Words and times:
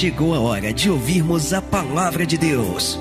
chegou 0.00 0.34
a 0.34 0.40
hora 0.40 0.72
de 0.72 0.88
ouvirmos 0.88 1.52
a 1.52 1.60
palavra 1.60 2.24
de 2.24 2.38
Deus. 2.38 2.98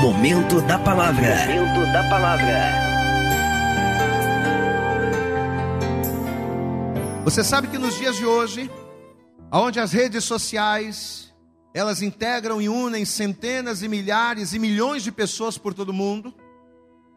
Momento 0.00 0.60
da 0.60 0.78
palavra. 0.78 1.34
Momento 1.48 1.92
da 1.92 2.08
palavra. 2.08 2.70
Você 7.24 7.42
sabe 7.42 7.66
que 7.66 7.76
nos 7.76 7.98
dias 7.98 8.14
de 8.18 8.24
hoje, 8.24 8.70
onde 9.50 9.80
as 9.80 9.90
redes 9.90 10.22
sociais, 10.22 11.34
elas 11.74 12.00
integram 12.00 12.62
e 12.62 12.68
unem 12.68 13.04
centenas 13.04 13.82
e 13.82 13.88
milhares 13.88 14.52
e 14.52 14.60
milhões 14.60 15.02
de 15.02 15.10
pessoas 15.10 15.58
por 15.58 15.74
todo 15.74 15.88
o 15.88 15.92
mundo. 15.92 16.32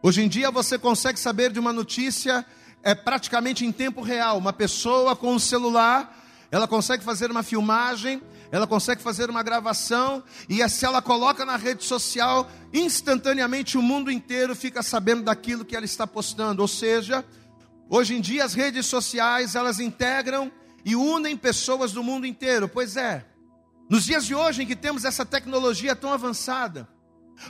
Hoje 0.01 0.23
em 0.23 0.27
dia 0.27 0.49
você 0.49 0.79
consegue 0.79 1.19
saber 1.19 1.51
de 1.51 1.59
uma 1.59 1.71
notícia 1.71 2.43
é 2.81 2.95
praticamente 2.95 3.63
em 3.63 3.71
tempo 3.71 4.01
real. 4.01 4.39
Uma 4.39 4.51
pessoa 4.51 5.15
com 5.15 5.31
um 5.31 5.39
celular, 5.39 6.22
ela 6.53 6.67
consegue 6.67 7.03
fazer 7.03 7.31
uma 7.31 7.41
filmagem, 7.41 8.21
ela 8.51 8.67
consegue 8.67 9.01
fazer 9.01 9.27
uma 9.27 9.41
gravação, 9.41 10.23
e 10.47 10.69
se 10.69 10.85
ela 10.85 11.01
coloca 11.01 11.43
na 11.43 11.55
rede 11.55 11.83
social, 11.83 12.47
instantaneamente 12.71 13.75
o 13.75 13.81
mundo 13.81 14.11
inteiro 14.11 14.55
fica 14.55 14.83
sabendo 14.83 15.23
daquilo 15.23 15.65
que 15.65 15.75
ela 15.75 15.83
está 15.83 16.05
postando. 16.05 16.61
Ou 16.61 16.67
seja, 16.67 17.25
hoje 17.89 18.13
em 18.13 18.21
dia 18.21 18.45
as 18.45 18.53
redes 18.53 18.85
sociais, 18.85 19.55
elas 19.55 19.79
integram 19.79 20.51
e 20.85 20.95
unem 20.95 21.35
pessoas 21.35 21.91
do 21.91 22.03
mundo 22.03 22.27
inteiro. 22.27 22.69
Pois 22.69 22.97
é, 22.97 23.25
nos 23.89 24.05
dias 24.05 24.23
de 24.23 24.35
hoje 24.35 24.61
em 24.61 24.67
que 24.67 24.75
temos 24.75 25.05
essa 25.05 25.25
tecnologia 25.25 25.95
tão 25.95 26.13
avançada, 26.13 26.87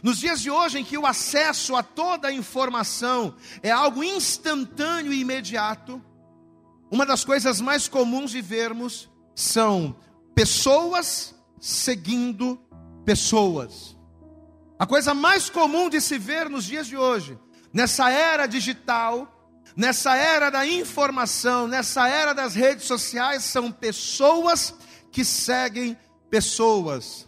nos 0.01 0.17
dias 0.17 0.39
de 0.39 0.49
hoje, 0.49 0.79
em 0.79 0.85
que 0.85 0.97
o 0.97 1.05
acesso 1.05 1.75
a 1.75 1.83
toda 1.83 2.29
a 2.29 2.33
informação 2.33 3.35
é 3.61 3.69
algo 3.69 4.01
instantâneo 4.01 5.11
e 5.11 5.19
imediato, 5.19 6.01
uma 6.93 7.07
das 7.07 7.25
coisas 7.25 7.59
mais 7.59 7.87
comuns 7.87 8.29
de 8.29 8.39
vermos 8.39 9.09
são 9.33 9.95
pessoas 10.35 11.33
seguindo 11.59 12.61
pessoas. 13.03 13.97
A 14.77 14.85
coisa 14.85 15.11
mais 15.15 15.49
comum 15.49 15.89
de 15.89 15.99
se 15.99 16.19
ver 16.19 16.47
nos 16.47 16.65
dias 16.65 16.85
de 16.85 16.95
hoje, 16.95 17.35
nessa 17.73 18.11
era 18.11 18.45
digital, 18.45 19.27
nessa 19.75 20.15
era 20.15 20.51
da 20.51 20.67
informação, 20.67 21.67
nessa 21.67 22.07
era 22.07 22.31
das 22.31 22.53
redes 22.53 22.85
sociais, 22.85 23.43
são 23.43 23.71
pessoas 23.71 24.75
que 25.11 25.25
seguem 25.25 25.97
pessoas 26.29 27.27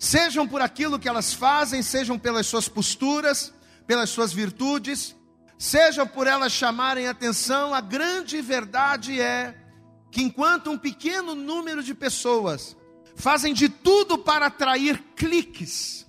sejam 0.00 0.48
por 0.48 0.62
aquilo 0.62 0.98
que 0.98 1.06
elas 1.06 1.34
fazem, 1.34 1.82
sejam 1.82 2.18
pelas 2.18 2.46
suas 2.46 2.66
posturas, 2.66 3.52
pelas 3.86 4.08
suas 4.08 4.32
virtudes, 4.32 5.14
sejam 5.60 6.06
por 6.06 6.26
elas 6.26 6.52
chamarem 6.52 7.06
atenção, 7.06 7.74
a 7.74 7.82
grande 7.82 8.40
verdade 8.40 9.20
é 9.20 9.54
que 10.10 10.22
enquanto 10.22 10.70
um 10.70 10.78
pequeno 10.78 11.34
número 11.34 11.82
de 11.82 11.94
pessoas 11.94 12.74
fazem 13.14 13.52
de 13.52 13.68
tudo 13.68 14.16
para 14.16 14.46
atrair 14.46 14.98
cliques, 15.14 16.06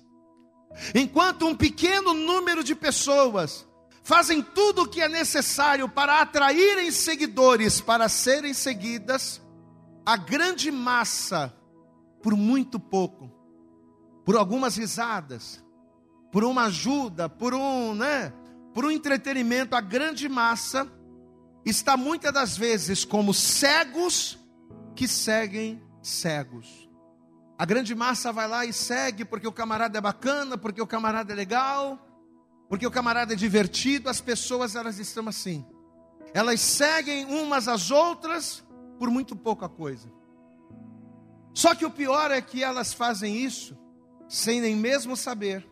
enquanto 0.94 1.46
um 1.46 1.54
pequeno 1.54 2.14
número 2.14 2.64
de 2.64 2.74
pessoas 2.74 3.68
fazem 4.02 4.40
tudo 4.40 4.84
o 4.84 4.88
que 4.88 5.02
é 5.02 5.08
necessário 5.08 5.86
para 5.86 6.22
atraírem 6.22 6.90
seguidores, 6.90 7.78
para 7.78 8.08
serem 8.08 8.54
seguidas, 8.54 9.42
a 10.06 10.16
grande 10.16 10.70
massa, 10.70 11.54
por 12.22 12.34
muito 12.34 12.80
pouco, 12.80 13.30
por 14.24 14.34
algumas 14.34 14.76
risadas, 14.76 15.62
por 16.32 16.42
uma 16.42 16.64
ajuda, 16.64 17.28
por 17.28 17.52
um, 17.52 17.94
né, 17.94 18.32
por 18.74 18.84
um 18.84 18.90
entretenimento, 18.90 19.76
a 19.76 19.80
grande 19.80 20.28
massa 20.28 20.90
está 21.64 21.96
muitas 21.96 22.32
das 22.32 22.56
vezes 22.56 23.04
como 23.04 23.34
cegos 23.34 24.38
que 24.94 25.06
seguem 25.06 25.82
cegos. 26.02 26.88
A 27.58 27.64
grande 27.64 27.94
massa 27.94 28.32
vai 28.32 28.48
lá 28.48 28.64
e 28.64 28.72
segue 28.72 29.24
porque 29.24 29.46
o 29.46 29.52
camarada 29.52 29.98
é 29.98 30.00
bacana, 30.00 30.58
porque 30.58 30.82
o 30.82 30.86
camarada 30.86 31.32
é 31.32 31.36
legal, 31.36 31.98
porque 32.68 32.86
o 32.86 32.90
camarada 32.90 33.34
é 33.34 33.36
divertido. 33.36 34.08
As 34.08 34.20
pessoas 34.20 34.74
elas 34.74 34.98
estão 34.98 35.28
assim. 35.28 35.64
Elas 36.34 36.60
seguem 36.60 37.26
umas 37.26 37.68
às 37.68 37.90
outras 37.90 38.64
por 38.98 39.10
muito 39.10 39.36
pouca 39.36 39.68
coisa. 39.68 40.10
Só 41.54 41.74
que 41.74 41.84
o 41.84 41.90
pior 41.90 42.30
é 42.30 42.40
que 42.40 42.64
elas 42.64 42.92
fazem 42.92 43.36
isso 43.36 43.78
sem 44.28 44.60
nem 44.60 44.74
mesmo 44.74 45.16
saber 45.16 45.68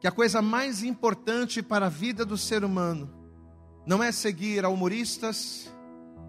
que 0.00 0.06
a 0.06 0.10
coisa 0.10 0.40
mais 0.40 0.82
importante 0.82 1.62
para 1.62 1.86
a 1.86 1.88
vida 1.88 2.24
do 2.24 2.36
ser 2.36 2.64
humano 2.64 3.10
não 3.86 4.02
é 4.02 4.12
seguir 4.12 4.64
a 4.64 4.68
humoristas, 4.68 5.72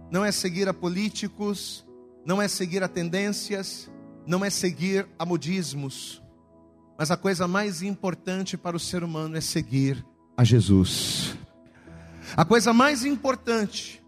não 0.10 0.24
é 0.24 0.32
seguir 0.32 0.68
a 0.68 0.74
políticos, 0.74 1.86
não 2.26 2.42
é 2.42 2.48
seguir 2.48 2.84
a 2.84 2.88
tendências, 2.88 3.90
não 4.26 4.44
é 4.44 4.50
seguir 4.50 5.08
a 5.18 5.26
modismos, 5.26 6.22
mas 6.98 7.12
a 7.12 7.18
coisa 7.18 7.48
mais 7.48 7.82
importante 7.82 8.58
para 8.58 8.76
o 8.76 8.80
ser 8.80 9.04
humano 9.04 9.38
é 9.38 9.42
seguir 9.42 10.06
a 10.36 10.44
Jesus. 10.44 11.36
A 12.36 12.46
coisa 12.46 12.72
mais 12.72 13.04
importante, 13.06 14.04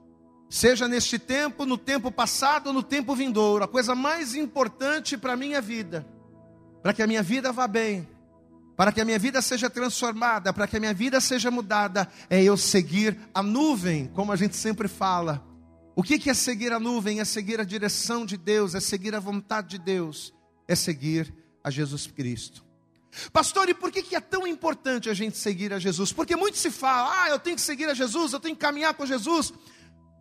seja 0.50 0.88
neste 0.88 1.18
tempo, 1.18 1.66
no 1.66 1.78
tempo 1.78 2.12
passado, 2.12 2.72
no 2.72 2.84
tempo 2.84 3.16
vindouro, 3.16 3.64
a 3.64 3.68
coisa 3.68 3.96
mais 3.96 4.36
importante 4.36 5.18
para 5.18 5.34
a 5.34 5.38
minha 5.38 5.62
vida 5.62 6.06
para 6.82 6.94
que 6.94 7.02
a 7.02 7.08
minha 7.08 7.22
vida 7.22 7.52
vá 7.52 7.68
bem, 7.68 8.08
para 8.82 8.92
que 8.92 9.00
a 9.00 9.06
minha 9.06 9.20
vida 9.20 9.44
seja 9.44 9.70
transformada, 9.70 10.52
para 10.52 10.66
que 10.66 10.76
a 10.76 10.80
minha 10.80 10.92
vida 10.92 11.22
seja 11.22 11.52
mudada, 11.52 12.12
é 12.28 12.42
eu 12.42 12.58
seguir 12.58 13.16
a 13.32 13.44
nuvem, 13.44 14.08
como 14.08 14.32
a 14.32 14.36
gente 14.36 14.58
sempre 14.58 14.88
fala. 14.88 15.46
O 15.96 16.02
que 16.02 16.28
é 16.28 16.34
seguir 16.34 16.74
a 16.74 16.80
nuvem? 16.80 17.20
É 17.20 17.24
seguir 17.24 17.60
a 17.60 17.64
direção 17.64 18.26
de 18.26 18.38
Deus, 18.38 18.74
é 18.74 18.80
seguir 18.80 19.14
a 19.14 19.20
vontade 19.20 19.78
de 19.78 19.78
Deus, 19.78 20.34
é 20.68 20.74
seguir 20.74 21.32
a 21.64 21.70
Jesus 21.70 22.08
Cristo. 22.08 22.66
Pastor, 23.32 23.70
e 23.70 23.76
por 23.76 23.92
que 23.92 24.16
é 24.16 24.20
tão 24.20 24.48
importante 24.48 25.12
a 25.12 25.14
gente 25.14 25.38
seguir 25.38 25.72
a 25.72 25.78
Jesus? 25.78 26.12
Porque 26.12 26.36
muito 26.36 26.58
se 26.58 26.72
fala, 26.72 27.26
ah, 27.26 27.30
eu 27.30 27.38
tenho 27.38 27.58
que 27.58 27.62
seguir 27.62 27.88
a 27.88 27.94
Jesus, 27.94 28.34
eu 28.34 28.40
tenho 28.40 28.56
que 28.56 28.62
caminhar 28.62 28.96
com 28.96 29.06
Jesus. 29.06 29.54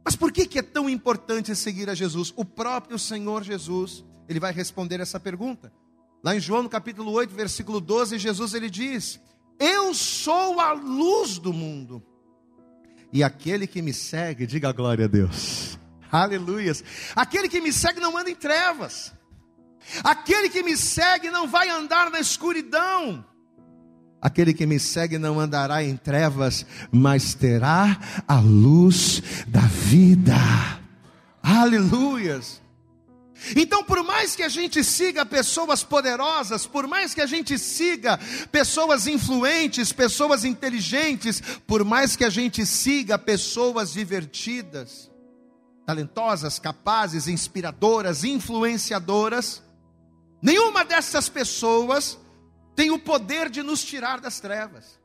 Mas 0.05 0.15
por 0.15 0.31
que 0.31 0.59
é 0.59 0.63
tão 0.63 0.87
importante 0.87 1.57
seguir 1.57 1.89
a 1.89 1.95
Jesus? 1.95 2.31
O 2.37 2.45
próprio 2.45 2.99
Senhor 2.99 3.43
Jesus, 3.43 4.05
ele 4.29 4.39
vai 4.39 4.53
responder 4.53 5.01
essa 5.01 5.19
pergunta. 5.19 5.73
Lá 6.23 6.37
em 6.37 6.41
João 6.41 6.63
no 6.63 6.69
capítulo 6.69 7.11
8, 7.13 7.35
versículo 7.35 7.81
12, 7.81 8.19
Jesus 8.19 8.55
ele 8.55 8.69
diz: 8.69 9.21
Eu 9.59 9.95
sou 9.95 10.61
a 10.61 10.73
luz 10.73 11.39
do 11.39 11.53
mundo. 11.53 12.03
E 13.13 13.25
aquele 13.25 13.67
que 13.67 13.83
me 13.83 13.93
segue, 13.93 14.47
diga 14.47 14.73
glória 14.73 15.07
a 15.07 15.09
Deus. 15.09 15.79
Aleluias. 16.13 16.85
Aquele 17.17 17.49
que 17.49 17.61
me 17.61 17.73
segue 17.73 18.01
não 18.01 18.17
anda 18.17 18.31
em 18.31 18.35
trevas. 18.35 19.13
Aquele 20.05 20.49
que 20.49 20.63
me 20.63 20.77
segue 20.77 21.31
não 21.31 21.49
vai 21.49 21.69
andar 21.69 22.11
na 22.11 22.21
escuridão. 22.21 23.25
Aquele 24.21 24.53
que 24.53 24.67
me 24.67 24.79
segue 24.79 25.19
não 25.19 25.41
andará 25.41 25.83
em 25.83 25.97
trevas, 25.97 26.67
mas 26.93 27.35
terá 27.35 27.99
a 28.29 28.39
luz 28.39 29.23
da 29.49 29.61
vida. 29.61 30.35
Aleluias. 31.43 32.60
Então, 33.57 33.83
por 33.83 34.03
mais 34.03 34.37
que 34.37 34.43
a 34.43 34.49
gente 34.49 34.85
siga 34.85 35.25
pessoas 35.25 35.83
poderosas, 35.83 36.67
por 36.67 36.87
mais 36.87 37.15
que 37.15 37.21
a 37.21 37.27
gente 37.27 37.59
siga 37.59 38.19
pessoas 38.53 39.07
influentes, 39.07 39.93
pessoas 39.93 40.45
inteligentes, 40.45 41.43
por 41.67 41.85
mais 41.85 42.17
que 42.17 42.25
a 42.25 42.31
gente 42.31 42.65
siga 42.67 43.19
pessoas 43.19 43.93
divertidas, 43.93 45.11
talentosas, 45.87 46.59
capazes, 46.59 47.27
inspiradoras, 47.27 48.25
influenciadoras, 48.25 49.63
nenhuma 50.43 50.85
dessas 50.85 51.29
pessoas 51.29 52.19
tem 52.77 52.91
o 52.91 52.99
poder 52.99 53.49
de 53.49 53.63
nos 53.63 53.83
tirar 53.83 54.21
das 54.21 54.39
trevas. 54.39 55.01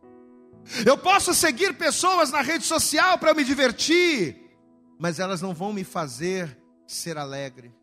Eu 0.85 0.97
posso 0.97 1.33
seguir 1.33 1.77
pessoas 1.77 2.31
na 2.31 2.41
rede 2.41 2.65
social 2.65 3.17
para 3.17 3.33
me 3.33 3.43
divertir, 3.43 4.35
mas 4.99 5.19
elas 5.19 5.41
não 5.41 5.53
vão 5.53 5.71
me 5.71 5.83
fazer 5.83 6.57
ser 6.87 7.17
alegre. 7.17 7.73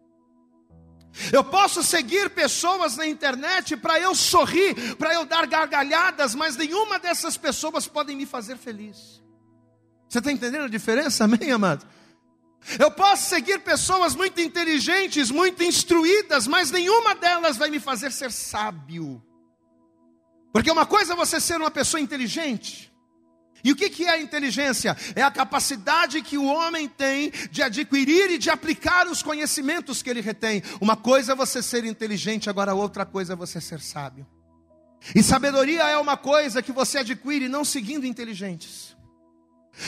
Eu 1.33 1.45
posso 1.45 1.83
seguir 1.83 2.31
pessoas 2.31 2.97
na 2.97 3.07
internet 3.07 3.77
para 3.77 4.01
eu 4.01 4.15
sorrir, 4.15 4.97
para 4.97 5.13
eu 5.15 5.25
dar 5.25 5.47
gargalhadas, 5.47 6.35
mas 6.35 6.57
nenhuma 6.57 6.99
dessas 6.99 7.37
pessoas 7.37 7.87
podem 7.87 8.17
me 8.17 8.25
fazer 8.25 8.57
feliz. 8.57 9.23
Você 10.09 10.19
está 10.19 10.33
entendendo 10.33 10.65
a 10.65 10.69
diferença, 10.69 11.25
amém, 11.25 11.51
amado? 11.51 11.87
Eu 12.79 12.91
posso 12.91 13.29
seguir 13.29 13.59
pessoas 13.61 14.15
muito 14.15 14.41
inteligentes, 14.41 15.31
muito 15.31 15.65
instruídas, 15.65 16.47
mas 16.47 16.71
nenhuma 16.71 17.15
delas 17.15 17.57
vai 17.57 17.71
me 17.71 17.81
fazer 17.81 18.13
ser 18.13 18.31
sábio. 18.31 19.23
Porque 20.53 20.71
uma 20.71 20.87
coisa 20.87 21.15
é 21.15 21.17
você 21.17 21.41
ser 21.41 21.57
uma 21.57 21.71
pessoa 21.71 22.01
inteligente, 22.01 22.92
e 23.65 23.71
o 23.71 23.77
que 23.77 24.05
é 24.05 24.11
a 24.11 24.21
inteligência? 24.21 24.97
É 25.15 25.23
a 25.23 25.31
capacidade 25.31 26.21
que 26.23 26.37
o 26.37 26.45
homem 26.45 26.89
tem 26.89 27.31
de 27.51 27.63
adquirir 27.63 28.31
e 28.31 28.39
de 28.39 28.51
aplicar 28.51 29.07
os 29.07 29.23
conhecimentos 29.23 30.03
que 30.03 30.11
ele 30.11 30.21
retém. 30.21 30.63
Uma 30.81 30.97
coisa 30.97 31.33
é 31.33 31.37
você 31.37 31.63
ser 31.63 31.85
inteligente, 31.85 32.51
agora 32.51 32.75
outra 32.75 33.07
coisa 33.07 33.35
é 33.35 33.37
você 33.37 33.61
ser 33.61 33.81
sábio. 33.81 34.27
E 35.15 35.23
sabedoria 35.23 35.83
é 35.85 35.97
uma 35.97 36.17
coisa 36.17 36.63
que 36.63 36.73
você 36.73 36.99
adquire 36.99 37.49
não 37.49 37.65
seguindo 37.65 38.05
inteligentes. 38.07 38.97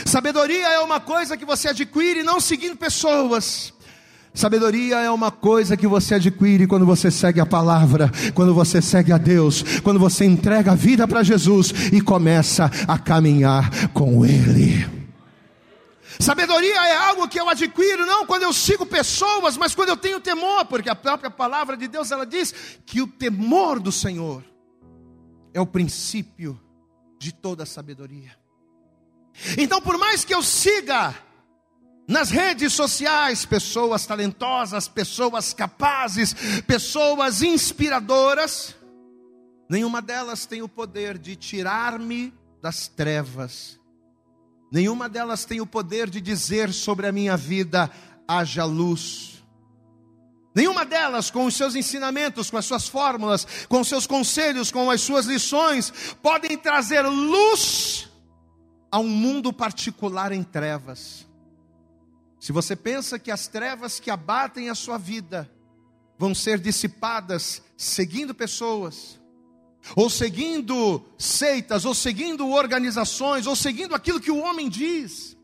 Sabedoria 0.06 0.66
é 0.68 0.78
uma 0.78 0.98
coisa 0.98 1.36
que 1.36 1.44
você 1.44 1.68
adquire 1.68 2.22
não 2.22 2.40
seguindo 2.40 2.76
pessoas. 2.76 3.73
Sabedoria 4.34 4.98
é 4.98 5.08
uma 5.12 5.30
coisa 5.30 5.76
que 5.76 5.86
você 5.86 6.16
adquire 6.16 6.66
quando 6.66 6.84
você 6.84 7.08
segue 7.08 7.38
a 7.38 7.46
palavra, 7.46 8.10
quando 8.34 8.52
você 8.52 8.82
segue 8.82 9.12
a 9.12 9.16
Deus, 9.16 9.62
quando 9.80 10.00
você 10.00 10.24
entrega 10.24 10.72
a 10.72 10.74
vida 10.74 11.06
para 11.06 11.22
Jesus 11.22 11.72
e 11.92 12.00
começa 12.00 12.68
a 12.88 12.98
caminhar 12.98 13.88
com 13.90 14.26
Ele. 14.26 14.84
Sabedoria 16.18 16.74
é 16.88 16.96
algo 16.96 17.28
que 17.28 17.38
eu 17.38 17.48
adquiro 17.48 18.04
não 18.06 18.26
quando 18.26 18.42
eu 18.42 18.52
sigo 18.52 18.84
pessoas, 18.84 19.56
mas 19.56 19.72
quando 19.72 19.90
eu 19.90 19.96
tenho 19.96 20.20
temor, 20.20 20.64
porque 20.64 20.90
a 20.90 20.96
própria 20.96 21.30
palavra 21.30 21.76
de 21.76 21.86
Deus 21.86 22.10
ela 22.10 22.26
diz 22.26 22.52
que 22.84 23.00
o 23.00 23.06
temor 23.06 23.78
do 23.78 23.92
Senhor 23.92 24.44
é 25.52 25.60
o 25.60 25.66
princípio 25.66 26.60
de 27.20 27.32
toda 27.32 27.64
sabedoria. 27.64 28.36
Então, 29.56 29.80
por 29.80 29.96
mais 29.96 30.24
que 30.24 30.34
eu 30.34 30.42
siga 30.42 31.14
nas 32.06 32.30
redes 32.30 32.72
sociais, 32.74 33.46
pessoas 33.46 34.04
talentosas, 34.04 34.86
pessoas 34.88 35.54
capazes, 35.54 36.34
pessoas 36.66 37.42
inspiradoras, 37.42 38.74
nenhuma 39.70 40.02
delas 40.02 40.44
tem 40.44 40.60
o 40.60 40.68
poder 40.68 41.16
de 41.16 41.34
tirar-me 41.34 42.32
das 42.60 42.88
trevas, 42.88 43.80
nenhuma 44.70 45.08
delas 45.08 45.46
tem 45.46 45.60
o 45.60 45.66
poder 45.66 46.10
de 46.10 46.20
dizer 46.20 46.72
sobre 46.72 47.06
a 47.06 47.12
minha 47.12 47.36
vida: 47.36 47.90
haja 48.28 48.64
luz. 48.64 49.32
Nenhuma 50.54 50.84
delas, 50.84 51.32
com 51.32 51.46
os 51.46 51.56
seus 51.56 51.74
ensinamentos, 51.74 52.48
com 52.48 52.56
as 52.56 52.64
suas 52.64 52.86
fórmulas, 52.86 53.66
com 53.68 53.80
os 53.80 53.88
seus 53.88 54.06
conselhos, 54.06 54.70
com 54.70 54.88
as 54.88 55.00
suas 55.00 55.26
lições, 55.26 55.92
podem 56.22 56.56
trazer 56.56 57.02
luz 57.02 58.08
a 58.92 59.00
um 59.00 59.08
mundo 59.08 59.52
particular 59.52 60.30
em 60.30 60.44
trevas. 60.44 61.26
Se 62.44 62.52
você 62.52 62.76
pensa 62.76 63.18
que 63.18 63.30
as 63.30 63.46
trevas 63.46 63.98
que 63.98 64.10
abatem 64.10 64.68
a 64.68 64.74
sua 64.74 64.98
vida 64.98 65.50
vão 66.18 66.34
ser 66.34 66.58
dissipadas 66.58 67.62
seguindo 67.74 68.34
pessoas, 68.34 69.18
ou 69.96 70.10
seguindo 70.10 71.02
seitas, 71.16 71.86
ou 71.86 71.94
seguindo 71.94 72.46
organizações, 72.50 73.46
ou 73.46 73.56
seguindo 73.56 73.94
aquilo 73.94 74.20
que 74.20 74.30
o 74.30 74.40
homem 74.40 74.68
diz, 74.68 75.38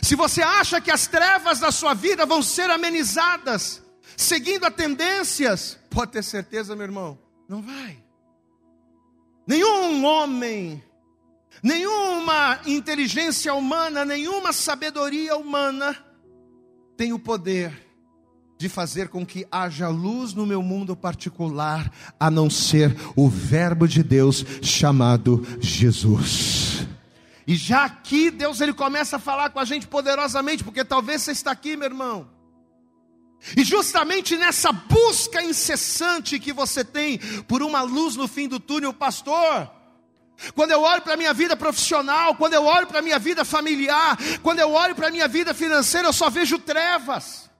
se 0.00 0.16
você 0.16 0.40
acha 0.40 0.80
que 0.80 0.90
as 0.90 1.06
trevas 1.06 1.60
da 1.60 1.70
sua 1.70 1.92
vida 1.92 2.24
vão 2.24 2.42
ser 2.42 2.70
amenizadas, 2.70 3.82
seguindo 4.16 4.64
a 4.64 4.70
tendências, 4.70 5.78
pode 5.90 6.12
ter 6.12 6.24
certeza, 6.24 6.74
meu 6.74 6.84
irmão, 6.84 7.18
não 7.46 7.60
vai. 7.60 8.02
Nenhum 9.46 10.02
homem 10.02 10.82
Nenhuma 11.62 12.60
inteligência 12.66 13.54
humana, 13.54 14.04
nenhuma 14.04 14.52
sabedoria 14.52 15.36
humana 15.36 15.96
tem 16.96 17.12
o 17.12 17.18
poder 17.18 17.84
de 18.58 18.68
fazer 18.68 19.08
com 19.08 19.26
que 19.26 19.46
haja 19.50 19.88
luz 19.88 20.32
no 20.32 20.46
meu 20.46 20.62
mundo 20.62 20.96
particular, 20.96 21.92
a 22.18 22.30
não 22.30 22.48
ser 22.48 22.96
o 23.16 23.28
Verbo 23.28 23.86
de 23.86 24.02
Deus 24.02 24.44
chamado 24.62 25.44
Jesus. 25.60 26.86
E 27.46 27.56
já 27.56 27.84
aqui 27.84 28.30
Deus 28.30 28.60
ele 28.60 28.72
começa 28.72 29.16
a 29.16 29.18
falar 29.18 29.50
com 29.50 29.58
a 29.58 29.64
gente 29.64 29.86
poderosamente, 29.86 30.64
porque 30.64 30.84
talvez 30.84 31.22
você 31.22 31.32
está 31.32 31.50
aqui, 31.50 31.76
meu 31.76 31.86
irmão. 31.86 32.28
E 33.56 33.62
justamente 33.62 34.36
nessa 34.36 34.72
busca 34.72 35.42
incessante 35.42 36.38
que 36.38 36.52
você 36.52 36.82
tem 36.82 37.18
por 37.46 37.62
uma 37.62 37.82
luz 37.82 38.16
no 38.16 38.26
fim 38.26 38.48
do 38.48 38.58
túnel, 38.58 38.94
pastor, 38.94 39.70
quando 40.54 40.72
eu 40.72 40.80
olho 40.82 41.02
para 41.02 41.14
a 41.14 41.16
minha 41.16 41.32
vida 41.32 41.56
profissional, 41.56 42.34
quando 42.34 42.54
eu 42.54 42.64
olho 42.64 42.86
para 42.86 42.98
a 42.98 43.02
minha 43.02 43.18
vida 43.18 43.44
familiar, 43.44 44.18
quando 44.42 44.58
eu 44.58 44.72
olho 44.72 44.94
para 44.94 45.08
a 45.08 45.10
minha 45.10 45.28
vida 45.28 45.54
financeira, 45.54 46.08
eu 46.08 46.12
só 46.12 46.28
vejo 46.28 46.58
trevas. 46.58 47.50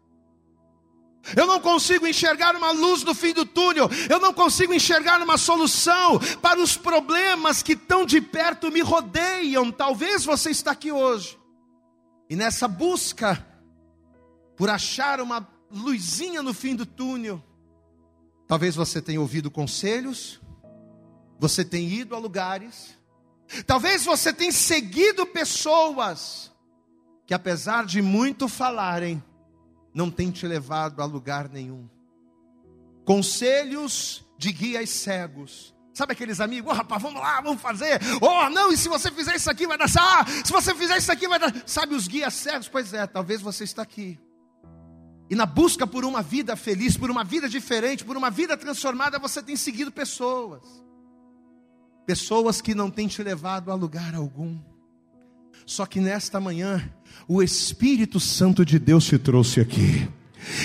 Eu 1.36 1.46
não 1.46 1.58
consigo 1.58 2.06
enxergar 2.06 2.54
uma 2.54 2.70
luz 2.70 3.02
no 3.02 3.14
fim 3.14 3.32
do 3.32 3.46
túnel, 3.46 3.88
eu 4.10 4.20
não 4.20 4.34
consigo 4.34 4.74
enxergar 4.74 5.22
uma 5.22 5.38
solução 5.38 6.18
para 6.42 6.60
os 6.60 6.76
problemas 6.76 7.62
que 7.62 7.74
tão 7.74 8.04
de 8.04 8.20
perto 8.20 8.70
me 8.70 8.82
rodeiam. 8.82 9.72
Talvez 9.72 10.24
você 10.24 10.50
está 10.50 10.72
aqui 10.72 10.92
hoje, 10.92 11.38
e 12.28 12.36
nessa 12.36 12.68
busca 12.68 13.46
por 14.56 14.68
achar 14.68 15.20
uma 15.20 15.48
luzinha 15.70 16.42
no 16.42 16.52
fim 16.52 16.76
do 16.76 16.84
túnel, 16.84 17.42
talvez 18.46 18.76
você 18.76 19.00
tenha 19.00 19.20
ouvido 19.20 19.50
conselhos, 19.50 20.40
você 21.44 21.62
tem 21.62 21.87
ido 21.87 22.17
a 22.17 22.19
lugares, 22.19 22.96
talvez 23.67 24.02
você 24.02 24.32
tenha 24.32 24.50
seguido 24.50 25.26
pessoas 25.26 26.50
que, 27.26 27.35
apesar 27.35 27.85
de 27.85 28.00
muito 28.00 28.49
falarem, 28.49 29.23
não 29.93 30.11
tem 30.11 30.31
te 30.31 30.46
levado 30.46 31.02
a 31.02 31.05
lugar 31.05 31.50
nenhum. 31.50 31.87
Conselhos 33.05 34.25
de 34.38 34.52
guias 34.52 34.88
cegos. 34.88 35.75
Sabe 35.93 36.14
aqueles 36.14 36.41
amigos, 36.41 36.73
oh, 36.73 36.75
rapaz, 36.75 37.02
vamos 37.02 37.20
lá, 37.20 37.43
vamos 37.43 37.61
fazer. 37.61 38.00
Oh, 38.23 38.49
não, 38.49 38.73
e 38.73 38.79
se 38.79 38.88
você 38.88 39.11
fizer 39.11 39.37
isso 39.37 39.50
aqui 39.50 39.67
vai 39.67 39.76
dar 39.76 39.88
certo. 39.88 40.46
Se 40.46 40.50
você 40.52 40.75
fizer 40.75 40.96
isso 40.96 41.12
aqui 41.12 41.29
vai 41.29 41.38
dar. 41.38 41.52
Sabe 41.67 41.94
os 41.94 42.08
guias 42.08 42.32
cegos? 42.32 42.69
Pois 42.69 42.94
é, 42.94 43.06
talvez 43.06 43.43
você 43.43 43.64
está 43.64 43.82
aqui. 43.82 44.19
E 45.29 45.35
na 45.35 45.44
busca 45.44 45.87
por 45.87 46.06
uma 46.06 46.23
vida 46.23 46.56
feliz, 46.56 46.96
por 46.96 47.11
uma 47.11 47.23
vida 47.23 47.50
diferente, 47.50 48.02
por 48.02 48.17
uma 48.17 48.31
vida 48.31 48.56
transformada, 48.56 49.19
você 49.19 49.43
tem 49.43 49.56
seguido 49.56 49.93
pessoas 49.93 50.82
pessoas 52.06 52.60
que 52.60 52.74
não 52.74 52.90
têm 52.90 53.08
te 53.08 53.22
levado 53.22 53.70
a 53.70 53.74
lugar 53.74 54.14
algum. 54.14 54.58
Só 55.66 55.86
que 55.86 56.00
nesta 56.00 56.40
manhã, 56.40 56.92
o 57.26 57.42
Espírito 57.42 58.20
Santo 58.20 58.64
de 58.64 58.78
Deus 58.78 59.04
te 59.04 59.18
trouxe 59.18 59.60
aqui. 59.60 60.08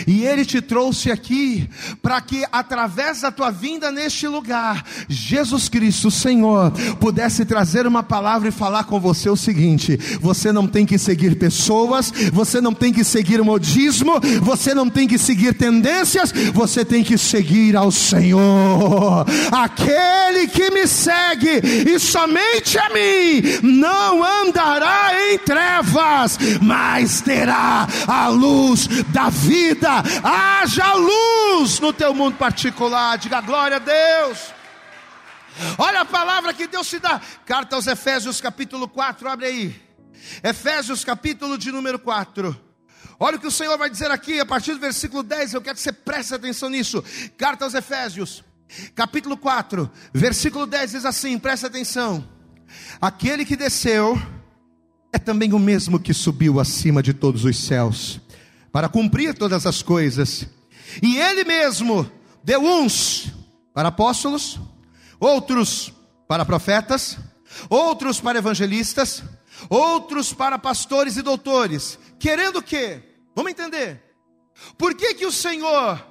E 0.07 0.23
Ele 0.25 0.45
te 0.45 0.61
trouxe 0.61 1.11
aqui 1.11 1.69
para 2.01 2.19
que, 2.21 2.45
através 2.51 3.21
da 3.21 3.31
tua 3.31 3.51
vinda 3.51 3.91
neste 3.91 4.27
lugar, 4.27 4.83
Jesus 5.07 5.69
Cristo, 5.69 6.11
Senhor, 6.11 6.71
pudesse 6.99 7.45
trazer 7.45 7.87
uma 7.87 8.03
palavra 8.03 8.49
e 8.49 8.51
falar 8.51 8.83
com 8.85 8.99
você 8.99 9.29
o 9.29 9.35
seguinte: 9.35 9.97
você 10.19 10.51
não 10.51 10.67
tem 10.67 10.85
que 10.85 10.97
seguir 10.97 11.35
pessoas, 11.37 12.11
você 12.31 12.61
não 12.61 12.73
tem 12.73 12.93
que 12.93 13.03
seguir 13.03 13.41
modismo, 13.43 14.13
você 14.41 14.73
não 14.73 14.89
tem 14.89 15.07
que 15.07 15.17
seguir 15.17 15.53
tendências, 15.53 16.31
você 16.53 16.83
tem 16.83 17.03
que 17.03 17.17
seguir 17.17 17.75
ao 17.75 17.91
Senhor. 17.91 19.25
Aquele 19.51 20.47
que 20.47 20.69
me 20.71 20.87
segue 20.87 21.61
e 21.93 21.99
somente 21.99 22.77
a 22.77 22.89
mim 22.89 23.59
não 23.63 24.23
andará 24.23 25.11
em 25.31 25.37
trevas, 25.39 26.37
mas 26.61 27.21
terá 27.21 27.87
a 28.07 28.27
luz 28.27 28.87
da 29.09 29.29
vida 29.29 29.68
vida, 29.69 30.03
haja 30.23 30.93
luz 30.93 31.79
no 31.79 31.93
teu 31.93 32.13
mundo 32.13 32.37
particular. 32.37 33.17
Diga 33.17 33.41
glória 33.41 33.77
a 33.77 33.79
Deus. 33.79 34.53
Olha 35.77 36.01
a 36.01 36.05
palavra 36.05 36.53
que 36.53 36.67
Deus 36.67 36.87
te 36.87 36.99
dá. 36.99 37.21
Carta 37.45 37.75
aos 37.75 37.87
Efésios, 37.87 38.39
capítulo 38.41 38.87
4, 38.87 39.29
abre 39.29 39.45
aí. 39.45 39.81
Efésios, 40.43 41.03
capítulo 41.03 41.57
de 41.57 41.71
número 41.71 41.99
4. 41.99 42.59
Olha 43.19 43.37
o 43.37 43.39
que 43.39 43.47
o 43.47 43.51
Senhor 43.51 43.77
vai 43.77 43.89
dizer 43.89 44.09
aqui, 44.11 44.39
a 44.39 44.45
partir 44.45 44.73
do 44.73 44.79
versículo 44.79 45.21
10. 45.23 45.53
Eu 45.53 45.61
quero 45.61 45.75
que 45.75 45.81
você 45.81 45.91
preste 45.91 46.33
atenção 46.33 46.69
nisso. 46.69 47.03
Carta 47.37 47.65
aos 47.65 47.73
Efésios, 47.73 48.43
capítulo 48.95 49.35
4, 49.35 49.89
versículo 50.13 50.65
10 50.65 50.91
diz 50.91 51.05
assim: 51.05 51.37
presta 51.37 51.67
atenção. 51.67 52.27
Aquele 53.01 53.43
que 53.43 53.55
desceu 53.55 54.21
é 55.11 55.17
também 55.17 55.53
o 55.53 55.59
mesmo 55.59 55.99
que 55.99 56.13
subiu 56.13 56.59
acima 56.59 57.03
de 57.03 57.13
todos 57.13 57.43
os 57.43 57.57
céus 57.57 58.21
para 58.71 58.89
cumprir 58.89 59.33
todas 59.33 59.65
as 59.65 59.81
coisas. 59.81 60.47
E 61.01 61.17
ele 61.17 61.43
mesmo 61.43 62.09
deu 62.43 62.61
uns 62.61 63.31
para 63.73 63.89
apóstolos, 63.89 64.59
outros 65.19 65.93
para 66.27 66.45
profetas, 66.45 67.17
outros 67.69 68.19
para 68.19 68.39
evangelistas, 68.39 69.23
outros 69.69 70.33
para 70.33 70.57
pastores 70.57 71.17
e 71.17 71.21
doutores, 71.21 71.99
querendo 72.19 72.59
o 72.59 72.63
quê? 72.63 73.01
Vamos 73.35 73.51
entender. 73.51 74.03
Por 74.77 74.93
que 74.95 75.13
que 75.13 75.25
o 75.25 75.31
Senhor 75.31 76.05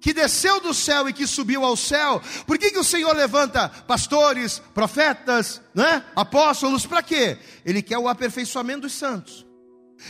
que 0.00 0.12
desceu 0.12 0.60
do 0.60 0.72
céu 0.72 1.08
e 1.08 1.12
que 1.12 1.26
subiu 1.26 1.64
ao 1.64 1.76
céu, 1.76 2.22
por 2.46 2.56
que, 2.56 2.70
que 2.70 2.78
o 2.78 2.84
Senhor 2.84 3.14
levanta 3.16 3.68
pastores, 3.68 4.60
profetas, 4.72 5.60
né? 5.74 6.04
apóstolos, 6.14 6.86
para 6.86 7.02
quê? 7.02 7.38
Ele 7.64 7.82
quer 7.82 7.98
o 7.98 8.08
aperfeiçoamento 8.08 8.82
dos 8.82 8.92
santos. 8.92 9.44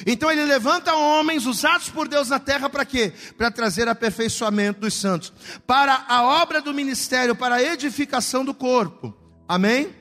Então 0.06 0.30
ele 0.30 0.44
levanta 0.44 0.94
homens 0.94 1.46
usados 1.46 1.88
por 1.88 2.08
Deus 2.08 2.28
na 2.28 2.38
terra 2.38 2.68
para 2.68 2.84
quê? 2.84 3.12
Para 3.36 3.50
trazer 3.50 3.88
aperfeiçoamento 3.88 4.80
dos 4.80 4.94
santos, 4.94 5.32
para 5.66 6.04
a 6.08 6.22
obra 6.22 6.60
do 6.60 6.74
ministério, 6.74 7.34
para 7.34 7.56
a 7.56 7.62
edificação 7.62 8.44
do 8.44 8.54
corpo. 8.54 9.16
Amém? 9.48 9.94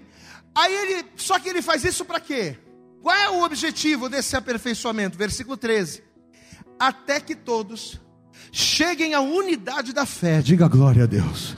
Aí 0.54 0.74
ele, 0.74 1.06
só 1.16 1.40
que 1.40 1.50
ele 1.50 1.62
faz 1.62 1.84
isso 1.84 2.04
para 2.04 2.20
quê? 2.20 2.58
Qual 3.02 3.16
é 3.16 3.30
o 3.30 3.44
objetivo 3.44 4.10
desse 4.10 4.36
aperfeiçoamento? 4.36 5.18
Versículo 5.18 5.56
13. 5.56 6.04
Até 6.80 7.20
que 7.20 7.36
todos 7.36 8.02
cheguem 8.52 9.14
à 9.14 9.22
unidade 9.22 9.94
da 9.94 10.06
fé. 10.06 10.42
Diga 10.42 10.68
glória 10.68 11.04
a 11.04 11.08
Deus. 11.08 11.56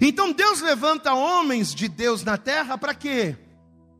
Então 0.00 0.32
Deus 0.32 0.60
levanta 0.60 1.14
homens 1.14 1.74
de 1.74 1.88
Deus 1.88 2.24
na 2.24 2.36
terra 2.36 2.76
para 2.78 2.94
quê? 2.94 3.36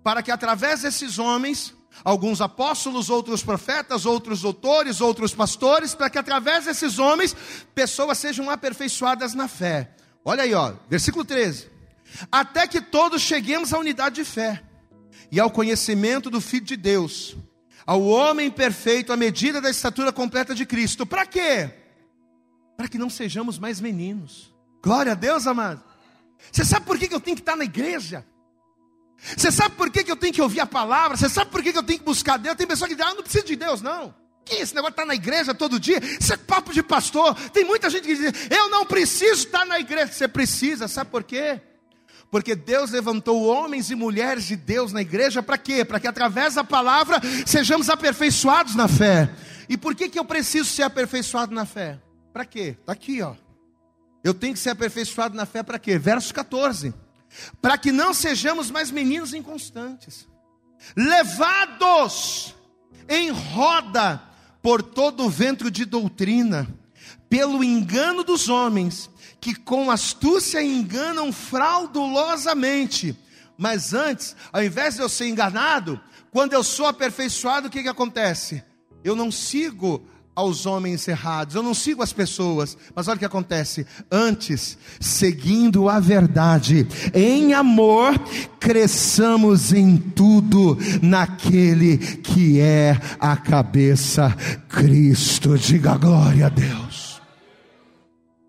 Para 0.02 0.23
que 0.23 0.31
através 0.31 0.83
desses 0.83 1.19
homens 1.19 1.75
alguns 2.04 2.40
apóstolos, 2.40 3.11
outros 3.11 3.42
profetas, 3.42 4.06
outros 4.06 4.40
doutores, 4.40 5.00
outros 5.00 5.34
pastores, 5.34 5.94
para 5.94 6.11
que 6.11 6.18
através 6.18 6.64
desses 6.64 6.99
homens 6.99 7.37
pessoas 7.75 8.18
sejam 8.18 8.50
aperfeiçoadas 8.50 9.34
na 9.34 9.49
fé. 9.49 9.94
Olha 10.25 10.44
aí, 10.44 10.54
ó, 10.54 10.75
versículo 10.88 11.25
13. 11.25 11.70
Até 12.30 12.66
que 12.66 12.80
todos 12.80 13.22
cheguemos 13.22 13.72
à 13.72 13.78
unidade 13.78 14.16
de 14.16 14.25
fé 14.25 14.62
e 15.30 15.40
ao 15.40 15.50
conhecimento 15.50 16.30
do 16.30 16.40
Filho 16.40 16.66
de 16.66 16.76
Deus, 16.76 17.37
ao 17.87 18.02
homem 18.02 18.50
perfeito, 18.50 19.12
à 19.12 19.16
medida 19.16 19.61
da 19.61 19.70
estatura 19.70 20.12
completa 20.12 20.54
de 20.54 20.66
Cristo. 20.66 21.06
Para 21.06 21.26
quê? 21.26 21.70
Para 22.76 22.88
que 22.88 22.99
não 22.99 23.11
sejamos 23.11 23.58
mais 23.58 23.80
meninos. 23.80 24.52
Glória 24.82 25.12
a 25.12 25.14
Deus, 25.14 25.46
amado. 25.46 25.82
Você 26.50 26.64
sabe 26.64 26.87
por 26.87 26.99
que 26.99 27.12
eu 27.12 27.20
tenho 27.20 27.37
que 27.37 27.42
estar 27.42 27.56
na 27.56 27.64
igreja? 27.64 28.26
Você 29.37 29.52
sabe 29.52 29.76
por 29.76 29.88
que, 29.88 30.02
que 30.02 30.11
eu 30.11 30.17
tenho 30.17 30.33
que 30.33 30.43
ouvir 30.43 30.61
a 30.61 30.67
palavra? 30.67 31.17
Você 31.17 31.29
sabe 31.29 31.50
por 31.50 31.62
que, 31.62 31.73
que 31.73 31.79
eu 31.79 31.83
tenho 31.83 32.00
que 32.00 32.05
buscar 32.05 32.37
Deus? 32.37 32.57
Tem 32.57 32.67
pessoa 32.67 32.88
que 32.88 32.95
diz, 32.95 33.07
ah, 33.07 33.14
não 33.14 33.23
precisa 33.23 33.45
de 33.45 33.55
Deus, 33.55 33.81
não. 33.81 34.12
Que 34.45 34.57
esse 34.57 34.75
negócio 34.75 34.91
está 34.93 35.07
na 35.07 35.14
igreja 35.14 35.55
todo 35.55 35.79
dia? 35.79 36.00
Isso 36.21 36.35
é 36.35 36.37
papo 36.37 36.73
de 36.73 36.83
pastor. 36.83 37.35
Tem 37.50 37.64
muita 37.64 37.88
gente 37.88 38.07
que 38.07 38.17
diz, 38.17 38.50
eu 38.50 38.69
não 38.69 38.85
preciso 38.85 39.45
estar 39.45 39.64
na 39.64 39.79
igreja. 39.79 40.12
Você 40.12 40.26
precisa, 40.26 40.88
sabe 40.88 41.11
por 41.11 41.23
quê? 41.23 41.61
Porque 42.33 42.57
Deus 42.57 42.91
levantou 42.91 43.45
homens 43.45 43.91
e 43.91 43.95
mulheres 43.95 44.45
de 44.45 44.57
Deus 44.57 44.93
na 44.93 45.02
igreja 45.02 45.43
para 45.43 45.57
quê? 45.57 45.85
Para 45.85 46.00
que 46.00 46.09
através 46.09 46.55
da 46.55 46.64
palavra 46.64 47.21
sejamos 47.47 47.88
aperfeiçoados 47.88 48.75
na 48.75 48.88
fé. 48.88 49.31
E 49.69 49.76
por 49.76 49.95
que, 49.95 50.09
que 50.09 50.19
eu 50.19 50.25
preciso 50.25 50.69
ser 50.69 50.83
aperfeiçoado 50.83 51.55
na 51.55 51.64
fé? 51.64 52.00
Para 52.33 52.45
quê? 52.45 52.76
Está 52.81 52.93
aqui, 52.93 53.23
ó. 53.23 53.35
Eu 54.25 54.35
tenho 54.35 54.55
que 54.55 54.59
ser 54.59 54.71
aperfeiçoado 54.71 55.37
na 55.37 55.47
fé 55.47 55.62
para 55.62 55.79
quê? 55.79 55.97
Verso 55.97 56.35
14 56.35 56.93
para 57.61 57.79
que 57.79 57.93
não 57.93 58.12
sejamos 58.12 58.71
mais 58.71 58.91
meninos 58.91 59.35
inconstantes, 59.35 60.29
levados 60.97 62.55
em 63.09 63.31
roda 63.31 64.23
por 64.62 64.83
todo 64.83 65.25
o 65.25 65.31
ventre 65.31 65.71
de 65.71 65.85
doutrina, 65.85 66.69
pelo 67.29 67.65
engano 67.65 68.23
dos 68.23 68.49
homens, 68.49 69.11
que 69.41 69.55
com 69.55 69.91
astúcia 69.91 70.62
enganam 70.62 71.33
fraudulosamente. 71.33 73.19
Mas 73.59 73.93
antes, 73.93 74.37
ao 74.53 74.62
invés 74.62 74.95
de 74.95 75.03
eu 75.03 75.09
ser 75.09 75.29
enganado, 75.29 76.01
quando 76.31 76.53
eu 76.53 76.62
sou 76.62 76.87
aperfeiçoado, 76.87 77.67
o 77.69 77.71
que, 77.71 77.83
que 77.83 77.89
acontece? 77.89 78.62
Eu 79.03 79.17
não 79.17 79.33
sigo 79.33 80.07
aos 80.35 80.65
homens 80.65 81.07
errados, 81.07 81.55
eu 81.55 81.62
não 81.62 81.75
sigo 81.75 82.03
as 82.03 82.12
pessoas, 82.12 82.77
mas 82.95 83.07
olha 83.07 83.17
o 83.17 83.19
que 83.19 83.25
acontece. 83.25 83.87
Antes, 84.11 84.79
seguindo 85.01 85.89
a 85.89 86.01
verdade, 86.01 86.87
em 87.12 87.53
amor, 87.53 88.19
cresçamos 88.59 89.73
em 89.73 89.97
tudo 89.97 90.79
naquele 91.03 91.99
que 91.99 92.61
é 92.61 92.99
a 93.21 93.37
cabeça, 93.37 94.35
Cristo. 94.69 95.59
Diga 95.59 95.97
glória 95.97 96.47
a 96.47 96.49
Deus. 96.49 97.21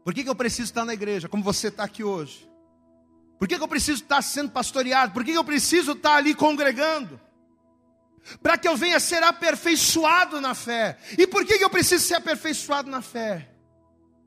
Por 0.04 0.14
que, 0.14 0.24
que 0.24 0.30
eu 0.30 0.36
preciso 0.36 0.70
estar 0.70 0.86
na 0.86 0.94
igreja, 0.94 1.30
como 1.30 1.44
você 1.44 1.68
está 1.68 1.84
aqui 1.84 2.04
hoje? 2.04 2.48
Por 3.40 3.48
que, 3.48 3.58
que 3.58 3.64
eu 3.64 3.68
preciso 3.68 4.04
estar 4.04 4.22
sendo 4.22 4.52
pastoreado? 4.52 5.12
Por 5.12 5.24
que, 5.24 5.32
que 5.32 5.38
eu 5.38 5.44
preciso 5.44 5.94
estar 5.94 6.16
ali 6.16 6.34
congregando? 6.34 7.20
Para 8.42 8.58
que 8.58 8.68
eu 8.68 8.76
venha 8.76 9.00
ser 9.00 9.24
aperfeiçoado 9.24 10.40
na 10.40 10.54
fé. 10.54 10.98
E 11.18 11.28
por 11.28 11.46
que 11.46 11.54
eu 11.54 11.70
preciso 11.70 12.06
ser 12.06 12.16
aperfeiçoado 12.16 12.90
na 12.90 13.02
fé? 13.02 13.50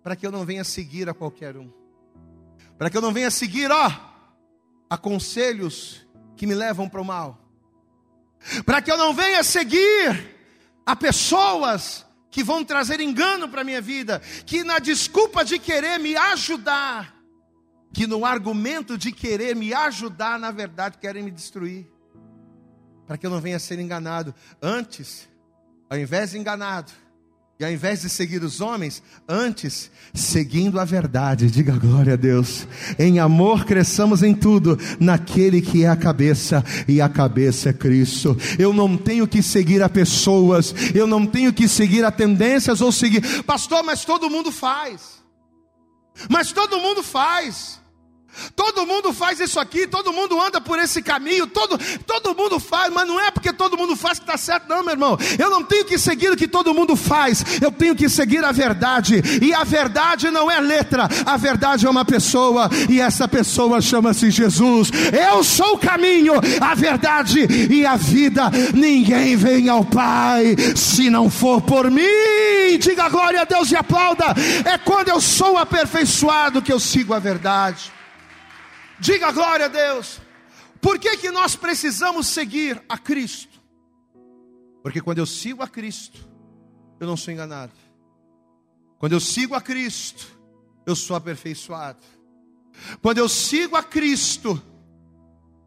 Para 0.03 0.15
que 0.15 0.27
eu 0.27 0.31
não 0.31 0.45
venha 0.45 0.65
seguir 0.65 1.09
a 1.09 1.15
qualquer 1.15 1.57
um. 1.57 1.73
Para 2.79 2.91
que 2.91 2.97
eu 2.97 3.01
não 3.01 3.13
venha 3.13 3.31
seguir, 3.31 3.71
ó, 3.71 3.91
a 4.89 4.99
conselhos 4.99 6.07
que 6.37 6.47
me 6.47 6.55
levam 6.55 6.89
para 6.89 7.01
o 7.01 7.05
mal. 7.05 7.41
Para 8.65 8.83
que 8.83 8.93
eu 8.93 8.99
não 8.99 9.15
venha 9.15 9.43
seguir 9.43 10.37
a 10.85 10.95
pessoas 10.95 12.05
que 12.31 12.45
vão 12.45 12.63
trazer 12.63 13.01
engano 13.01 13.49
para 13.49 13.63
a 13.63 13.65
minha 13.65 13.81
vida, 13.81 14.21
que 14.45 14.63
na 14.63 14.79
desculpa 14.79 15.43
de 15.43 15.59
querer 15.59 15.99
me 15.99 16.15
ajudar, 16.15 17.17
que 17.95 18.07
no 18.07 18.27
argumento 18.27 18.99
de 18.99 19.11
querer 19.11 19.57
me 19.57 19.73
ajudar, 19.73 20.39
na 20.39 20.51
verdade 20.51 20.99
querem 20.99 21.23
me 21.23 21.31
destruir 21.31 21.96
para 23.07 23.17
que 23.17 23.27
eu 23.27 23.31
não 23.31 23.41
venha 23.41 23.57
a 23.57 23.61
ser 23.61 23.79
enganado. 23.79 24.35
Antes, 24.61 25.29
ao 25.89 25.99
invés 25.99 26.33
de 26.33 26.39
enganado, 26.39 26.93
e 27.59 27.65
ao 27.65 27.71
invés 27.71 28.03
de 28.03 28.11
seguir 28.11 28.43
os 28.43 28.61
homens, 28.61 29.03
antes, 29.27 29.91
seguindo 30.13 30.79
a 30.79 30.85
verdade, 30.85 31.51
diga 31.51 31.73
glória 31.73 32.13
a 32.13 32.17
Deus. 32.17 32.69
Em 32.99 33.19
amor 33.19 33.65
cresçamos 33.65 34.23
em 34.23 34.35
tudo, 34.35 34.79
naquele 35.01 35.63
que 35.63 35.83
é 35.83 35.89
a 35.89 35.97
cabeça, 35.97 36.63
e 36.87 37.01
a 37.01 37.09
cabeça 37.09 37.71
é 37.71 37.73
Cristo. 37.73 38.37
Eu 38.59 38.75
não 38.75 38.99
tenho 38.99 39.27
que 39.27 39.43
seguir 39.43 39.83
a 39.83 39.89
pessoas, 39.89 40.75
eu 40.95 41.07
não 41.07 41.25
tenho 41.25 41.51
que 41.51 41.67
seguir 41.67 42.05
a 42.05 42.11
tendências 42.11 42.83
ou 42.83 42.93
seguir, 42.93 43.43
pastor, 43.45 43.83
mas 43.83 44.05
todo 44.05 44.29
mundo 44.29 44.53
faz. 44.53 45.25
Mas 46.29 46.53
todo 46.53 46.81
mundo 46.81 47.03
faz. 47.03 47.81
Todo 48.55 48.87
mundo 48.87 49.13
faz 49.13 49.41
isso 49.41 49.59
aqui, 49.59 49.87
todo 49.87 50.13
mundo 50.13 50.41
anda 50.41 50.61
por 50.61 50.79
esse 50.79 51.03
caminho, 51.03 51.47
todo, 51.47 51.79
todo 52.07 52.35
mundo 52.35 52.59
faz, 52.59 52.93
mas 52.93 53.07
não 53.07 53.21
é 53.21 53.31
porque 53.31 53.53
todo 53.53 53.77
mundo 53.77 53.97
faz 53.97 54.19
que 54.19 54.25
está 54.25 54.37
certo, 54.37 54.69
não, 54.69 54.83
meu 54.83 54.93
irmão. 54.93 55.19
Eu 55.39 55.51
não 55.51 55.63
tenho 55.63 55.85
que 55.85 55.99
seguir 55.99 56.31
o 56.31 56.37
que 56.37 56.49
todo 56.49 56.75
mundo 56.75 56.97
faz, 56.97 57.45
eu 57.61 57.71
tenho 57.71 57.95
que 57.95 58.09
seguir 58.09 58.45
a 58.45 58.53
verdade, 58.53 59.23
e 59.43 59.53
a 59.55 59.65
verdade 59.65 60.31
não 60.31 60.51
é 60.51 60.61
letra, 60.61 61.09
a 61.25 61.37
verdade 61.37 61.87
é 61.87 61.91
uma 61.91 62.05
pessoa, 62.05 62.69
e 62.89 63.01
essa 63.01 63.27
pessoa 63.29 63.81
chama-se 63.81 64.31
Jesus. 64.31 64.91
Eu 65.13 65.43
sou 65.43 65.75
o 65.75 65.79
caminho, 65.79 66.35
a 66.61 66.75
verdade 66.75 67.47
e 67.71 67.87
a 67.87 67.97
vida. 67.97 68.51
Ninguém 68.75 69.37
vem 69.37 69.69
ao 69.69 69.85
Pai 69.85 70.57
se 70.75 71.11
não 71.11 71.31
for 71.31 71.61
por 71.63 71.91
mim. 71.91 72.79
Diga 72.79 73.09
glória 73.09 73.43
a 73.43 73.45
Deus 73.45 73.71
e 73.71 73.77
aplauda. 73.77 74.27
É 74.65 74.79
quando 74.79 75.09
eu 75.09 75.21
sou 75.21 75.57
aperfeiçoado 75.57 76.63
que 76.63 76.73
eu 76.73 76.81
sigo 76.81 77.15
a 77.15 77.19
verdade. 77.19 77.96
Diga 78.99 79.31
glória 79.31 79.67
a 79.67 79.69
Deus. 79.69 80.21
Por 80.81 80.99
que, 80.99 81.17
que 81.17 81.31
nós 81.31 81.57
precisamos 81.57 82.27
seguir 82.27 82.83
a 82.89 82.97
Cristo? 82.97 83.61
Porque 84.83 85.01
quando 85.01 85.19
eu 85.19 85.27
sigo 85.27 85.63
a 85.63 85.69
Cristo, 85.69 86.27
eu 87.01 87.07
não 87.07 87.17
sou 87.17 87.33
enganado. 87.33 87.73
Quando 88.99 89.13
eu 89.13 89.21
sigo 89.21 89.55
a 89.55 89.61
Cristo, 89.61 90.27
eu 90.87 90.95
sou 90.95 91.17
aperfeiçoado. 91.17 91.99
Quando 93.03 93.19
eu 93.19 93.29
sigo 93.29 93.77
a 93.77 93.83
Cristo, 93.83 94.63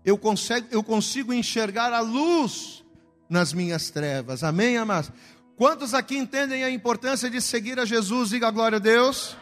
eu 0.06 0.18
consigo, 0.18 0.68
eu 0.72 0.84
consigo 0.84 1.34
enxergar 1.34 1.92
a 1.92 2.00
luz 2.00 2.84
nas 3.30 3.54
minhas 3.54 3.90
trevas. 3.90 4.44
Amém, 4.44 4.78
amados? 4.78 5.12
Quantos 5.56 5.94
aqui 5.94 6.18
entendem 6.18 6.64
a 6.64 6.72
importância 6.72 7.30
de 7.30 7.42
seguir 7.42 7.80
a 7.80 7.86
Jesus? 7.86 8.30
Diga 8.30 8.50
glória 8.50 8.78
a 8.78 8.80
Deus. 8.80 9.36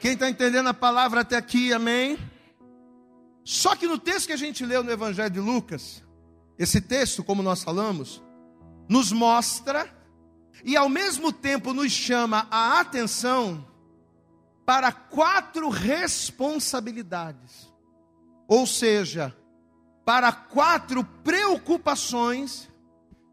Quem 0.00 0.12
está 0.12 0.28
entendendo 0.28 0.68
a 0.68 0.74
palavra 0.74 1.22
até 1.22 1.36
aqui, 1.36 1.72
amém? 1.72 2.18
Só 3.44 3.74
que 3.74 3.86
no 3.86 3.98
texto 3.98 4.28
que 4.28 4.32
a 4.32 4.36
gente 4.36 4.64
leu 4.64 4.84
no 4.84 4.90
Evangelho 4.90 5.30
de 5.30 5.40
Lucas, 5.40 6.02
esse 6.58 6.80
texto, 6.80 7.24
como 7.24 7.42
nós 7.42 7.64
falamos, 7.64 8.22
nos 8.88 9.10
mostra 9.10 9.92
e 10.64 10.76
ao 10.76 10.88
mesmo 10.88 11.32
tempo 11.32 11.72
nos 11.72 11.92
chama 11.92 12.46
a 12.50 12.80
atenção 12.80 13.66
para 14.64 14.92
quatro 14.92 15.68
responsabilidades. 15.68 17.72
Ou 18.46 18.66
seja, 18.66 19.34
para 20.04 20.32
quatro 20.32 21.04
preocupações 21.24 22.70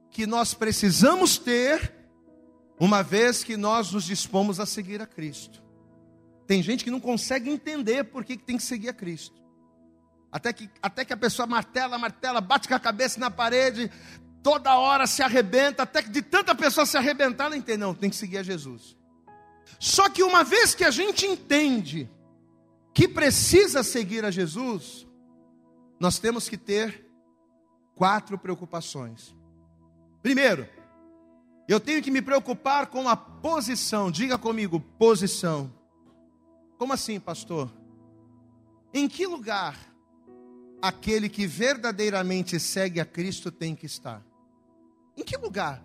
que 0.09 0.25
nós 0.25 0.53
precisamos 0.53 1.37
ter 1.37 1.95
uma 2.79 3.03
vez 3.03 3.43
que 3.43 3.57
nós 3.57 3.91
nos 3.91 4.05
dispomos 4.05 4.59
a 4.59 4.65
seguir 4.65 5.01
a 5.01 5.07
Cristo. 5.07 5.61
Tem 6.47 6.63
gente 6.63 6.83
que 6.83 6.91
não 6.91 6.99
consegue 6.99 7.49
entender 7.49 8.05
por 8.05 8.23
que 8.23 8.37
tem 8.37 8.57
que 8.57 8.63
seguir 8.63 8.89
a 8.89 8.93
Cristo. 8.93 9.39
Até 10.31 10.53
que, 10.53 10.69
até 10.81 11.03
que 11.03 11.13
a 11.13 11.17
pessoa 11.17 11.47
martela, 11.47 11.97
martela, 11.97 12.39
bate 12.39 12.67
com 12.67 12.75
a 12.75 12.79
cabeça 12.79 13.19
na 13.19 13.31
parede, 13.31 13.91
toda 14.43 14.77
hora 14.77 15.07
se 15.07 15.23
arrebenta, 15.23 15.83
até 15.83 16.03
que 16.03 16.09
de 16.09 16.21
tanta 16.21 16.53
pessoa 16.53 16.85
se 16.85 16.97
arrebentar, 16.97 17.45
ela 17.45 17.57
entende, 17.57 17.79
não, 17.79 17.93
tem 17.93 18.09
que 18.09 18.15
seguir 18.15 18.37
a 18.37 18.43
Jesus. 18.43 18.95
Só 19.79 20.09
que 20.09 20.23
uma 20.23 20.43
vez 20.43 20.75
que 20.75 20.83
a 20.83 20.91
gente 20.91 21.25
entende 21.25 22.09
que 22.93 23.07
precisa 23.07 23.83
seguir 23.83 24.23
a 24.25 24.31
Jesus, 24.31 25.07
nós 25.99 26.19
temos 26.19 26.47
que 26.47 26.57
ter 26.57 27.05
quatro 27.95 28.37
preocupações. 28.37 29.35
Primeiro, 30.21 30.67
eu 31.67 31.79
tenho 31.79 32.01
que 32.01 32.11
me 32.11 32.21
preocupar 32.21 32.87
com 32.87 33.07
a 33.07 33.15
posição, 33.15 34.11
diga 34.11 34.37
comigo, 34.37 34.79
posição. 34.79 35.73
Como 36.77 36.93
assim, 36.93 37.19
pastor? 37.19 37.71
Em 38.93 39.07
que 39.07 39.25
lugar 39.25 39.77
aquele 40.81 41.29
que 41.29 41.45
verdadeiramente 41.45 42.59
segue 42.59 42.99
a 42.99 43.05
Cristo 43.05 43.51
tem 43.51 43.75
que 43.75 43.85
estar? 43.85 44.23
Em 45.15 45.23
que 45.23 45.37
lugar 45.37 45.83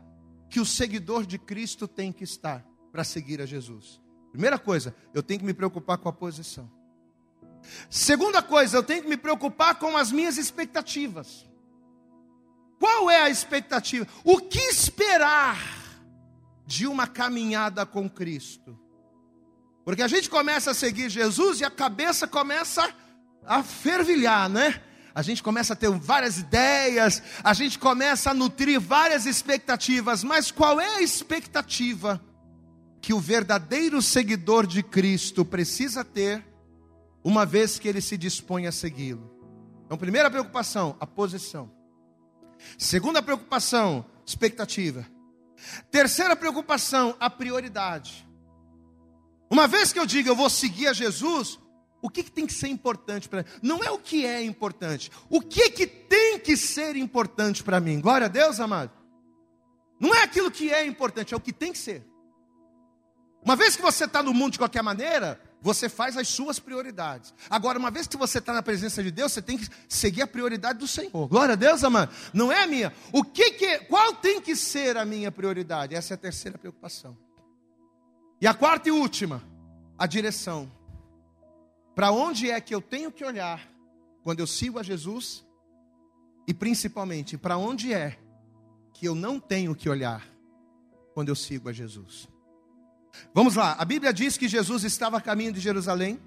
que 0.49 0.61
o 0.61 0.67
seguidor 0.67 1.27
de 1.27 1.39
Cristo 1.39 1.89
tem 1.89 2.13
que 2.13 2.25
estar 2.25 2.65
para 2.93 3.05
seguir 3.05 3.41
a 3.41 3.47
Jesus? 3.47 4.01
Primeira 4.31 4.59
coisa, 4.59 4.95
eu 5.13 5.23
tenho 5.23 5.41
que 5.41 5.47
me 5.47 5.55
preocupar 5.55 5.99
com 5.99 6.09
a 6.09 6.13
posição. 6.13 6.71
Segunda 7.89 8.43
coisa, 8.43 8.77
eu 8.77 8.83
tenho 8.83 9.03
que 9.03 9.09
me 9.09 9.17
preocupar 9.17 9.79
com 9.79 9.97
as 9.97 10.13
minhas 10.13 10.37
expectativas. 10.37 11.47
Qual 12.79 13.11
é 13.11 13.23
a 13.23 13.31
expectativa? 13.31 14.07
O 14.25 14.41
que 14.41 14.59
esperar 14.59 15.59
de 16.67 16.87
uma 16.87 17.07
caminhada 17.07 17.87
com 17.87 18.09
Cristo? 18.11 18.79
Porque 19.85 20.03
a 20.03 20.09
gente 20.09 20.31
começa 20.31 20.71
a 20.71 20.75
seguir 20.75 21.11
Jesus 21.11 21.61
e 21.61 21.65
a 21.65 21.71
cabeça 21.71 22.27
começa 22.27 22.85
a 22.85 22.93
fervilhar, 23.63 24.49
né? 24.49 24.81
A 25.15 25.23
gente 25.23 25.43
começa 25.43 25.75
a 25.75 25.77
ter 25.77 25.89
várias 25.91 26.39
ideias, 26.39 27.23
a 27.43 27.53
gente 27.53 27.79
começa 27.79 28.31
a 28.31 28.35
nutrir 28.35 28.81
várias 28.81 29.27
expectativas, 29.27 30.25
mas 30.25 30.51
qual 30.51 30.81
é 30.81 30.97
a 30.97 31.03
expectativa 31.03 32.21
que 33.01 33.15
o 33.15 33.21
verdadeiro 33.21 34.03
seguidor 34.03 34.67
de 34.67 34.83
Cristo 34.83 35.45
precisa 35.45 36.05
ter, 36.05 36.45
uma 37.23 37.47
vez 37.47 37.79
que 37.79 37.87
ele 37.87 38.01
se 38.01 38.17
dispõe 38.17 38.67
a 38.67 38.73
segui-lo? 38.73 39.31
Então, 39.87 39.97
primeira 39.97 40.31
preocupação, 40.31 40.97
a 40.99 41.07
posição. 41.07 41.71
Segunda 42.77 43.23
preocupação, 43.23 44.05
expectativa. 44.27 45.07
Terceira 45.91 46.35
preocupação, 46.35 47.15
a 47.21 47.31
prioridade. 47.31 48.27
Uma 49.49 49.69
vez 49.69 49.93
que 49.93 49.99
eu 49.99 50.07
digo 50.07 50.29
eu 50.29 50.35
vou 50.35 50.51
seguir 50.51 50.89
a 50.89 50.93
Jesus, 50.93 51.61
o 52.05 52.11
que, 52.11 52.23
que 52.23 52.31
tem 52.31 52.47
que 52.47 52.53
ser 52.53 52.69
importante 52.69 53.31
para? 53.31 53.47
Não 53.63 53.83
é 53.83 53.91
o 53.91 53.99
que 53.99 54.27
é 54.27 54.43
importante, 54.43 55.11
o 55.31 55.41
que, 55.41 55.71
que 55.71 55.87
tem 55.87 56.39
que 56.39 56.55
ser 56.55 56.97
importante 56.97 57.65
para 57.65 57.81
mim. 57.81 57.99
Glória 57.99 58.27
a 58.27 58.29
Deus, 58.29 58.61
amado. 58.61 58.91
Não 59.99 60.15
é 60.15 60.23
aquilo 60.23 60.51
que 60.51 60.71
é 60.71 60.85
importante, 60.85 61.33
é 61.33 61.37
o 61.37 61.41
que 61.41 61.51
tem 61.51 61.73
que 61.73 61.79
ser. 61.79 62.05
Uma 63.43 63.57
vez 63.57 63.75
que 63.75 63.81
você 63.81 64.05
está 64.05 64.23
no 64.23 64.35
mundo 64.35 64.53
de 64.53 64.59
qualquer 64.59 64.83
maneira, 64.83 65.41
você 65.63 65.89
faz 65.89 66.15
as 66.19 66.29
suas 66.29 66.59
prioridades. 66.59 67.33
Agora, 67.49 67.79
uma 67.79 67.91
vez 67.91 68.07
que 68.07 68.19
você 68.19 68.37
está 68.37 68.53
na 68.53 68.63
presença 68.63 69.03
de 69.03 69.11
Deus, 69.11 69.33
você 69.33 69.41
tem 69.41 69.57
que 69.57 69.67
seguir 69.89 70.21
a 70.21 70.27
prioridade 70.27 70.79
do 70.79 70.87
Senhor. 70.87 71.27
Glória 71.27 71.55
a 71.55 71.57
Deus, 71.57 71.83
amado. 71.85 72.15
Não 72.35 72.53
é 72.53 72.65
a 72.65 72.67
minha. 72.67 72.93
O 73.13 73.25
que, 73.25 73.53
que 73.53 73.79
qual 73.79 74.13
tem 74.17 74.43
que 74.43 74.55
ser 74.55 74.99
a 74.99 75.07
minha 75.07 75.33
prioridade? 75.33 75.95
Essa 75.95 76.13
é 76.13 76.17
a 76.17 76.19
terceira 76.19 76.59
preocupação. 76.59 77.17
E 78.43 78.47
a 78.47 78.53
quarta 78.53 78.91
e 78.91 78.93
última, 78.93 79.43
a 79.97 80.07
direção. 80.07 80.71
Para 81.95 82.11
onde 82.11 82.51
é 82.51 82.61
que 82.61 82.75
eu 82.75 82.81
tenho 82.81 83.11
que 83.13 83.25
olhar 83.25 83.71
quando 84.23 84.41
eu 84.41 84.47
sigo 84.47 84.79
a 84.79 84.83
Jesus? 84.83 85.45
E 86.47 86.53
principalmente, 86.53 87.39
para 87.39 87.57
onde 87.57 87.93
é 87.93 88.19
que 88.93 89.07
eu 89.07 89.15
não 89.15 89.39
tenho 89.39 89.75
que 89.75 89.89
olhar 89.89 90.27
quando 91.15 91.29
eu 91.29 91.37
sigo 91.37 91.69
a 91.69 91.73
Jesus? 91.73 92.29
Vamos 93.33 93.55
lá, 93.55 93.77
a 93.79 93.85
Bíblia 93.85 94.13
diz 94.13 94.37
que 94.37 94.49
Jesus 94.49 94.83
estava 94.83 95.19
a 95.19 95.21
caminho 95.21 95.53
de 95.53 95.61
Jerusalém, 95.61 96.21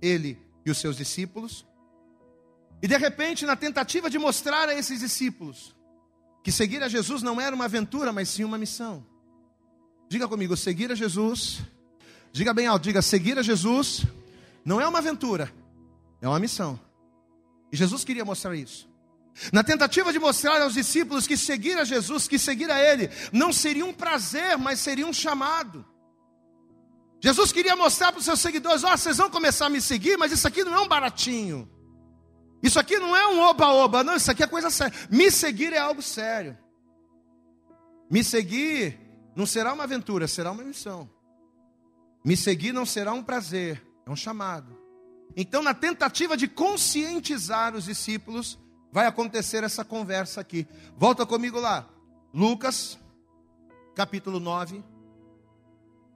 ele 0.00 0.38
e 0.66 0.70
os 0.70 0.78
seus 0.78 0.96
discípulos. 0.96 1.64
E 2.82 2.88
de 2.88 2.96
repente, 2.96 3.46
na 3.46 3.54
tentativa 3.54 4.10
de 4.10 4.18
mostrar 4.18 4.68
a 4.68 4.74
esses 4.74 4.98
discípulos 4.98 5.74
que 6.42 6.50
seguir 6.50 6.82
a 6.82 6.88
Jesus 6.88 7.22
não 7.22 7.40
era 7.40 7.54
uma 7.54 7.66
aventura, 7.66 8.12
mas 8.12 8.28
sim 8.28 8.42
uma 8.42 8.58
missão. 8.58 9.06
Diga 10.08 10.26
comigo, 10.26 10.56
seguir 10.56 10.90
a 10.90 10.96
Jesus. 10.96 11.60
Diga 12.32 12.52
bem 12.52 12.66
alto, 12.66 12.82
diga, 12.82 13.00
seguir 13.00 13.38
a 13.38 13.42
Jesus 13.42 14.04
não 14.64 14.80
é 14.80 14.86
uma 14.86 14.98
aventura, 14.98 15.52
é 16.20 16.28
uma 16.28 16.38
missão. 16.38 16.78
E 17.72 17.76
Jesus 17.76 18.04
queria 18.04 18.24
mostrar 18.24 18.54
isso. 18.54 18.90
Na 19.52 19.64
tentativa 19.64 20.12
de 20.12 20.18
mostrar 20.18 20.60
aos 20.60 20.74
discípulos 20.74 21.26
que 21.26 21.36
seguir 21.36 21.78
a 21.78 21.84
Jesus, 21.84 22.28
que 22.28 22.38
seguir 22.38 22.70
a 22.70 22.80
Ele, 22.80 23.10
não 23.32 23.52
seria 23.52 23.84
um 23.84 23.92
prazer, 23.92 24.58
mas 24.58 24.78
seria 24.78 25.06
um 25.06 25.12
chamado. 25.12 25.84
Jesus 27.20 27.52
queria 27.52 27.74
mostrar 27.76 28.12
para 28.12 28.18
os 28.18 28.24
seus 28.24 28.40
seguidores: 28.40 28.84
ó, 28.84 28.92
oh, 28.92 28.98
vocês 28.98 29.16
vão 29.16 29.30
começar 29.30 29.66
a 29.66 29.70
me 29.70 29.80
seguir, 29.80 30.18
mas 30.18 30.32
isso 30.32 30.46
aqui 30.46 30.64
não 30.64 30.74
é 30.74 30.80
um 30.80 30.88
baratinho. 30.88 31.70
Isso 32.62 32.78
aqui 32.78 32.98
não 32.98 33.16
é 33.16 33.26
um 33.26 33.40
oba-oba, 33.40 34.04
não, 34.04 34.16
isso 34.16 34.30
aqui 34.30 34.42
é 34.42 34.46
coisa 34.46 34.70
séria. 34.70 34.96
Me 35.10 35.30
seguir 35.30 35.72
é 35.72 35.78
algo 35.78 36.02
sério. 36.02 36.56
Me 38.10 38.22
seguir 38.22 39.00
não 39.34 39.46
será 39.46 39.72
uma 39.72 39.84
aventura, 39.84 40.28
será 40.28 40.52
uma 40.52 40.62
missão. 40.62 41.08
Me 42.24 42.36
seguir 42.36 42.72
não 42.72 42.84
será 42.84 43.12
um 43.12 43.22
prazer, 43.22 43.82
é 44.06 44.10
um 44.10 44.16
chamado. 44.16 44.82
Então, 45.36 45.62
na 45.62 45.74
tentativa 45.74 46.36
de 46.36 46.48
conscientizar 46.48 47.74
os 47.74 47.84
discípulos, 47.84 48.58
vai 48.90 49.06
acontecer 49.06 49.64
essa 49.64 49.84
conversa 49.84 50.40
aqui. 50.40 50.66
Volta 50.96 51.24
comigo 51.24 51.58
lá. 51.58 51.88
Lucas, 52.34 52.98
capítulo 53.94 54.40
9, 54.40 54.82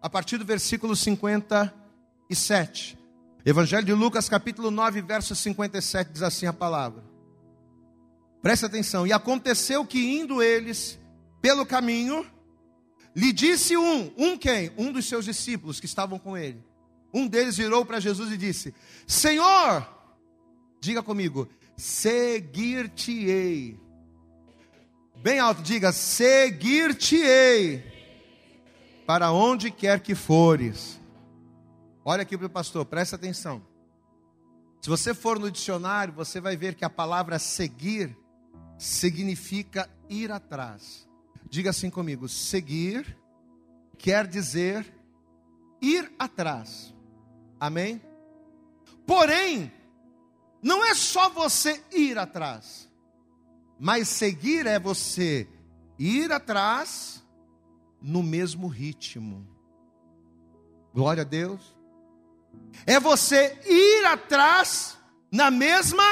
a 0.01 0.11
partir 0.11 0.39
do 0.39 0.45
versículo 0.45 0.95
57. 0.95 2.99
Evangelho 3.45 3.87
de 3.87 3.93
Lucas, 3.93 4.29
capítulo 4.29 4.71
9, 4.71 5.01
verso 5.03 5.35
57, 5.35 6.13
diz 6.13 6.23
assim 6.23 6.47
a 6.47 6.53
palavra. 6.53 7.05
Presta 8.43 8.67
atenção. 8.67 9.07
E 9.07 9.13
aconteceu 9.13 9.85
que 9.85 10.19
indo 10.19 10.43
eles 10.43 10.99
pelo 11.41 11.65
caminho, 11.65 12.27
lhe 13.15 13.33
disse 13.33 13.77
um, 13.77 14.13
um 14.17 14.37
quem? 14.37 14.73
Um 14.77 14.93
dos 14.93 15.07
seus 15.07 15.25
discípulos 15.25 15.81
que 15.81 15.87
estavam 15.87 16.19
com 16.19 16.37
ele. 16.37 16.63
Um 17.17 17.27
deles 17.27 17.57
virou 17.57 17.83
para 17.83 17.99
Jesus 17.99 18.31
e 18.31 18.37
disse: 18.37 18.75
Senhor, 19.07 19.89
diga 20.79 21.03
comigo, 21.03 21.49
seguir-te-ei. 21.75 23.81
Bem 25.23 25.39
alto, 25.39 25.63
diga: 25.63 25.93
seguir-te-ei. 25.93 27.83
Para 29.07 29.33
onde 29.33 29.71
quer 29.71 30.01
que 30.01 30.15
fores. 30.15 31.01
Olha 32.05 32.21
aqui 32.21 32.37
para 32.37 32.49
o 32.49 32.51
pastor, 32.51 32.85
presta 32.85 33.17
atenção. 33.17 33.65
Se 34.83 34.91
você 34.91 35.15
for 35.15 35.39
no 35.39 35.51
dicionário, 35.51 36.13
você 36.13 36.39
vai 36.39 36.55
ver 36.55 36.75
que 36.75 36.85
a 36.85 36.91
palavra 36.91 37.39
seguir 37.39 38.15
significa 38.77 39.89
ir 40.11 40.31
atrás. 40.31 41.09
Diga 41.49 41.71
assim 41.71 41.89
comigo: 41.89 42.29
seguir 42.29 43.17
quer 43.97 44.27
dizer 44.27 44.85
ir 45.81 46.13
atrás. 46.19 46.95
Amém? 47.59 48.01
Porém, 49.07 49.73
não 50.63 50.85
é 50.85 50.95
só 50.95 51.29
você 51.29 51.83
ir 51.93 52.19
atrás, 52.19 52.91
mas 53.79 54.09
seguir 54.09 54.67
é 54.67 54.79
você 54.79 55.49
ir 55.99 56.33
atrás 56.33 57.25
no 58.01 58.23
mesmo 58.23 58.67
ritmo. 58.67 59.47
Glória 60.93 61.23
a 61.23 61.27
Deus. 61.27 61.77
É 62.87 62.99
você 62.99 63.59
ir 63.65 64.05
atrás 64.07 64.99
na 65.31 65.51
mesma 65.51 66.03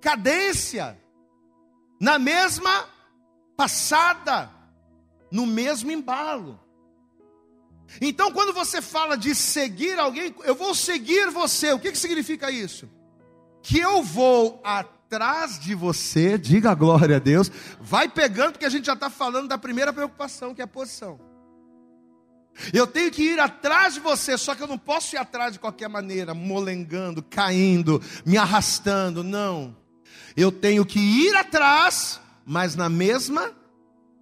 cadência, 0.00 0.98
na 2.00 2.18
mesma 2.18 2.88
passada, 3.56 4.50
no 5.30 5.46
mesmo 5.46 5.90
embalo. 5.90 6.61
Então, 8.00 8.32
quando 8.32 8.52
você 8.52 8.80
fala 8.80 9.16
de 9.16 9.34
seguir 9.34 9.98
alguém, 9.98 10.34
eu 10.44 10.54
vou 10.54 10.74
seguir 10.74 11.30
você, 11.30 11.72
o 11.72 11.78
que, 11.78 11.92
que 11.92 11.98
significa 11.98 12.50
isso? 12.50 12.88
Que 13.62 13.78
eu 13.78 14.02
vou 14.02 14.60
atrás 14.64 15.58
de 15.58 15.74
você, 15.74 16.38
diga 16.38 16.74
glória 16.74 17.16
a 17.16 17.18
Deus, 17.18 17.50
vai 17.80 18.08
pegando, 18.08 18.52
porque 18.52 18.66
a 18.66 18.70
gente 18.70 18.86
já 18.86 18.94
está 18.94 19.10
falando 19.10 19.48
da 19.48 19.58
primeira 19.58 19.92
preocupação, 19.92 20.54
que 20.54 20.60
é 20.60 20.64
a 20.64 20.68
posição. 20.68 21.20
Eu 22.72 22.86
tenho 22.86 23.10
que 23.10 23.22
ir 23.22 23.40
atrás 23.40 23.94
de 23.94 24.00
você, 24.00 24.36
só 24.36 24.54
que 24.54 24.62
eu 24.62 24.66
não 24.66 24.78
posso 24.78 25.14
ir 25.14 25.18
atrás 25.18 25.52
de 25.52 25.58
qualquer 25.58 25.88
maneira, 25.88 26.34
molengando, 26.34 27.22
caindo, 27.22 28.02
me 28.26 28.36
arrastando, 28.36 29.22
não. 29.22 29.76
Eu 30.36 30.50
tenho 30.50 30.84
que 30.84 30.98
ir 30.98 31.34
atrás 31.36 32.20
mas 32.44 32.74
na 32.74 32.88
mesma 32.88 33.52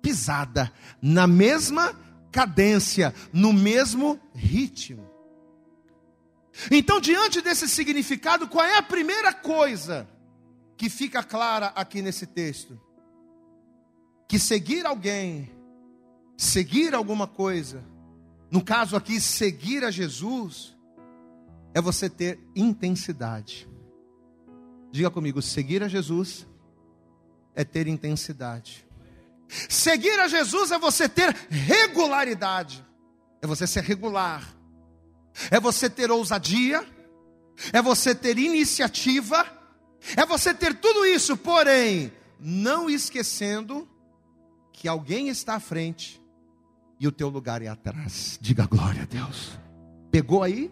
pisada, 0.03 0.73
na 1.01 1.27
mesma 1.27 1.95
cadência, 2.31 3.15
no 3.33 3.53
mesmo 3.53 4.19
ritmo. 4.35 5.09
Então, 6.71 7.01
diante 7.01 7.41
desse 7.41 7.69
significado, 7.69 8.49
qual 8.49 8.65
é 8.65 8.77
a 8.77 8.83
primeira 8.83 9.33
coisa 9.33 10.09
que 10.77 10.89
fica 10.89 11.23
clara 11.23 11.67
aqui 11.69 12.03
nesse 12.03 12.27
texto? 12.27 12.79
Que 14.29 14.39
seguir 14.39 14.87
alguém, 14.87 15.51
seguir 16.37 16.95
alguma 16.95 17.27
coisa, 17.27 17.85
no 18.51 18.63
caso 18.63 18.97
aqui, 18.97 19.21
seguir 19.21 19.85
a 19.85 19.91
Jesus, 19.91 20.77
é 21.73 21.81
você 21.81 22.11
ter 22.11 22.39
intensidade. 22.55 23.69
Diga 24.91 25.11
comigo, 25.11 25.41
seguir 25.41 25.83
a 25.83 25.89
Jesus 25.89 26.47
é 27.55 27.65
ter 27.65 27.87
intensidade. 27.87 28.87
Seguir 29.69 30.19
a 30.21 30.29
Jesus 30.29 30.71
é 30.71 30.79
você 30.79 31.09
ter 31.09 31.35
regularidade, 31.51 32.85
é 33.43 33.47
você 33.47 33.67
ser 33.67 33.83
regular, 33.83 34.47
é 35.51 35.59
você 35.59 35.91
ter 35.91 36.11
ousadia, 36.11 36.87
é 37.73 37.83
você 37.83 38.15
ter 38.15 38.39
iniciativa, 38.39 39.47
é 40.17 40.25
você 40.25 40.55
ter 40.55 40.75
tudo 40.75 41.05
isso, 41.05 41.37
porém, 41.37 42.13
não 42.39 42.89
esquecendo 42.89 43.89
que 44.73 44.89
alguém 44.89 45.29
está 45.29 45.57
à 45.57 45.61
frente 45.61 46.21
e 46.99 47.07
o 47.07 47.13
teu 47.13 47.29
lugar 47.29 47.61
é 47.63 47.69
atrás. 47.69 48.39
Diga 48.41 48.67
glória 48.67 49.03
a 49.03 49.07
Deus. 49.07 49.59
Pegou 50.11 50.43
aí? 50.43 50.71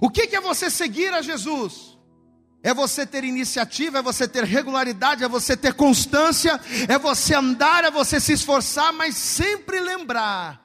O 0.00 0.10
que 0.10 0.34
é 0.34 0.40
você 0.40 0.70
seguir 0.70 1.12
a 1.12 1.22
Jesus? 1.22 1.91
É 2.62 2.72
você 2.72 3.04
ter 3.04 3.24
iniciativa, 3.24 3.98
é 3.98 4.02
você 4.02 4.28
ter 4.28 4.44
regularidade, 4.44 5.24
é 5.24 5.28
você 5.28 5.56
ter 5.56 5.74
constância, 5.74 6.60
é 6.88 6.96
você 6.98 7.34
andar, 7.34 7.84
é 7.84 7.90
você 7.90 8.20
se 8.20 8.32
esforçar, 8.32 8.92
mas 8.92 9.16
sempre 9.16 9.80
lembrar 9.80 10.64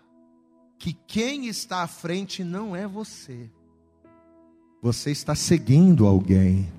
que 0.77 0.93
quem 0.93 1.47
está 1.47 1.81
à 1.81 1.87
frente 1.87 2.43
não 2.43 2.75
é 2.75 2.87
você. 2.87 3.49
Você 4.81 5.09
está 5.11 5.33
seguindo 5.33 6.05
alguém. 6.05 6.71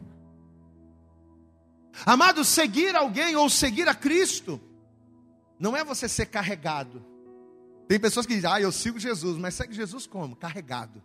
Amado, 2.06 2.44
seguir 2.44 2.94
alguém 2.94 3.34
ou 3.34 3.50
seguir 3.50 3.88
a 3.88 3.94
Cristo 3.94 4.60
não 5.58 5.76
é 5.76 5.82
você 5.82 6.08
ser 6.08 6.26
carregado. 6.26 7.04
Tem 7.88 7.98
pessoas 7.98 8.26
que 8.26 8.34
dizem, 8.34 8.50
ah, 8.50 8.60
eu 8.60 8.70
sigo 8.70 9.00
Jesus, 9.00 9.36
mas 9.36 9.54
segue 9.54 9.74
Jesus 9.74 10.06
como? 10.06 10.36
Carregado. 10.36 11.02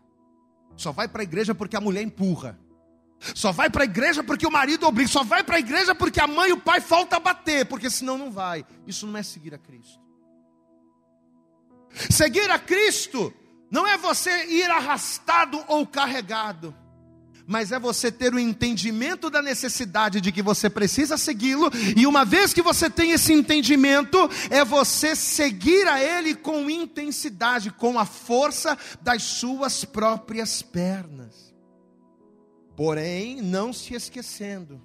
Só 0.75 0.91
vai 0.91 1.07
para 1.07 1.21
a 1.21 1.23
igreja 1.23 1.55
porque 1.55 1.75
a 1.75 1.81
mulher 1.81 2.03
empurra. 2.03 2.59
Só 3.33 3.51
vai 3.51 3.69
para 3.69 3.83
a 3.83 3.85
igreja 3.85 4.23
porque 4.23 4.45
o 4.45 4.51
marido 4.51 4.85
obriga. 4.85 5.09
Só 5.09 5.23
vai 5.23 5.43
para 5.43 5.57
a 5.57 5.59
igreja 5.59 5.95
porque 5.95 6.19
a 6.19 6.27
mãe 6.27 6.49
e 6.49 6.53
o 6.53 6.59
pai 6.59 6.81
falta 6.81 7.19
bater, 7.19 7.65
porque 7.65 7.89
senão 7.89 8.17
não 8.17 8.31
vai. 8.31 8.65
Isso 8.85 9.07
não 9.07 9.17
é 9.17 9.23
seguir 9.23 9.53
a 9.53 9.57
Cristo. 9.57 9.99
Seguir 12.09 12.49
a 12.49 12.59
Cristo 12.59 13.33
não 13.71 13.87
é 13.87 13.97
você 13.97 14.45
ir 14.47 14.69
arrastado 14.69 15.63
ou 15.67 15.85
carregado 15.85 16.75
mas 17.45 17.71
é 17.71 17.79
você 17.79 18.11
ter 18.11 18.33
o 18.33 18.39
entendimento 18.39 19.29
da 19.29 19.41
necessidade 19.41 20.21
de 20.21 20.31
que 20.31 20.41
você 20.41 20.69
precisa 20.69 21.17
segui-lo, 21.17 21.69
e 21.95 22.07
uma 22.07 22.23
vez 22.23 22.53
que 22.53 22.61
você 22.61 22.89
tem 22.89 23.11
esse 23.11 23.33
entendimento, 23.33 24.17
é 24.49 24.63
você 24.63 25.15
seguir 25.15 25.87
a 25.87 26.01
Ele 26.01 26.35
com 26.35 26.69
intensidade, 26.69 27.71
com 27.71 27.99
a 27.99 28.05
força 28.05 28.77
das 29.01 29.23
suas 29.23 29.83
próprias 29.83 30.61
pernas. 30.61 31.42
Porém, 32.75 33.41
não 33.41 33.71
se 33.71 33.93
esquecendo 33.93 34.81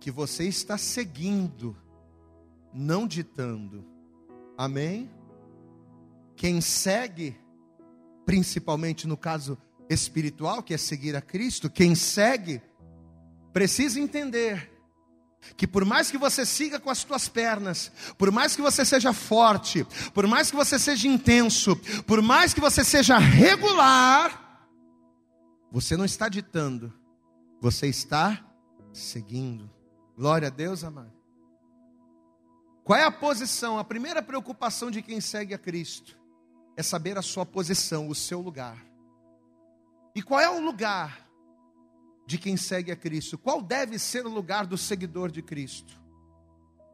que 0.00 0.10
você 0.10 0.44
está 0.44 0.76
seguindo, 0.76 1.76
não 2.74 3.06
ditando. 3.06 3.84
Amém? 4.58 5.08
Quem 6.34 6.60
segue, 6.60 7.36
principalmente 8.26 9.06
no 9.06 9.16
caso 9.16 9.56
espiritual, 9.88 10.62
que 10.62 10.74
é 10.74 10.78
seguir 10.78 11.14
a 11.14 11.20
Cristo, 11.20 11.70
quem 11.70 11.94
segue, 11.94 12.60
precisa 13.52 14.00
entender 14.00 14.70
que 15.56 15.66
por 15.66 15.84
mais 15.84 16.10
que 16.10 16.18
você 16.18 16.46
siga 16.46 16.80
com 16.80 16.90
as 16.90 16.98
suas 16.98 17.28
pernas, 17.28 17.92
por 18.16 18.30
mais 18.30 18.56
que 18.56 18.62
você 18.62 18.84
seja 18.84 19.12
forte, 19.12 19.86
por 20.14 20.26
mais 20.26 20.50
que 20.50 20.56
você 20.56 20.78
seja 20.78 21.06
intenso, 21.06 21.76
por 22.06 22.22
mais 22.22 22.54
que 22.54 22.60
você 22.60 22.84
seja 22.84 23.18
regular, 23.18 24.41
você 25.72 25.96
não 25.96 26.04
está 26.04 26.28
ditando, 26.28 26.92
você 27.58 27.86
está 27.86 28.46
seguindo. 28.92 29.70
Glória 30.14 30.48
a 30.48 30.50
Deus, 30.50 30.84
amado. 30.84 31.14
Qual 32.84 32.98
é 32.98 33.04
a 33.04 33.10
posição? 33.10 33.78
A 33.78 33.84
primeira 33.84 34.22
preocupação 34.22 34.90
de 34.90 35.00
quem 35.00 35.18
segue 35.18 35.54
a 35.54 35.58
Cristo 35.58 36.20
é 36.76 36.82
saber 36.82 37.16
a 37.16 37.22
sua 37.22 37.46
posição, 37.46 38.06
o 38.08 38.14
seu 38.14 38.42
lugar. 38.42 38.84
E 40.14 40.22
qual 40.22 40.40
é 40.40 40.50
o 40.50 40.60
lugar 40.60 41.26
de 42.26 42.36
quem 42.36 42.54
segue 42.54 42.92
a 42.92 42.96
Cristo? 42.96 43.38
Qual 43.38 43.62
deve 43.62 43.98
ser 43.98 44.26
o 44.26 44.30
lugar 44.30 44.66
do 44.66 44.76
seguidor 44.76 45.30
de 45.30 45.40
Cristo? 45.40 45.98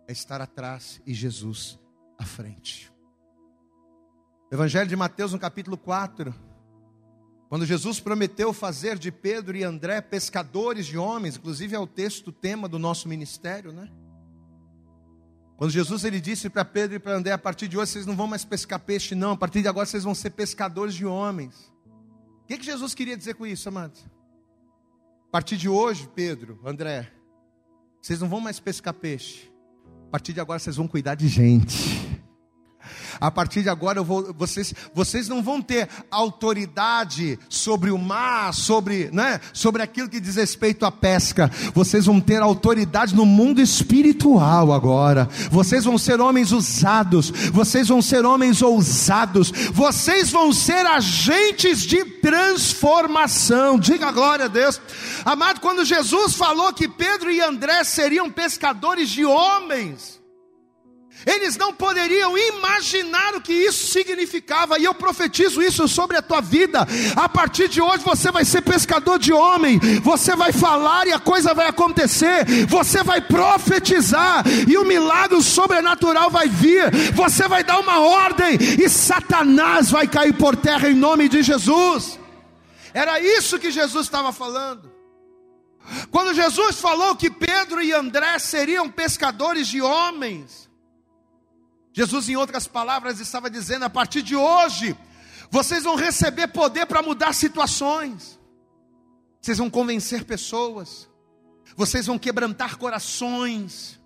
É 0.07 0.13
estar 0.13 0.41
atrás 0.41 1.03
e 1.05 1.13
Jesus 1.13 1.81
à 2.17 2.25
frente. 2.25 2.93
Evangelho 4.53 4.89
de 4.89 4.95
Mateus, 4.95 5.33
no 5.33 5.39
capítulo 5.39 5.77
4, 5.77 6.33
quando 7.49 7.65
Jesus 7.65 7.99
prometeu 7.99 8.53
fazer 8.53 8.99
de 8.99 9.11
Pedro 9.11 9.57
e 9.57 9.65
André 9.65 10.03
pescadores 10.03 10.87
de 10.87 10.99
homens, 10.99 11.37
inclusive 11.37 11.75
é 11.75 11.79
o 11.79 11.87
texto, 11.87 12.31
tema 12.31 12.69
do 12.69 12.79
nosso 12.79 13.09
ministério, 13.09 13.73
né? 13.73 13.91
Quando 15.57 15.71
Jesus 15.71 16.05
ele 16.05 16.21
disse 16.21 16.51
para 16.51 16.65
Pedro 16.65 16.97
e 16.97 16.99
para 16.99 17.17
André, 17.17 17.33
a 17.33 17.39
partir 17.39 17.67
de 17.67 17.77
hoje 17.77 17.93
vocês 17.93 18.07
não 18.07 18.15
vão 18.15 18.27
mais 18.27 18.45
pescar 18.45 18.79
peixe, 18.79 19.15
não, 19.15 19.33
a 19.33 19.37
partir 19.37 19.63
de 19.63 19.69
agora 19.69 19.87
vocês 19.87 20.05
vão 20.05 20.15
ser 20.15 20.31
pescadores 20.31 20.95
de 20.95 21.07
homens. 21.07 21.73
O 22.45 22.47
que, 22.47 22.59
que 22.59 22.65
Jesus 22.65 22.95
queria 22.95 23.17
dizer 23.17 23.35
com 23.35 23.47
isso, 23.47 23.69
amados? 23.69 24.07
A 25.29 25.31
partir 25.31 25.57
de 25.57 25.69
hoje, 25.69 26.09
Pedro, 26.15 26.61
André, 26.65 27.11
vocês 28.01 28.21
não 28.21 28.29
vão 28.29 28.41
mais 28.41 28.61
pescar 28.61 28.95
peixe. 28.95 29.51
A 30.07 30.11
partir 30.11 30.33
de 30.33 30.41
agora, 30.41 30.59
vocês 30.59 30.77
vão 30.77 30.87
cuidar 30.87 31.15
de 31.15 31.29
gente. 31.29 32.23
A 33.21 33.31
partir 33.31 33.63
de 33.63 33.69
agora, 33.69 34.03
vou, 34.03 34.33
vocês, 34.35 34.75
vocês 34.95 35.29
não 35.29 35.43
vão 35.43 35.61
ter 35.61 35.89
autoridade 36.11 37.39
sobre 37.49 37.91
o 37.91 37.99
mar, 37.99 38.55
sobre, 38.55 39.11
né, 39.13 39.41
sobre 39.53 39.83
aquilo 39.83 40.09
que 40.09 40.21
diz 40.21 40.37
respeito 40.37 40.85
à 40.85 40.93
pesca. 40.93 41.51
Vocês 41.75 42.07
vão 42.07 42.21
ter 42.21 42.41
autoridade 42.43 43.15
no 43.15 43.27
mundo 43.27 43.61
espiritual 43.61 44.73
agora. 44.73 45.29
Vocês 45.51 45.85
vão 45.85 45.99
ser 45.99 46.21
homens 46.21 46.53
usados. 46.53 47.31
Vocês 47.53 47.89
vão 47.89 48.03
ser 48.03 48.25
homens 48.25 48.63
ousados. 48.63 49.51
Vocês 49.73 50.31
vão 50.31 50.53
ser 50.53 50.87
agentes 50.87 51.83
de 51.83 52.05
transformação. 52.05 53.79
Diga 53.79 54.11
glória 54.11 54.47
a 54.47 54.49
Deus. 54.49 54.81
Amado, 55.25 55.61
quando 55.61 55.85
Jesus 55.85 56.35
falou 56.35 56.73
que 56.73 56.89
Pedro 56.89 57.31
e 57.31 57.41
André 57.41 57.85
seriam 57.85 58.31
pescadores 58.31 59.09
de 59.09 59.25
homens, 59.25 60.18
eles 61.27 61.57
não 61.57 61.73
poderiam 61.73 62.37
imaginar 62.37 63.35
o 63.35 63.41
que 63.41 63.53
isso 63.53 63.93
significava, 63.93 64.79
e 64.79 64.85
eu 64.85 64.95
profetizo 64.95 65.63
isso 65.63 65.87
sobre 65.89 66.17
a 66.17 66.23
tua 66.23 66.41
vida. 66.41 66.87
A 67.17 67.29
partir 67.29 67.69
de 67.69 67.81
hoje 67.81 68.05
você 68.05 68.31
vai 68.31 68.45
ser 68.45 68.63
pescador 68.63 69.19
de 69.19 69.33
homem, 69.33 69.79
você 70.03 70.35
vai 70.35 70.53
falar 70.53 71.07
e 71.07 71.13
a 71.13 71.19
coisa 71.19 71.55
vai 71.55 71.69
acontecer, 71.69 72.45
você 72.67 73.03
vai 73.03 73.21
profetizar 73.21 74.45
e 74.67 74.77
o 74.77 74.85
milagre 74.85 75.43
sobrenatural 75.43 76.31
vai 76.31 76.49
vir. 76.49 76.91
Você 77.15 77.49
vai 77.49 77.65
dar 77.65 77.79
uma 77.79 78.01
ordem 78.01 78.57
e 78.83 78.89
Satanás 78.89 79.91
vai 79.91 80.07
cair 80.07 80.35
por 80.35 80.57
terra 80.57 80.89
em 80.89 80.95
nome 80.95 81.29
de 81.29 81.43
Jesus. 81.43 82.19
Era 82.95 83.21
isso 83.21 83.59
que 83.59 83.71
Jesus 83.71 84.07
estava 84.07 84.33
falando. 84.33 84.91
Quando 86.11 86.35
Jesus 86.35 86.79
falou 86.79 87.17
que 87.17 87.31
Pedro 87.31 87.83
e 87.83 87.93
André 87.93 88.39
seriam 88.39 88.89
pescadores 88.89 89.69
de 89.69 89.81
homens, 89.81 90.68
Jesus, 91.99 92.29
em 92.29 92.37
outras 92.37 92.69
palavras, 92.69 93.19
estava 93.19 93.51
dizendo: 93.51 93.85
a 93.85 93.91
partir 93.91 94.23
de 94.23 94.37
hoje, 94.37 94.97
vocês 95.51 95.83
vão 95.83 95.97
receber 95.97 96.47
poder 96.47 96.87
para 96.87 97.03
mudar 97.03 97.33
situações, 97.33 98.39
vocês 99.41 99.59
vão 99.59 99.69
convencer 99.69 100.23
pessoas, 100.25 101.09
vocês 101.75 102.07
vão 102.07 102.17
quebrantar 102.17 102.77
corações. 102.77 103.99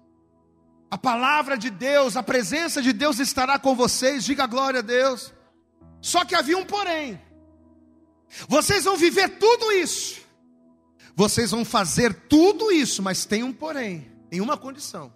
A 0.91 0.97
palavra 0.97 1.59
de 1.59 1.69
Deus, 1.69 2.17
a 2.17 2.23
presença 2.23 2.81
de 2.81 2.95
Deus 2.95 3.19
estará 3.19 3.59
com 3.59 3.75
vocês, 3.75 4.25
diga 4.25 4.47
glória 4.47 4.79
a 4.79 4.83
Deus. 4.83 5.31
Só 6.01 6.25
que 6.25 6.35
havia 6.35 6.57
um 6.57 6.65
porém. 6.65 7.21
Vocês 8.49 8.85
vão 8.85 8.97
viver 8.97 9.37
tudo 9.39 9.71
isso. 9.71 10.23
Vocês 11.15 11.51
vão 11.51 11.63
fazer 11.63 12.15
tudo 12.27 12.73
isso, 12.73 13.03
mas 13.03 13.27
tem 13.27 13.43
um 13.43 13.53
porém, 13.53 14.11
em 14.31 14.41
uma 14.41 14.57
condição. 14.57 15.13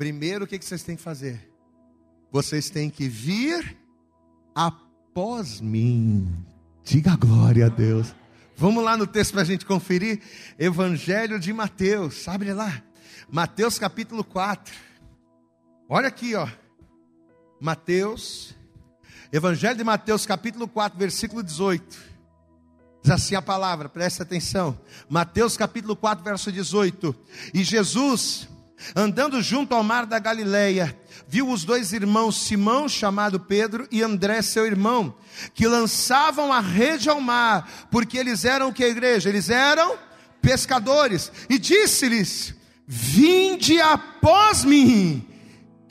Primeiro, 0.00 0.46
o 0.46 0.48
que 0.48 0.58
vocês 0.58 0.82
têm 0.82 0.96
que 0.96 1.02
fazer? 1.02 1.46
Vocês 2.32 2.70
têm 2.70 2.88
que 2.88 3.06
vir 3.06 3.76
após 4.54 5.60
mim. 5.60 6.42
Diga 6.82 7.14
glória 7.16 7.66
a 7.66 7.68
Deus. 7.68 8.14
Vamos 8.56 8.82
lá 8.82 8.96
no 8.96 9.06
texto 9.06 9.32
para 9.32 9.42
a 9.42 9.44
gente 9.44 9.66
conferir. 9.66 10.22
Evangelho 10.58 11.38
de 11.38 11.52
Mateus. 11.52 12.26
Abre 12.26 12.54
lá. 12.54 12.82
Mateus 13.30 13.78
capítulo 13.78 14.24
4. 14.24 14.74
Olha 15.86 16.08
aqui, 16.08 16.34
ó. 16.34 16.48
Mateus. 17.60 18.56
Evangelho 19.30 19.76
de 19.76 19.84
Mateus 19.84 20.24
capítulo 20.24 20.66
4, 20.66 20.98
versículo 20.98 21.42
18. 21.42 21.98
Diz 23.02 23.12
assim 23.12 23.34
a 23.34 23.42
palavra, 23.42 23.86
presta 23.86 24.22
atenção. 24.22 24.80
Mateus 25.10 25.58
capítulo 25.58 25.94
4, 25.94 26.24
verso 26.24 26.50
18. 26.50 27.14
E 27.52 27.62
Jesus 27.62 28.48
Andando 28.94 29.42
junto 29.42 29.74
ao 29.74 29.82
mar 29.82 30.06
da 30.06 30.18
Galileia, 30.18 30.96
viu 31.28 31.48
os 31.48 31.64
dois 31.64 31.92
irmãos, 31.92 32.36
Simão, 32.36 32.88
chamado 32.88 33.38
Pedro, 33.38 33.86
e 33.90 34.02
André, 34.02 34.42
seu 34.42 34.66
irmão, 34.66 35.14
que 35.54 35.66
lançavam 35.66 36.52
a 36.52 36.60
rede 36.60 37.08
ao 37.08 37.20
mar, 37.20 37.88
porque 37.90 38.18
eles 38.18 38.44
eram 38.44 38.72
que 38.72 38.84
a 38.84 38.88
igreja? 38.88 39.28
Eles 39.28 39.48
eram 39.50 39.96
pescadores. 40.42 41.30
E 41.48 41.58
disse-lhes: 41.58 42.54
Vinde 42.86 43.80
após 43.80 44.64
mim, 44.64 45.29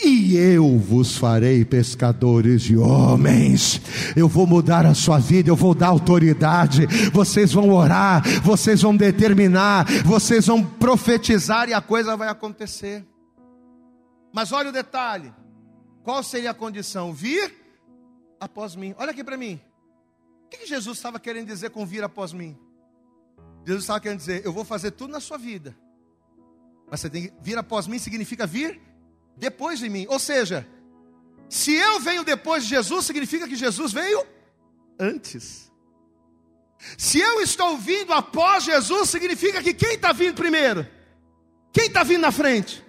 e 0.02 0.38
eu 0.38 0.78
vos 0.78 1.18
farei 1.18 1.66
pescadores 1.66 2.62
de 2.62 2.78
homens. 2.78 3.82
Eu 4.16 4.30
vou 4.30 4.48
mudar 4.48 4.86
a 4.86 4.94
sua 4.94 5.20
vida, 5.20 5.50
eu 5.50 5.56
vou 5.56 5.76
dar 5.76 5.88
autoridade. 5.88 6.86
Vocês 7.12 7.52
vão 7.52 7.70
orar, 7.70 8.24
vocês 8.42 8.82
vão 8.82 8.96
determinar, 8.96 9.86
vocês 10.04 10.48
vão 10.48 10.64
profetizar 10.64 11.68
e 11.68 11.74
a 11.74 11.82
coisa 11.82 12.16
vai 12.16 12.30
acontecer. 12.30 13.06
Mas 14.34 14.54
olha 14.54 14.70
o 14.70 14.74
detalhe: 14.74 15.34
qual 16.02 16.24
seria 16.24 16.52
a 16.52 16.54
condição? 16.54 17.14
Vir 17.14 17.54
após 18.40 18.76
mim. 18.76 18.96
Olha 18.98 19.12
aqui 19.12 19.24
para 19.24 19.36
mim. 19.38 19.60
O 20.46 20.50
que 20.50 20.66
Jesus 20.66 20.98
estava 20.98 21.20
querendo 21.20 21.48
dizer 21.48 21.72
com 21.72 21.86
vir 21.86 22.04
após 22.04 22.32
mim? 22.32 22.58
Jesus 23.66 23.84
estava 23.84 24.00
querendo 24.00 24.20
dizer: 24.20 24.46
Eu 24.46 24.54
vou 24.54 24.64
fazer 24.64 24.92
tudo 24.92 25.12
na 25.12 25.20
sua 25.20 25.38
vida. 25.38 25.78
Mas 26.90 27.02
você 27.02 27.10
tem 27.10 27.28
que 27.28 27.34
vir 27.42 27.58
após 27.58 27.86
mim 27.86 28.00
significa 28.00 28.48
vir 28.48 28.89
depois 29.40 29.80
de 29.80 29.90
mim. 29.90 30.06
Ou 30.10 30.20
seja, 30.20 30.68
se 31.50 31.74
eu 31.74 32.00
venho 32.00 32.24
depois 32.24 32.64
de 32.64 32.70
Jesus, 32.70 33.06
significa 33.06 33.48
que 33.48 33.56
Jesus 33.56 33.92
veio 33.92 34.26
antes. 35.00 35.72
Se 36.98 37.20
eu 37.20 37.42
estou 37.42 37.78
vindo 37.78 38.14
após 38.14 38.64
Jesus, 38.64 39.10
significa 39.10 39.62
que 39.62 39.74
quem 39.74 39.96
está 39.96 40.12
vindo 40.12 40.36
primeiro? 40.36 40.88
Quem 41.74 41.88
está 41.88 42.04
vindo 42.04 42.22
na 42.22 42.32
frente? 42.32 42.84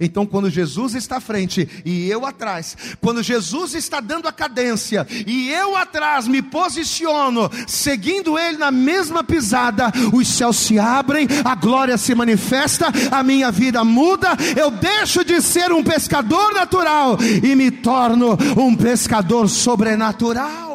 Então, 0.00 0.24
quando 0.24 0.48
Jesus 0.48 0.94
está 0.94 1.16
à 1.16 1.20
frente 1.20 1.68
e 1.84 2.08
eu 2.08 2.24
atrás, 2.24 2.76
quando 3.00 3.22
Jesus 3.22 3.74
está 3.74 4.00
dando 4.00 4.28
a 4.28 4.32
cadência 4.32 5.06
e 5.26 5.50
eu 5.50 5.76
atrás 5.76 6.28
me 6.28 6.40
posiciono, 6.40 7.50
seguindo 7.66 8.38
Ele 8.38 8.58
na 8.58 8.70
mesma 8.70 9.24
pisada, 9.24 9.90
os 10.12 10.28
céus 10.28 10.56
se 10.56 10.78
abrem, 10.78 11.26
a 11.44 11.54
glória 11.54 11.98
se 11.98 12.14
manifesta, 12.14 12.86
a 13.10 13.22
minha 13.22 13.50
vida 13.50 13.82
muda, 13.82 14.36
eu 14.56 14.70
deixo 14.70 15.24
de 15.24 15.40
ser 15.42 15.72
um 15.72 15.82
pescador 15.82 16.54
natural 16.54 17.18
e 17.42 17.54
me 17.56 17.70
torno 17.70 18.38
um 18.56 18.76
pescador 18.76 19.48
sobrenatural. 19.48 20.68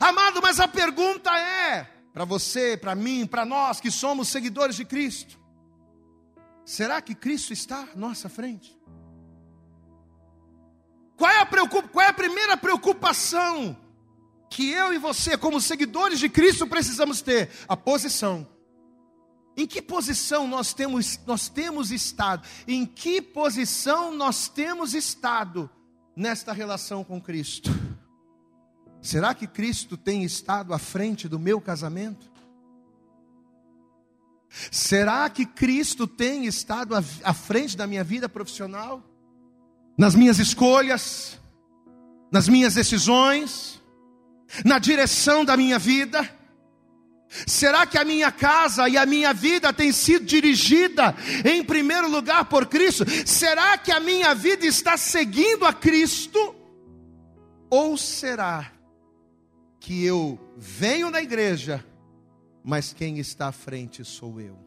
Amado, 0.00 0.40
mas 0.42 0.58
a 0.58 0.66
pergunta 0.66 1.30
é 1.30 1.86
para 2.12 2.24
você, 2.24 2.76
para 2.76 2.94
mim, 2.94 3.26
para 3.26 3.44
nós 3.44 3.80
que 3.80 3.90
somos 3.90 4.28
seguidores 4.28 4.76
de 4.76 4.84
Cristo 4.84 5.37
Será 6.68 7.00
que 7.00 7.14
Cristo 7.14 7.54
está 7.54 7.88
à 7.94 7.96
nossa 7.96 8.28
frente? 8.28 8.78
Qual 11.16 11.30
é, 11.30 11.40
a 11.40 11.46
preocup... 11.46 11.88
Qual 11.88 12.04
é 12.04 12.10
a 12.10 12.12
primeira 12.12 12.58
preocupação 12.58 13.74
que 14.50 14.70
eu 14.70 14.92
e 14.92 14.98
você, 14.98 15.38
como 15.38 15.62
seguidores 15.62 16.18
de 16.18 16.28
Cristo, 16.28 16.66
precisamos 16.66 17.22
ter? 17.22 17.50
A 17.66 17.74
posição. 17.74 18.46
Em 19.56 19.66
que 19.66 19.80
posição 19.80 20.46
nós 20.46 20.74
temos, 20.74 21.18
nós 21.26 21.48
temos 21.48 21.90
estado? 21.90 22.46
Em 22.66 22.84
que 22.84 23.22
posição 23.22 24.14
nós 24.14 24.46
temos 24.46 24.92
estado 24.92 25.70
nesta 26.14 26.52
relação 26.52 27.02
com 27.02 27.18
Cristo? 27.18 27.70
Será 29.00 29.32
que 29.32 29.46
Cristo 29.46 29.96
tem 29.96 30.22
estado 30.22 30.74
à 30.74 30.78
frente 30.78 31.28
do 31.28 31.38
meu 31.38 31.62
casamento? 31.62 32.27
Será 34.70 35.28
que 35.28 35.44
Cristo 35.44 36.06
tem 36.06 36.46
estado 36.46 36.94
à 36.94 37.34
frente 37.34 37.76
da 37.76 37.86
minha 37.86 38.02
vida 38.02 38.28
profissional? 38.28 39.02
Nas 39.96 40.14
minhas 40.14 40.38
escolhas, 40.38 41.38
nas 42.30 42.48
minhas 42.48 42.74
decisões, 42.74 43.80
na 44.64 44.78
direção 44.78 45.44
da 45.44 45.56
minha 45.56 45.78
vida? 45.78 46.28
Será 47.46 47.86
que 47.86 47.98
a 47.98 48.04
minha 48.04 48.32
casa 48.32 48.88
e 48.88 48.96
a 48.96 49.04
minha 49.04 49.34
vida 49.34 49.72
tem 49.72 49.92
sido 49.92 50.24
dirigida 50.24 51.14
em 51.44 51.62
primeiro 51.62 52.08
lugar 52.08 52.46
por 52.46 52.66
Cristo? 52.66 53.04
Será 53.26 53.76
que 53.76 53.92
a 53.92 54.00
minha 54.00 54.34
vida 54.34 54.66
está 54.66 54.96
seguindo 54.96 55.66
a 55.66 55.72
Cristo? 55.72 56.54
Ou 57.70 57.98
será 57.98 58.72
que 59.78 60.04
eu 60.04 60.38
venho 60.56 61.10
na 61.10 61.22
igreja, 61.22 61.84
mas 62.68 62.92
quem 62.92 63.18
está 63.18 63.48
à 63.48 63.52
frente 63.52 64.04
sou 64.04 64.38
eu. 64.38 64.58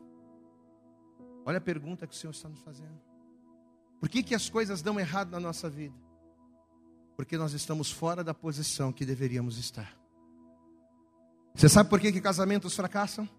Olha 1.45 1.59
a 1.59 1.61
pergunta 1.61 2.07
que 2.07 2.15
o 2.15 2.17
Senhor 2.17 2.31
está 2.31 2.49
nos 2.49 2.59
fazendo. 2.61 2.99
Por 3.99 4.09
que, 4.09 4.23
que 4.23 4.33
as 4.33 4.49
coisas 4.49 4.81
dão 4.81 4.99
errado 4.99 5.29
na 5.29 5.39
nossa 5.39 5.69
vida? 5.69 5.93
Porque 7.15 7.37
nós 7.37 7.53
estamos 7.53 7.91
fora 7.91 8.23
da 8.23 8.33
posição 8.33 8.91
que 8.91 9.05
deveríamos 9.05 9.59
estar. 9.59 9.95
Você 11.53 11.69
sabe 11.69 11.91
por 11.91 11.99
que, 11.99 12.11
que 12.11 12.19
casamentos 12.19 12.75
fracassam? 12.75 13.29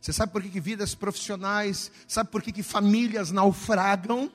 Você 0.00 0.10
sabe 0.10 0.32
por 0.32 0.40
que, 0.40 0.48
que 0.48 0.60
vidas 0.60 0.94
profissionais, 0.94 1.92
sabe 2.08 2.30
por 2.30 2.40
que, 2.40 2.50
que 2.50 2.62
famílias 2.62 3.30
naufragam? 3.30 4.32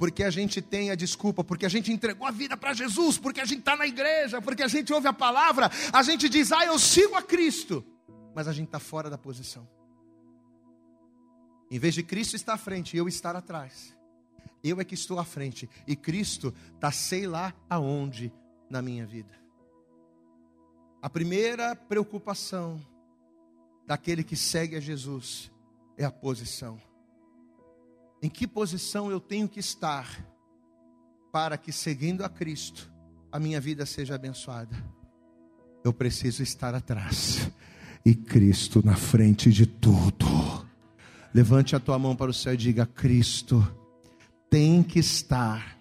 Porque 0.00 0.24
a 0.24 0.30
gente 0.30 0.62
tem 0.62 0.90
a 0.90 0.94
desculpa, 0.94 1.44
porque 1.44 1.66
a 1.66 1.68
gente 1.68 1.92
entregou 1.92 2.26
a 2.26 2.30
vida 2.30 2.56
para 2.56 2.72
Jesus, 2.72 3.18
porque 3.18 3.38
a 3.38 3.44
gente 3.44 3.58
está 3.58 3.76
na 3.76 3.86
igreja, 3.86 4.40
porque 4.40 4.62
a 4.62 4.66
gente 4.66 4.90
ouve 4.94 5.06
a 5.06 5.12
palavra, 5.12 5.70
a 5.92 6.02
gente 6.02 6.26
diz, 6.26 6.50
ah, 6.52 6.64
eu 6.64 6.78
sigo 6.78 7.14
a 7.16 7.22
Cristo, 7.22 7.84
mas 8.34 8.48
a 8.48 8.52
gente 8.54 8.68
está 8.68 8.78
fora 8.78 9.10
da 9.10 9.18
posição. 9.18 9.68
Em 11.70 11.78
vez 11.78 11.92
de 11.92 12.02
Cristo 12.02 12.34
estar 12.34 12.54
à 12.54 12.56
frente 12.56 12.94
e 12.94 12.96
eu 12.96 13.06
estar 13.08 13.36
atrás, 13.36 13.94
eu 14.64 14.80
é 14.80 14.84
que 14.86 14.94
estou 14.94 15.18
à 15.18 15.24
frente, 15.24 15.68
e 15.86 15.94
Cristo 15.94 16.54
está 16.76 16.90
sei 16.90 17.26
lá 17.26 17.52
aonde 17.68 18.32
na 18.70 18.80
minha 18.80 19.04
vida. 19.04 19.38
A 21.02 21.10
primeira 21.10 21.76
preocupação 21.76 22.80
daquele 23.86 24.24
que 24.24 24.34
segue 24.34 24.76
a 24.76 24.80
Jesus 24.80 25.52
é 25.98 26.06
a 26.06 26.10
posição. 26.10 26.80
Em 28.22 28.28
que 28.28 28.46
posição 28.46 29.10
eu 29.10 29.18
tenho 29.18 29.48
que 29.48 29.60
estar 29.60 30.26
para 31.32 31.56
que, 31.56 31.72
seguindo 31.72 32.22
a 32.22 32.28
Cristo, 32.28 32.92
a 33.32 33.38
minha 33.38 33.60
vida 33.60 33.86
seja 33.86 34.14
abençoada? 34.14 34.76
Eu 35.82 35.92
preciso 35.92 36.42
estar 36.42 36.74
atrás 36.74 37.50
e 38.04 38.14
Cristo 38.14 38.84
na 38.84 38.94
frente 38.94 39.50
de 39.50 39.66
tudo. 39.66 40.26
Levante 41.32 41.76
a 41.76 41.80
tua 41.80 41.98
mão 41.98 42.16
para 42.16 42.30
o 42.30 42.34
céu 42.34 42.54
e 42.54 42.56
diga: 42.56 42.84
Cristo 42.84 43.66
tem 44.50 44.82
que 44.82 44.98
estar 44.98 45.78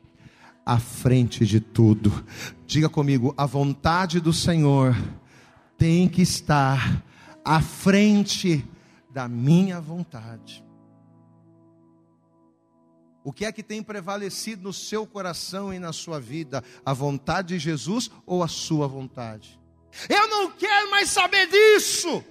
à 0.65 0.79
frente 0.79 1.45
de 1.45 1.59
tudo. 1.59 2.23
Diga 2.65 2.87
comigo: 2.87 3.33
a 3.35 3.45
vontade 3.45 4.19
do 4.19 4.31
Senhor 4.31 4.95
tem 5.77 6.07
que 6.07 6.21
estar 6.21 7.03
à 7.43 7.61
frente 7.61 8.65
da 9.11 9.27
minha 9.27 9.81
vontade. 9.81 10.68
O 13.23 13.33
que 13.33 13.45
é 13.45 13.51
que 13.51 13.61
tem 13.61 13.83
prevalecido 13.83 14.63
no 14.63 14.73
seu 14.73 15.05
coração 15.05 15.73
e 15.73 15.79
na 15.79 15.91
sua 15.91 16.19
vida? 16.19 16.63
A 16.85 16.93
vontade 16.93 17.49
de 17.49 17.59
Jesus 17.59 18.09
ou 18.25 18.41
a 18.41 18.47
sua 18.47 18.87
vontade? 18.87 19.59
Eu 20.07 20.27
não 20.27 20.51
quero 20.51 20.89
mais 20.89 21.09
saber 21.09 21.47
disso. 21.47 22.23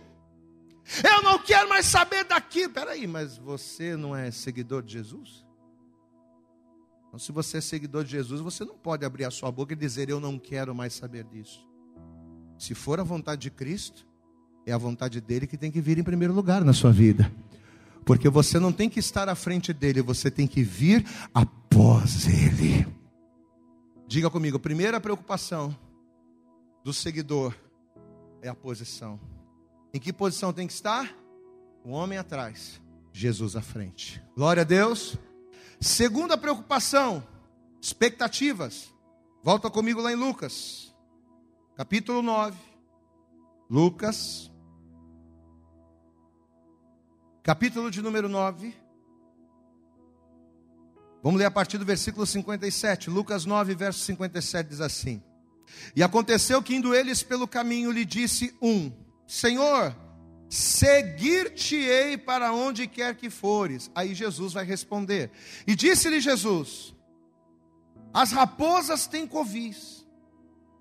Eu 1.04 1.22
não 1.22 1.38
quero 1.38 1.68
mais 1.68 1.84
saber 1.84 2.24
daquilo. 2.24 2.72
Peraí, 2.72 3.06
mas 3.06 3.36
você 3.36 3.96
não 3.96 4.16
é 4.16 4.30
seguidor 4.30 4.82
de 4.82 4.94
Jesus? 4.94 5.46
Então, 7.06 7.18
se 7.18 7.32
você 7.32 7.58
é 7.58 7.60
seguidor 7.60 8.04
de 8.04 8.10
Jesus, 8.10 8.40
você 8.40 8.64
não 8.64 8.76
pode 8.76 9.04
abrir 9.04 9.24
a 9.24 9.30
sua 9.30 9.50
boca 9.50 9.74
e 9.74 9.76
dizer: 9.76 10.08
Eu 10.08 10.20
não 10.20 10.38
quero 10.38 10.74
mais 10.74 10.94
saber 10.94 11.24
disso. 11.24 11.66
Se 12.58 12.74
for 12.74 12.98
a 12.98 13.04
vontade 13.04 13.42
de 13.42 13.50
Cristo, 13.50 14.06
é 14.66 14.72
a 14.72 14.78
vontade 14.78 15.20
dele 15.20 15.46
que 15.46 15.56
tem 15.56 15.70
que 15.70 15.80
vir 15.80 15.98
em 15.98 16.02
primeiro 16.02 16.34
lugar 16.34 16.64
na 16.64 16.72
sua 16.72 16.90
vida. 16.90 17.30
Porque 18.08 18.30
você 18.30 18.58
não 18.58 18.72
tem 18.72 18.88
que 18.88 18.98
estar 18.98 19.28
à 19.28 19.34
frente 19.34 19.70
dele, 19.70 20.00
você 20.00 20.30
tem 20.30 20.46
que 20.46 20.62
vir 20.62 21.04
após 21.34 22.26
ele. 22.26 22.88
Diga 24.06 24.30
comigo, 24.30 24.58
primeira 24.58 24.98
preocupação 24.98 25.76
do 26.82 26.90
seguidor 26.90 27.54
é 28.40 28.48
a 28.48 28.54
posição. 28.54 29.20
Em 29.92 30.00
que 30.00 30.10
posição 30.10 30.54
tem 30.54 30.66
que 30.66 30.72
estar? 30.72 31.14
O 31.84 31.90
homem 31.90 32.16
atrás, 32.16 32.80
Jesus 33.12 33.54
à 33.54 33.60
frente. 33.60 34.22
Glória 34.34 34.62
a 34.62 34.64
Deus. 34.64 35.18
Segunda 35.78 36.38
preocupação, 36.38 37.22
expectativas. 37.78 38.88
Volta 39.42 39.68
comigo 39.68 40.00
lá 40.00 40.10
em 40.10 40.16
Lucas, 40.16 40.96
capítulo 41.76 42.22
9. 42.22 42.56
Lucas, 43.68 44.50
capítulo 47.42 47.90
de 47.90 48.02
número 48.02 48.28
9. 48.28 48.74
Vamos 51.22 51.38
ler 51.38 51.46
a 51.46 51.50
partir 51.50 51.78
do 51.78 51.84
versículo 51.84 52.26
57. 52.26 53.10
Lucas 53.10 53.44
9, 53.44 53.74
verso 53.74 54.00
57 54.00 54.70
diz 54.70 54.80
assim: 54.80 55.22
E 55.94 56.02
aconteceu 56.02 56.62
que 56.62 56.74
indo 56.74 56.94
eles 56.94 57.22
pelo 57.22 57.48
caminho 57.48 57.90
lhe 57.90 58.04
disse 58.04 58.54
um: 58.62 58.92
Senhor, 59.26 59.94
seguir-te-ei 60.48 62.16
para 62.16 62.52
onde 62.52 62.86
quer 62.86 63.16
que 63.16 63.28
fores. 63.28 63.90
Aí 63.94 64.14
Jesus 64.14 64.52
vai 64.52 64.64
responder. 64.64 65.30
E 65.66 65.74
disse-lhe 65.74 66.20
Jesus: 66.20 66.94
As 68.12 68.30
raposas 68.30 69.06
têm 69.06 69.26
covis, 69.26 70.06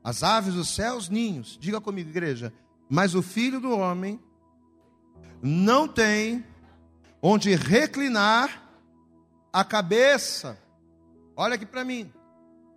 as 0.03 0.23
aves 0.23 0.53
dos 0.53 0.69
céus 0.69 1.09
ninhos. 1.09 1.57
Diga 1.59 1.81
comigo, 1.81 2.09
igreja. 2.09 2.53
Mas 2.89 3.15
o 3.15 3.21
filho 3.21 3.59
do 3.59 3.71
homem 3.71 4.19
não 5.41 5.87
tem 5.87 6.45
onde 7.21 7.53
reclinar 7.55 8.63
a 9.51 9.63
cabeça. 9.63 10.57
Olha 11.35 11.55
aqui 11.55 11.65
para 11.65 11.83
mim. 11.83 12.11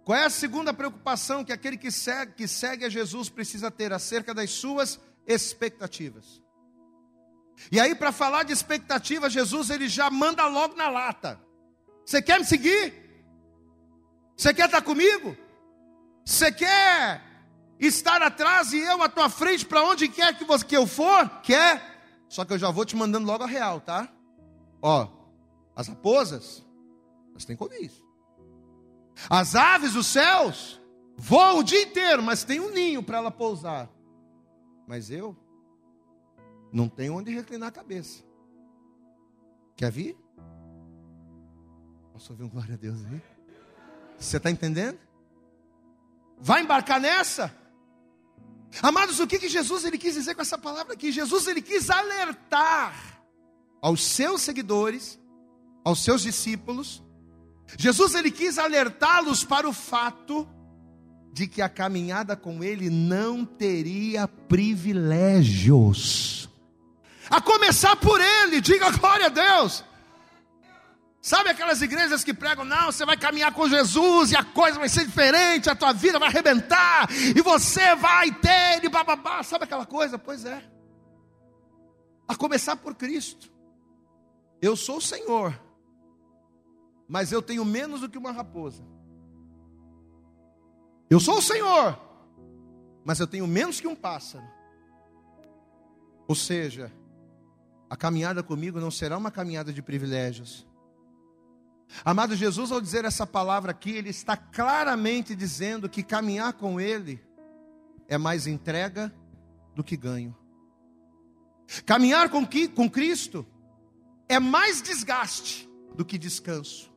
Qual 0.04 0.18
é 0.18 0.24
a 0.24 0.30
segunda 0.30 0.72
preocupação 0.72 1.44
que 1.44 1.52
aquele 1.52 1.76
que 1.76 1.90
segue, 1.90 2.32
que 2.32 2.48
segue 2.48 2.84
a 2.84 2.88
Jesus 2.88 3.28
precisa 3.28 3.70
ter 3.70 3.92
acerca 3.92 4.34
das 4.34 4.50
suas 4.50 4.98
expectativas? 5.26 6.42
E 7.70 7.78
aí, 7.78 7.94
para 7.94 8.10
falar 8.10 8.44
de 8.44 8.52
expectativa, 8.52 9.28
Jesus 9.28 9.70
ele 9.70 9.88
já 9.88 10.10
manda 10.10 10.46
logo 10.46 10.74
na 10.74 10.88
lata. 10.88 11.38
Você 12.04 12.22
quer 12.22 12.38
me 12.40 12.46
seguir? 12.46 12.94
Você 14.36 14.54
quer 14.54 14.66
estar 14.66 14.80
comigo? 14.80 15.36
Você 16.24 16.50
quer 16.50 17.22
estar 17.78 18.22
atrás 18.22 18.72
e 18.72 18.78
eu 18.78 19.02
à 19.02 19.08
tua 19.08 19.28
frente 19.28 19.66
para 19.66 19.82
onde 19.82 20.08
quer 20.08 20.36
que, 20.36 20.44
que 20.64 20.76
eu 20.76 20.86
for? 20.86 21.28
Quer. 21.42 21.99
Só 22.30 22.44
que 22.44 22.52
eu 22.52 22.58
já 22.58 22.70
vou 22.70 22.84
te 22.84 22.94
mandando 22.94 23.26
logo 23.26 23.42
a 23.42 23.46
real, 23.46 23.80
tá? 23.80 24.08
Ó, 24.80 25.08
as 25.74 25.88
raposas, 25.88 26.64
elas 27.30 27.44
têm 27.44 27.56
comer 27.56 27.90
As 29.28 29.56
aves 29.56 29.94
dos 29.94 30.06
céus 30.06 30.80
voam 31.16 31.58
o 31.58 31.64
dia 31.64 31.82
inteiro, 31.82 32.22
mas 32.22 32.44
tem 32.44 32.60
um 32.60 32.70
ninho 32.70 33.02
para 33.02 33.18
ela 33.18 33.32
pousar. 33.32 33.90
Mas 34.86 35.10
eu 35.10 35.36
não 36.72 36.88
tenho 36.88 37.16
onde 37.16 37.34
reclinar 37.34 37.68
a 37.68 37.72
cabeça. 37.72 38.22
Quer 39.74 39.90
vir? 39.90 40.16
Posso 42.12 42.32
ouvir 42.32 42.44
um 42.44 42.48
glória 42.48 42.74
a 42.74 42.78
Deus 42.78 43.04
aí? 43.06 43.20
Você 44.16 44.36
está 44.36 44.52
entendendo? 44.52 45.00
Vai 46.38 46.62
embarcar 46.62 47.00
nessa? 47.00 47.52
Amados, 48.82 49.18
o 49.18 49.26
que, 49.26 49.38
que 49.38 49.48
Jesus 49.48 49.84
ele 49.84 49.98
quis 49.98 50.14
dizer 50.14 50.34
com 50.34 50.42
essa 50.42 50.56
palavra 50.56 50.94
aqui? 50.94 51.10
Jesus 51.10 51.46
ele 51.46 51.60
quis 51.60 51.90
alertar 51.90 53.20
aos 53.82 54.02
seus 54.02 54.42
seguidores, 54.42 55.18
aos 55.84 56.04
seus 56.04 56.22
discípulos. 56.22 57.02
Jesus 57.76 58.14
ele 58.14 58.30
quis 58.30 58.58
alertá-los 58.58 59.44
para 59.44 59.68
o 59.68 59.72
fato 59.72 60.48
de 61.32 61.46
que 61.46 61.62
a 61.62 61.68
caminhada 61.68 62.34
com 62.36 62.64
ele 62.64 62.90
não 62.90 63.44
teria 63.44 64.26
privilégios. 64.26 66.48
A 67.28 67.40
começar 67.40 67.94
por 67.96 68.20
ele, 68.20 68.60
diga 68.60 68.90
glória 68.90 69.26
a 69.26 69.30
Deus. 69.30 69.84
Sabe 71.22 71.50
aquelas 71.50 71.82
igrejas 71.82 72.24
que 72.24 72.32
pregam, 72.32 72.64
não, 72.64 72.86
você 72.86 73.04
vai 73.04 73.16
caminhar 73.16 73.52
com 73.52 73.68
Jesus 73.68 74.32
e 74.32 74.36
a 74.36 74.42
coisa 74.42 74.78
vai 74.78 74.88
ser 74.88 75.04
diferente, 75.04 75.68
a 75.68 75.74
tua 75.74 75.92
vida 75.92 76.18
vai 76.18 76.28
arrebentar, 76.28 77.08
e 77.36 77.42
você 77.42 77.94
vai 77.94 78.32
ter, 78.32 78.82
e 78.82 78.88
bababá, 78.88 79.42
sabe 79.42 79.64
aquela 79.64 79.84
coisa? 79.84 80.18
Pois 80.18 80.46
é. 80.46 80.64
A 82.26 82.34
começar 82.34 82.76
por 82.76 82.94
Cristo. 82.94 83.52
Eu 84.62 84.76
sou 84.76 84.96
o 84.96 85.02
Senhor, 85.02 85.60
mas 87.06 87.32
eu 87.32 87.42
tenho 87.42 87.64
menos 87.66 88.00
do 88.00 88.08
que 88.08 88.16
uma 88.16 88.32
raposa. 88.32 88.82
Eu 91.10 91.20
sou 91.20 91.38
o 91.38 91.42
Senhor, 91.42 91.98
mas 93.04 93.20
eu 93.20 93.26
tenho 93.26 93.46
menos 93.46 93.78
que 93.78 93.86
um 93.86 93.96
pássaro. 93.96 94.44
Ou 96.26 96.34
seja, 96.34 96.90
a 97.90 97.96
caminhada 97.96 98.42
comigo 98.42 98.80
não 98.80 98.90
será 98.90 99.18
uma 99.18 99.30
caminhada 99.30 99.70
de 99.70 99.82
privilégios 99.82 100.69
Amado 102.04 102.36
Jesus, 102.36 102.70
ao 102.70 102.80
dizer 102.80 103.04
essa 103.04 103.26
palavra 103.26 103.72
aqui, 103.72 103.90
ele 103.90 104.10
está 104.10 104.36
claramente 104.36 105.34
dizendo 105.34 105.88
que 105.88 106.02
caminhar 106.02 106.52
com 106.54 106.80
Ele 106.80 107.22
é 108.08 108.16
mais 108.16 108.46
entrega 108.46 109.12
do 109.74 109.84
que 109.84 109.96
ganho. 109.96 110.36
Caminhar 111.84 112.30
com, 112.30 112.46
com 112.74 112.90
Cristo 112.90 113.46
é 114.28 114.38
mais 114.38 114.80
desgaste 114.82 115.68
do 115.94 116.04
que 116.04 116.18
descanso, 116.18 116.92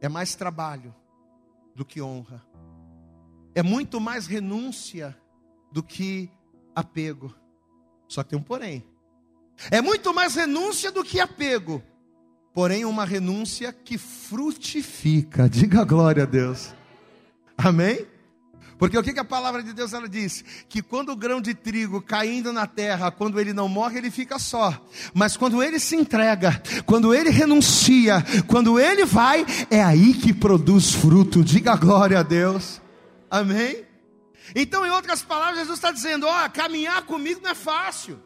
é 0.00 0.08
mais 0.08 0.34
trabalho 0.34 0.94
do 1.74 1.84
que 1.84 2.00
honra, 2.00 2.44
é 3.54 3.62
muito 3.62 4.00
mais 4.00 4.26
renúncia 4.26 5.16
do 5.70 5.82
que 5.82 6.30
apego. 6.74 7.34
Só 8.08 8.22
que 8.22 8.30
tem 8.30 8.38
um 8.38 8.42
porém. 8.42 8.84
É 9.70 9.80
muito 9.80 10.12
mais 10.14 10.34
renúncia 10.34 10.92
do 10.92 11.02
que 11.02 11.20
apego 11.20 11.82
porém 12.56 12.86
uma 12.86 13.04
renúncia 13.04 13.70
que 13.70 13.98
frutifica. 13.98 15.46
Diga 15.52 15.84
glória 15.84 16.22
a 16.22 16.26
Deus. 16.26 16.72
Amém? 17.54 18.06
Porque 18.78 18.96
o 18.96 19.02
que, 19.02 19.18
a 19.20 19.24
palavra 19.24 19.62
de 19.62 19.74
Deus 19.74 19.92
ela 19.92 20.08
diz? 20.08 20.42
Que 20.66 20.80
quando 20.80 21.10
o 21.10 21.16
grão 21.16 21.38
de 21.38 21.52
trigo 21.52 22.00
caindo 22.00 22.54
na 22.54 22.66
terra, 22.66 23.10
quando 23.10 23.38
ele 23.38 23.52
não 23.52 23.68
morre, 23.68 23.98
ele 23.98 24.10
fica 24.10 24.38
só. 24.38 24.74
Mas 25.12 25.36
quando 25.36 25.62
ele 25.62 25.78
se 25.78 25.96
entrega, 25.96 26.62
quando 26.86 27.14
ele 27.14 27.28
renuncia, 27.28 28.24
quando 28.46 28.80
ele 28.80 29.04
vai, 29.04 29.44
é 29.70 29.82
aí 29.82 30.14
que 30.14 30.32
produz 30.32 30.94
fruto. 30.94 31.44
Diga 31.44 31.76
glória 31.76 32.20
a 32.20 32.22
Deus. 32.22 32.80
Amém? 33.30 33.84
Então, 34.54 34.86
em 34.86 34.90
outras 34.90 35.22
palavras, 35.22 35.58
Jesus 35.58 35.76
está 35.76 35.90
dizendo: 35.90 36.26
ó, 36.26 36.48
caminhar 36.48 37.02
comigo 37.02 37.40
não 37.42 37.50
é 37.50 37.54
fácil. 37.54 38.18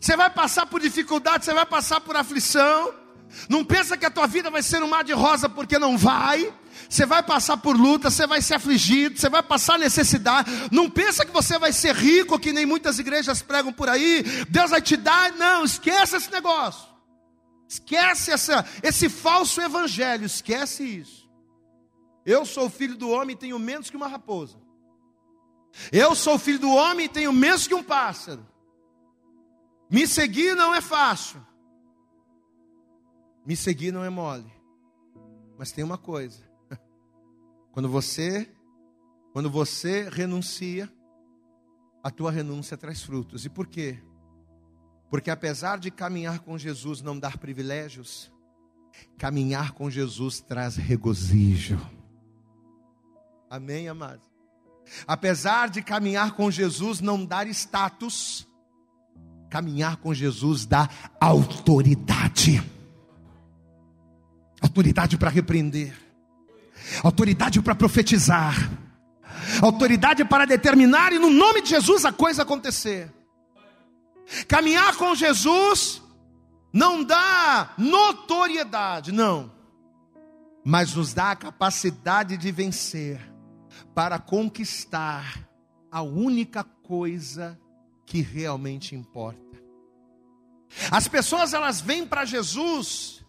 Você 0.00 0.16
vai 0.16 0.30
passar 0.30 0.66
por 0.66 0.80
dificuldade, 0.80 1.44
você 1.44 1.52
vai 1.52 1.66
passar 1.66 2.00
por 2.00 2.14
aflição. 2.14 3.07
Não 3.48 3.64
pensa 3.64 3.96
que 3.96 4.06
a 4.06 4.10
tua 4.10 4.26
vida 4.26 4.50
vai 4.50 4.62
ser 4.62 4.82
um 4.82 4.88
mar 4.88 5.04
de 5.04 5.12
rosa, 5.12 5.48
porque 5.48 5.78
não 5.78 5.96
vai. 5.96 6.52
Você 6.88 7.04
vai 7.04 7.22
passar 7.22 7.56
por 7.56 7.76
luta, 7.76 8.10
você 8.10 8.26
vai 8.26 8.40
ser 8.40 8.54
afligido, 8.54 9.18
você 9.18 9.28
vai 9.28 9.42
passar 9.42 9.78
necessidade. 9.78 10.50
Não 10.70 10.88
pensa 10.88 11.24
que 11.24 11.32
você 11.32 11.58
vai 11.58 11.72
ser 11.72 11.94
rico, 11.94 12.38
que 12.38 12.52
nem 12.52 12.64
muitas 12.64 12.98
igrejas 12.98 13.42
pregam 13.42 13.72
por 13.72 13.88
aí. 13.88 14.22
Deus 14.48 14.70
vai 14.70 14.80
te 14.80 14.96
dar. 14.96 15.32
Não, 15.32 15.64
esquece 15.64 16.16
esse 16.16 16.30
negócio. 16.30 16.88
Esquece 17.68 18.30
essa, 18.30 18.64
esse 18.82 19.08
falso 19.10 19.60
evangelho, 19.60 20.24
esquece 20.24 20.82
isso. 20.82 21.28
Eu 22.24 22.46
sou 22.46 22.70
filho 22.70 22.96
do 22.96 23.10
homem 23.10 23.34
e 23.34 23.38
tenho 23.38 23.58
menos 23.58 23.90
que 23.90 23.96
uma 23.96 24.08
raposa. 24.08 24.56
Eu 25.92 26.14
sou 26.14 26.38
filho 26.38 26.58
do 26.58 26.70
homem 26.70 27.06
e 27.06 27.08
tenho 27.08 27.32
menos 27.32 27.66
que 27.66 27.74
um 27.74 27.82
pássaro. 27.82 28.46
Me 29.90 30.06
seguir 30.06 30.56
não 30.56 30.74
é 30.74 30.80
fácil. 30.80 31.46
Me 33.48 33.56
seguir 33.56 33.90
não 33.90 34.04
é 34.04 34.10
mole. 34.10 34.52
Mas 35.56 35.72
tem 35.72 35.82
uma 35.82 35.96
coisa. 35.96 36.42
Quando 37.72 37.88
você 37.88 38.46
quando 39.32 39.50
você 39.50 40.08
renuncia, 40.08 40.90
a 42.02 42.10
tua 42.10 42.32
renúncia 42.32 42.76
traz 42.76 43.02
frutos. 43.02 43.44
E 43.44 43.48
por 43.48 43.68
quê? 43.68 44.02
Porque 45.10 45.30
apesar 45.30 45.78
de 45.78 45.90
caminhar 45.90 46.40
com 46.40 46.58
Jesus 46.58 47.02
não 47.02 47.16
dar 47.16 47.38
privilégios, 47.38 48.32
caminhar 49.16 49.72
com 49.72 49.88
Jesus 49.88 50.40
traz 50.40 50.74
regozijo. 50.74 51.78
Amém, 53.48 53.88
amados? 53.88 54.26
Apesar 55.06 55.68
de 55.68 55.82
caminhar 55.82 56.34
com 56.34 56.50
Jesus 56.50 57.00
não 57.00 57.24
dar 57.24 57.46
status, 57.48 58.48
caminhar 59.48 59.98
com 59.98 60.12
Jesus 60.12 60.66
dá 60.66 60.88
autoridade 61.20 62.60
autoridade 64.60 65.16
para 65.16 65.30
repreender, 65.30 65.94
autoridade 67.02 67.60
para 67.60 67.74
profetizar, 67.74 68.70
autoridade 69.62 70.24
para 70.24 70.44
determinar 70.46 71.12
e 71.12 71.18
no 71.18 71.30
nome 71.30 71.62
de 71.62 71.70
Jesus 71.70 72.04
a 72.04 72.12
coisa 72.12 72.42
acontecer. 72.42 73.12
Caminhar 74.46 74.96
com 74.96 75.14
Jesus 75.14 76.02
não 76.72 77.02
dá 77.02 77.72
notoriedade, 77.78 79.12
não, 79.12 79.50
mas 80.64 80.94
nos 80.94 81.14
dá 81.14 81.30
a 81.30 81.36
capacidade 81.36 82.36
de 82.36 82.52
vencer 82.52 83.20
para 83.94 84.18
conquistar 84.18 85.48
a 85.90 86.02
única 86.02 86.62
coisa 86.62 87.58
que 88.04 88.20
realmente 88.20 88.94
importa. 88.94 89.40
As 90.90 91.08
pessoas 91.08 91.54
elas 91.54 91.80
vêm 91.80 92.06
para 92.06 92.24
Jesus 92.24 93.24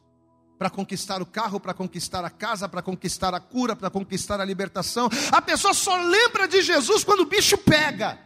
para 0.59 0.69
conquistar 0.69 1.21
o 1.21 1.25
carro, 1.25 1.57
para 1.57 1.73
conquistar 1.73 2.25
a 2.25 2.29
casa, 2.29 2.67
para 2.67 2.81
conquistar 2.81 3.33
a 3.33 3.39
cura, 3.39 3.77
para 3.77 3.89
conquistar 3.89 4.41
a 4.41 4.45
libertação. 4.45 5.09
A 5.31 5.41
pessoa 5.41 5.73
só 5.73 5.95
lembra 5.95 6.49
de 6.49 6.61
Jesus 6.61 7.05
quando 7.05 7.21
o 7.21 7.25
bicho 7.25 7.57
pega. 7.57 8.19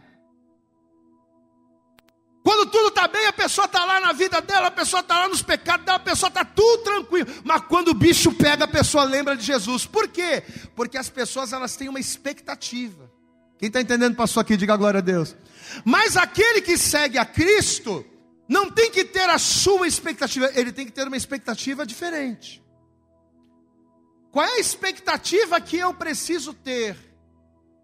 Quando 2.42 2.68
tudo 2.68 2.88
está 2.88 3.06
bem, 3.06 3.24
a 3.26 3.32
pessoa 3.32 3.66
está 3.66 3.84
lá 3.84 4.00
na 4.00 4.12
vida 4.12 4.40
dela, 4.42 4.66
a 4.66 4.70
pessoa 4.72 4.98
está 4.98 5.16
lá 5.16 5.28
nos 5.28 5.42
pecados 5.42 5.86
dela, 5.86 5.96
a 5.96 6.00
pessoa 6.00 6.28
está 6.28 6.44
tudo 6.44 6.82
tranquilo. 6.82 7.28
Mas 7.44 7.62
quando 7.68 7.88
o 7.88 7.94
bicho 7.94 8.32
pega, 8.32 8.64
a 8.64 8.68
pessoa 8.68 9.04
lembra 9.04 9.36
de 9.36 9.44
Jesus. 9.44 9.86
Por 9.86 10.08
quê? 10.08 10.42
Porque 10.74 10.98
as 10.98 11.08
pessoas 11.08 11.52
elas 11.52 11.76
têm 11.76 11.88
uma 11.88 12.00
expectativa. 12.00 13.08
Quem 13.60 13.68
está 13.68 13.80
entendendo 13.80 14.16
passou 14.16 14.40
aqui, 14.40 14.56
diga 14.56 14.76
glória 14.76 14.98
a 14.98 15.00
Deus. 15.00 15.36
Mas 15.84 16.16
aquele 16.16 16.60
que 16.60 16.76
segue 16.76 17.16
a 17.16 17.24
Cristo, 17.24 18.04
não 18.48 18.70
tem 18.70 18.90
que 18.90 19.04
ter 19.04 19.28
a 19.30 19.38
sua 19.38 19.86
expectativa, 19.86 20.50
ele 20.54 20.72
tem 20.72 20.84
que 20.86 20.92
ter 20.92 21.06
uma 21.06 21.16
expectativa 21.16 21.86
diferente. 21.86 22.62
Qual 24.30 24.44
é 24.44 24.54
a 24.54 24.60
expectativa 24.60 25.60
que 25.60 25.76
eu 25.76 25.94
preciso 25.94 26.52
ter? 26.52 26.96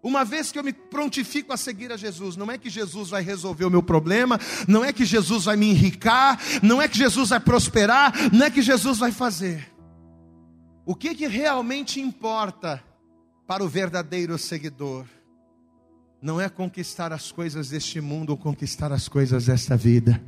Uma 0.03 0.25
vez 0.25 0.51
que 0.51 0.57
eu 0.57 0.63
me 0.63 0.73
prontifico 0.73 1.53
a 1.53 1.57
seguir 1.57 1.91
a 1.91 1.97
Jesus, 1.97 2.35
não 2.35 2.51
é 2.51 2.57
que 2.57 2.69
Jesus 2.69 3.09
vai 3.09 3.21
resolver 3.21 3.65
o 3.65 3.69
meu 3.69 3.83
problema, 3.83 4.39
não 4.67 4.83
é 4.83 4.91
que 4.91 5.05
Jesus 5.05 5.45
vai 5.45 5.55
me 5.55 5.69
enricar, 5.69 6.39
não 6.61 6.81
é 6.81 6.87
que 6.87 6.97
Jesus 6.97 7.29
vai 7.29 7.39
prosperar, 7.39 8.13
não 8.33 8.45
é 8.45 8.49
que 8.49 8.61
Jesus 8.61 8.97
vai 8.97 9.11
fazer. 9.11 9.71
O 10.85 10.95
que, 10.95 11.13
que 11.13 11.27
realmente 11.27 12.01
importa 12.01 12.83
para 13.47 13.63
o 13.63 13.69
verdadeiro 13.69 14.37
seguidor? 14.37 15.05
Não 16.21 16.39
é 16.39 16.47
conquistar 16.47 17.11
as 17.11 17.31
coisas 17.31 17.69
deste 17.69 17.99
mundo 17.99 18.29
ou 18.29 18.37
conquistar 18.37 18.91
as 18.91 19.07
coisas 19.07 19.47
desta 19.47 19.75
vida, 19.75 20.21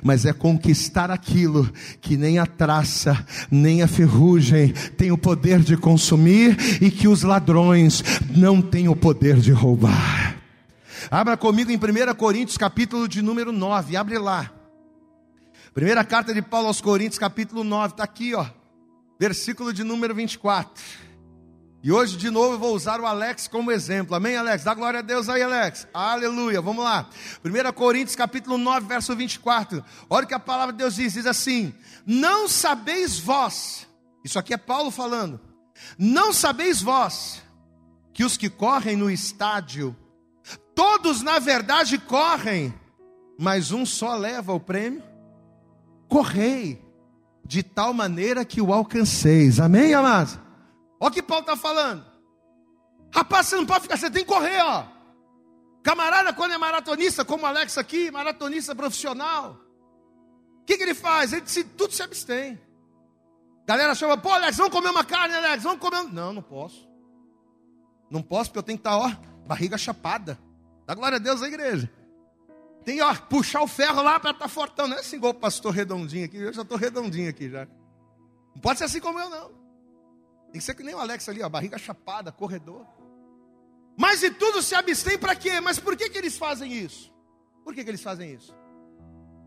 mas 0.00 0.24
é 0.24 0.32
conquistar 0.32 1.10
aquilo 1.10 1.68
que 2.00 2.16
nem 2.16 2.38
a 2.38 2.46
traça, 2.46 3.26
nem 3.50 3.82
a 3.82 3.88
ferrugem 3.88 4.72
tem 4.96 5.10
o 5.10 5.18
poder 5.18 5.58
de 5.58 5.76
consumir 5.76 6.56
e 6.80 6.92
que 6.92 7.08
os 7.08 7.24
ladrões 7.24 8.04
não 8.36 8.62
têm 8.62 8.88
o 8.88 8.94
poder 8.94 9.40
de 9.40 9.50
roubar. 9.50 10.36
Abra 11.10 11.36
comigo 11.36 11.72
em 11.72 11.76
1 11.76 12.14
Coríntios, 12.14 12.56
capítulo 12.56 13.08
de 13.08 13.20
número 13.20 13.50
9. 13.50 13.96
Abre 13.96 14.18
lá. 14.18 14.52
Primeira 15.74 16.04
carta 16.04 16.32
de 16.32 16.40
Paulo 16.40 16.68
aos 16.68 16.80
Coríntios, 16.80 17.18
capítulo 17.18 17.64
9. 17.64 17.94
Está 17.94 18.04
aqui, 18.04 18.32
ó. 18.34 18.46
Versículo 19.18 19.72
de 19.72 19.82
número 19.82 20.14
24. 20.14 20.72
E 21.84 21.90
hoje, 21.90 22.16
de 22.16 22.30
novo, 22.30 22.54
eu 22.54 22.58
vou 22.60 22.76
usar 22.76 23.00
o 23.00 23.06
Alex 23.06 23.48
como 23.48 23.72
exemplo. 23.72 24.14
Amém, 24.14 24.36
Alex? 24.36 24.62
Dá 24.62 24.72
glória 24.72 25.00
a 25.00 25.02
Deus 25.02 25.28
aí, 25.28 25.42
Alex. 25.42 25.88
Aleluia. 25.92 26.60
Vamos 26.60 26.84
lá. 26.84 27.08
1 27.44 27.72
Coríntios, 27.72 28.14
capítulo 28.14 28.56
9, 28.56 28.86
verso 28.86 29.16
24. 29.16 29.84
Olha 30.08 30.24
o 30.24 30.28
que 30.28 30.34
a 30.34 30.38
palavra 30.38 30.72
de 30.72 30.78
Deus 30.78 30.94
diz. 30.94 31.14
Diz 31.14 31.26
assim: 31.26 31.74
Não 32.06 32.46
sabeis 32.46 33.18
vós. 33.18 33.88
Isso 34.24 34.38
aqui 34.38 34.54
é 34.54 34.56
Paulo 34.56 34.92
falando. 34.92 35.40
Não 35.98 36.32
sabeis 36.32 36.80
vós 36.80 37.42
que 38.14 38.22
os 38.24 38.36
que 38.36 38.48
correm 38.48 38.94
no 38.94 39.10
estádio, 39.10 39.96
todos 40.76 41.20
na 41.20 41.40
verdade 41.40 41.98
correm, 41.98 42.72
mas 43.36 43.72
um 43.72 43.84
só 43.84 44.14
leva 44.14 44.52
o 44.52 44.60
prêmio? 44.60 45.02
Correi 46.08 46.80
de 47.44 47.64
tal 47.64 47.92
maneira 47.92 48.44
que 48.44 48.60
o 48.60 48.72
alcanceis. 48.72 49.58
Amém, 49.58 49.94
amados? 49.94 50.38
Olha 51.02 51.10
o 51.10 51.12
que 51.12 51.20
Paulo 51.20 51.42
está 51.42 51.56
falando. 51.56 52.06
Rapaz, 53.12 53.48
você 53.48 53.56
não 53.56 53.66
pode 53.66 53.82
ficar, 53.82 53.96
você 53.96 54.08
tem 54.08 54.24
que 54.24 54.32
correr, 54.32 54.62
ó. 54.62 54.86
Camarada, 55.82 56.32
quando 56.32 56.54
é 56.54 56.58
maratonista, 56.58 57.24
como 57.24 57.42
o 57.42 57.46
Alex 57.46 57.76
aqui, 57.76 58.08
maratonista 58.08 58.72
profissional, 58.72 59.58
o 60.60 60.64
que, 60.64 60.76
que 60.76 60.82
ele 60.84 60.94
faz? 60.94 61.32
Ele 61.32 61.44
se, 61.44 61.64
tudo 61.64 61.92
se 61.92 62.04
abstém. 62.04 62.56
Galera 63.66 63.96
chama, 63.96 64.16
pô, 64.16 64.30
Alex, 64.30 64.56
vamos 64.56 64.72
comer 64.72 64.90
uma 64.90 65.04
carne, 65.04 65.34
Alex, 65.34 65.64
vamos 65.64 65.80
comer. 65.80 66.04
Não, 66.04 66.32
não 66.32 66.40
posso. 66.40 66.88
Não 68.08 68.22
posso, 68.22 68.50
porque 68.50 68.60
eu 68.60 68.62
tenho 68.62 68.78
que 68.78 68.86
estar, 68.86 68.96
tá, 68.96 69.04
ó, 69.04 69.44
barriga 69.44 69.76
chapada. 69.76 70.38
Dá 70.86 70.94
glória 70.94 71.16
a 71.16 71.20
Deus 71.20 71.42
a 71.42 71.48
igreja. 71.48 71.92
Tem, 72.84 73.02
ó, 73.02 73.12
puxar 73.12 73.62
o 73.62 73.66
ferro 73.66 74.02
lá 74.02 74.20
para 74.20 74.30
estar 74.30 74.44
tá 74.44 74.48
fortão. 74.48 74.86
Não 74.86 74.96
é 74.96 75.00
assim 75.00 75.16
igual 75.16 75.32
o 75.32 75.34
pastor 75.34 75.74
redondinho 75.74 76.26
aqui, 76.26 76.36
eu 76.36 76.52
já 76.52 76.62
estou 76.62 76.78
redondinho 76.78 77.28
aqui 77.28 77.50
já. 77.50 77.66
Não 78.54 78.62
pode 78.62 78.78
ser 78.78 78.84
assim 78.84 79.00
como 79.00 79.18
eu, 79.18 79.28
não. 79.28 79.61
Tem 80.52 80.60
que 80.60 80.66
ser 80.66 80.74
que 80.74 80.82
nem 80.82 80.94
o 80.94 80.98
Alex 80.98 81.26
ali, 81.30 81.42
ó, 81.42 81.48
barriga 81.48 81.78
chapada, 81.78 82.30
corredor. 82.30 82.86
Mas 83.96 84.20
de 84.20 84.30
tudo 84.30 84.62
se 84.62 84.74
abstém 84.74 85.16
para 85.16 85.34
quê? 85.34 85.60
Mas 85.60 85.78
por 85.78 85.96
que, 85.96 86.10
que 86.10 86.18
eles 86.18 86.36
fazem 86.36 86.70
isso? 86.70 87.10
Por 87.64 87.74
que, 87.74 87.82
que 87.82 87.88
eles 87.88 88.02
fazem 88.02 88.34
isso? 88.34 88.54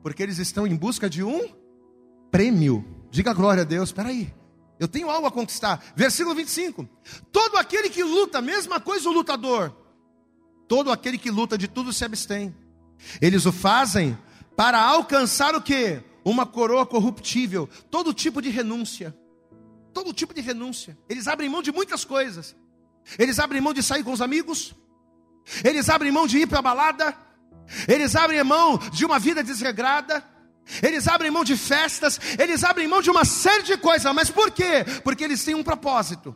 Porque 0.02 0.24
eles 0.24 0.40
estão 0.40 0.66
em 0.66 0.76
busca 0.76 1.08
de 1.08 1.24
um 1.24 1.54
prêmio. 2.32 2.84
Diga 3.12 3.34
glória 3.34 3.62
a 3.62 3.66
Deus, 3.66 3.90
espera 3.90 4.10
aí. 4.10 4.34
Eu 4.80 4.88
tenho 4.88 5.08
algo 5.08 5.28
a 5.28 5.32
conquistar. 5.32 5.94
Versículo 5.96 6.34
25. 6.34 6.90
Todo 7.32 7.58
aquele 7.58 7.88
que 7.88 8.04
luta, 8.04 8.42
mesma 8.42 8.80
coisa 8.80 9.08
o 9.08 9.14
lutador. 9.14 9.76
Todo 10.68 10.92
aquele 10.92 11.20
que 11.20 11.30
luta 11.30 11.56
de 11.56 11.68
tudo 11.68 11.94
se 11.94 12.04
abstém. 12.04 12.56
Eles 13.22 13.46
o 13.46 13.52
fazem 13.52 14.18
para 14.56 14.82
alcançar 14.82 15.54
o 15.54 15.62
que? 15.62 16.02
Uma 16.24 16.48
coroa 16.48 16.84
corruptível, 16.84 17.70
todo 17.92 18.12
tipo 18.12 18.42
de 18.42 18.50
renúncia 18.50 19.16
todo 19.96 20.12
tipo 20.12 20.34
de 20.34 20.42
renúncia. 20.42 20.98
Eles 21.08 21.26
abrem 21.26 21.48
mão 21.48 21.64
de 21.64 21.72
muitas 21.72 22.04
coisas. 22.04 22.54
Eles 23.18 23.40
abrem 23.40 23.62
mão 23.62 23.74
de 23.74 23.82
sair 23.82 24.04
com 24.04 24.12
os 24.12 24.22
amigos. 24.22 24.76
Eles 25.64 25.88
abrem 25.90 26.12
mão 26.12 26.28
de 26.28 26.40
ir 26.40 26.48
para 26.48 26.60
a 26.60 26.62
balada. 26.62 27.18
Eles 27.88 28.14
abrem 28.14 28.44
mão 28.44 28.78
de 28.92 29.06
uma 29.06 29.18
vida 29.18 29.42
desregrada. 29.42 30.22
Eles 30.84 31.08
abrem 31.08 31.32
mão 31.32 31.46
de 31.46 31.56
festas. 31.56 32.20
Eles 32.38 32.66
abrem 32.66 32.90
mão 32.90 33.02
de 33.02 33.10
uma 33.10 33.24
série 33.24 33.64
de 33.64 33.78
coisas. 33.78 34.14
Mas 34.14 34.30
por 34.30 34.52
quê? 34.52 34.84
Porque 35.02 35.24
eles 35.24 35.46
têm 35.46 35.56
um 35.56 35.64
propósito. 35.64 36.36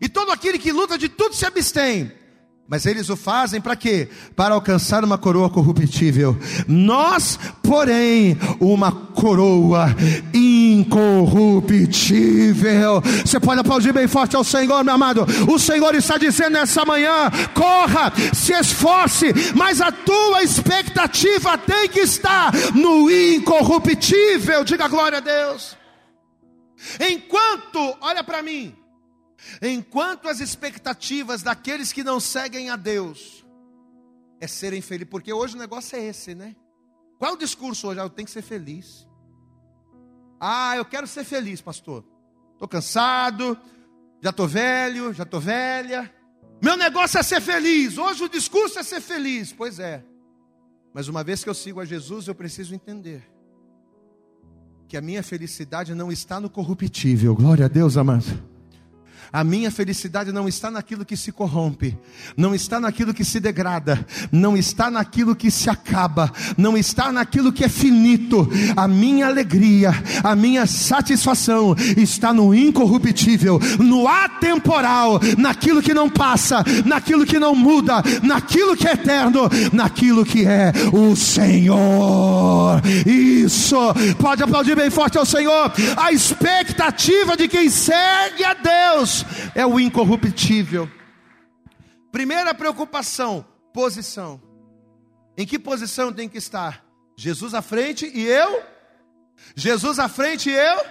E 0.00 0.08
todo 0.08 0.30
aquele 0.30 0.58
que 0.58 0.70
luta 0.70 0.96
de 0.96 1.08
tudo 1.08 1.34
se 1.34 1.44
abstém. 1.44 2.12
Mas 2.68 2.84
eles 2.84 3.08
o 3.08 3.16
fazem 3.16 3.60
para 3.60 3.76
quê? 3.76 4.08
Para 4.34 4.54
alcançar 4.54 5.04
uma 5.04 5.16
coroa 5.16 5.48
corruptível. 5.48 6.36
Nós, 6.66 7.38
porém, 7.62 8.36
uma 8.58 8.90
coroa 8.90 9.94
incorruptível. 10.34 13.00
Você 13.24 13.38
pode 13.38 13.60
aplaudir 13.60 13.92
bem 13.92 14.08
forte 14.08 14.34
ao 14.34 14.42
Senhor, 14.42 14.82
meu 14.82 14.94
amado. 14.94 15.24
O 15.48 15.60
Senhor 15.60 15.94
está 15.94 16.18
dizendo 16.18 16.54
nessa 16.54 16.84
manhã: 16.84 17.30
corra, 17.54 18.12
se 18.34 18.52
esforce, 18.52 19.32
mas 19.54 19.80
a 19.80 19.92
tua 19.92 20.42
expectativa 20.42 21.56
tem 21.56 21.88
que 21.88 22.00
estar 22.00 22.52
no 22.74 23.08
incorruptível. 23.08 24.64
Diga 24.64 24.88
glória 24.88 25.18
a 25.18 25.20
Deus. 25.20 25.76
Enquanto, 26.98 27.96
olha 28.00 28.24
para 28.24 28.42
mim, 28.42 28.74
Enquanto 29.60 30.28
as 30.28 30.40
expectativas 30.40 31.42
daqueles 31.42 31.92
que 31.92 32.02
não 32.02 32.18
seguem 32.18 32.70
a 32.70 32.76
Deus 32.76 33.44
é 34.40 34.46
serem 34.46 34.80
felizes, 34.80 35.10
porque 35.10 35.32
hoje 35.32 35.54
o 35.54 35.58
negócio 35.58 35.96
é 35.96 36.04
esse, 36.04 36.34
né? 36.34 36.54
Qual 37.18 37.34
o 37.34 37.38
discurso 37.38 37.88
hoje? 37.88 38.00
Ah, 38.00 38.04
eu 38.04 38.10
tenho 38.10 38.26
que 38.26 38.32
ser 38.32 38.42
feliz. 38.42 39.06
Ah, 40.40 40.76
eu 40.76 40.84
quero 40.84 41.06
ser 41.06 41.24
feliz, 41.24 41.60
pastor. 41.60 42.04
Estou 42.52 42.68
cansado, 42.68 43.58
já 44.22 44.30
estou 44.30 44.46
velho, 44.46 45.12
já 45.12 45.22
estou 45.22 45.40
velha. 45.40 46.12
Meu 46.62 46.76
negócio 46.76 47.18
é 47.18 47.22
ser 47.22 47.40
feliz. 47.40 47.96
Hoje 47.98 48.24
o 48.24 48.28
discurso 48.28 48.78
é 48.78 48.82
ser 48.82 49.00
feliz. 49.00 49.52
Pois 49.52 49.78
é. 49.78 50.04
Mas 50.92 51.08
uma 51.08 51.22
vez 51.22 51.42
que 51.42 51.50
eu 51.50 51.54
sigo 51.54 51.80
a 51.80 51.84
Jesus, 51.84 52.26
eu 52.26 52.34
preciso 52.34 52.74
entender 52.74 53.22
que 54.88 54.96
a 54.96 55.00
minha 55.00 55.22
felicidade 55.22 55.94
não 55.94 56.10
está 56.10 56.40
no 56.40 56.48
corruptível. 56.48 57.34
Glória 57.34 57.66
a 57.66 57.68
Deus, 57.68 57.96
amado. 57.96 58.55
A 59.32 59.42
minha 59.42 59.70
felicidade 59.70 60.32
não 60.32 60.48
está 60.48 60.70
naquilo 60.70 61.04
que 61.04 61.16
se 61.16 61.32
corrompe, 61.32 61.96
não 62.36 62.54
está 62.54 62.78
naquilo 62.78 63.12
que 63.12 63.24
se 63.24 63.40
degrada, 63.40 64.06
não 64.30 64.56
está 64.56 64.90
naquilo 64.90 65.34
que 65.34 65.50
se 65.50 65.68
acaba, 65.68 66.32
não 66.56 66.76
está 66.76 67.12
naquilo 67.12 67.52
que 67.52 67.64
é 67.64 67.68
finito. 67.68 68.48
A 68.76 68.86
minha 68.86 69.26
alegria, 69.26 69.90
a 70.22 70.34
minha 70.36 70.66
satisfação 70.66 71.74
está 71.96 72.32
no 72.32 72.54
incorruptível, 72.54 73.60
no 73.78 74.06
atemporal, 74.06 75.20
naquilo 75.36 75.82
que 75.82 75.94
não 75.94 76.08
passa, 76.08 76.64
naquilo 76.84 77.26
que 77.26 77.38
não 77.38 77.54
muda, 77.54 78.02
naquilo 78.22 78.76
que 78.76 78.86
é 78.86 78.92
eterno, 78.92 79.48
naquilo 79.72 80.24
que 80.24 80.46
é 80.46 80.72
o 80.92 81.14
Senhor. 81.16 82.80
Isso, 83.06 83.76
pode 84.18 84.42
aplaudir 84.42 84.76
bem 84.76 84.90
forte 84.90 85.18
ao 85.18 85.26
Senhor. 85.26 85.72
A 85.96 86.12
expectativa 86.12 87.36
de 87.36 87.48
quem 87.48 87.68
segue 87.68 88.44
a 88.44 88.54
Deus 88.54 89.15
é 89.54 89.64
o 89.66 89.78
incorruptível. 89.78 90.90
Primeira 92.10 92.54
preocupação, 92.54 93.46
posição. 93.72 94.40
Em 95.36 95.46
que 95.46 95.58
posição 95.58 96.12
tem 96.12 96.28
que 96.28 96.38
estar? 96.38 96.84
Jesus 97.16 97.54
à 97.54 97.62
frente 97.62 98.06
e 98.06 98.26
eu? 98.26 98.62
Jesus 99.54 99.98
à 99.98 100.08
frente 100.08 100.50
e 100.50 100.54
eu? 100.54 100.84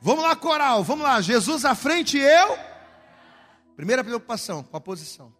Vamos 0.00 0.22
lá, 0.22 0.36
coral, 0.36 0.84
vamos 0.84 1.04
lá. 1.04 1.20
Jesus 1.20 1.64
à 1.64 1.74
frente 1.74 2.18
e 2.18 2.20
eu? 2.20 2.58
Primeira 3.76 4.04
preocupação, 4.04 4.62
com 4.62 4.76
a 4.76 4.80
posição. 4.80 5.32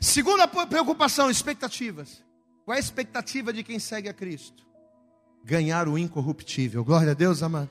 Segunda 0.00 0.46
preocupação, 0.46 1.30
expectativas. 1.30 2.24
Qual 2.64 2.74
é 2.74 2.78
a 2.78 2.80
expectativa 2.80 3.52
de 3.52 3.62
quem 3.62 3.78
segue 3.78 4.08
a 4.08 4.14
Cristo? 4.14 4.66
Ganhar 5.44 5.88
o 5.88 5.96
incorruptível. 5.96 6.84
Glória 6.84 7.12
a 7.12 7.14
Deus, 7.14 7.42
amado. 7.42 7.70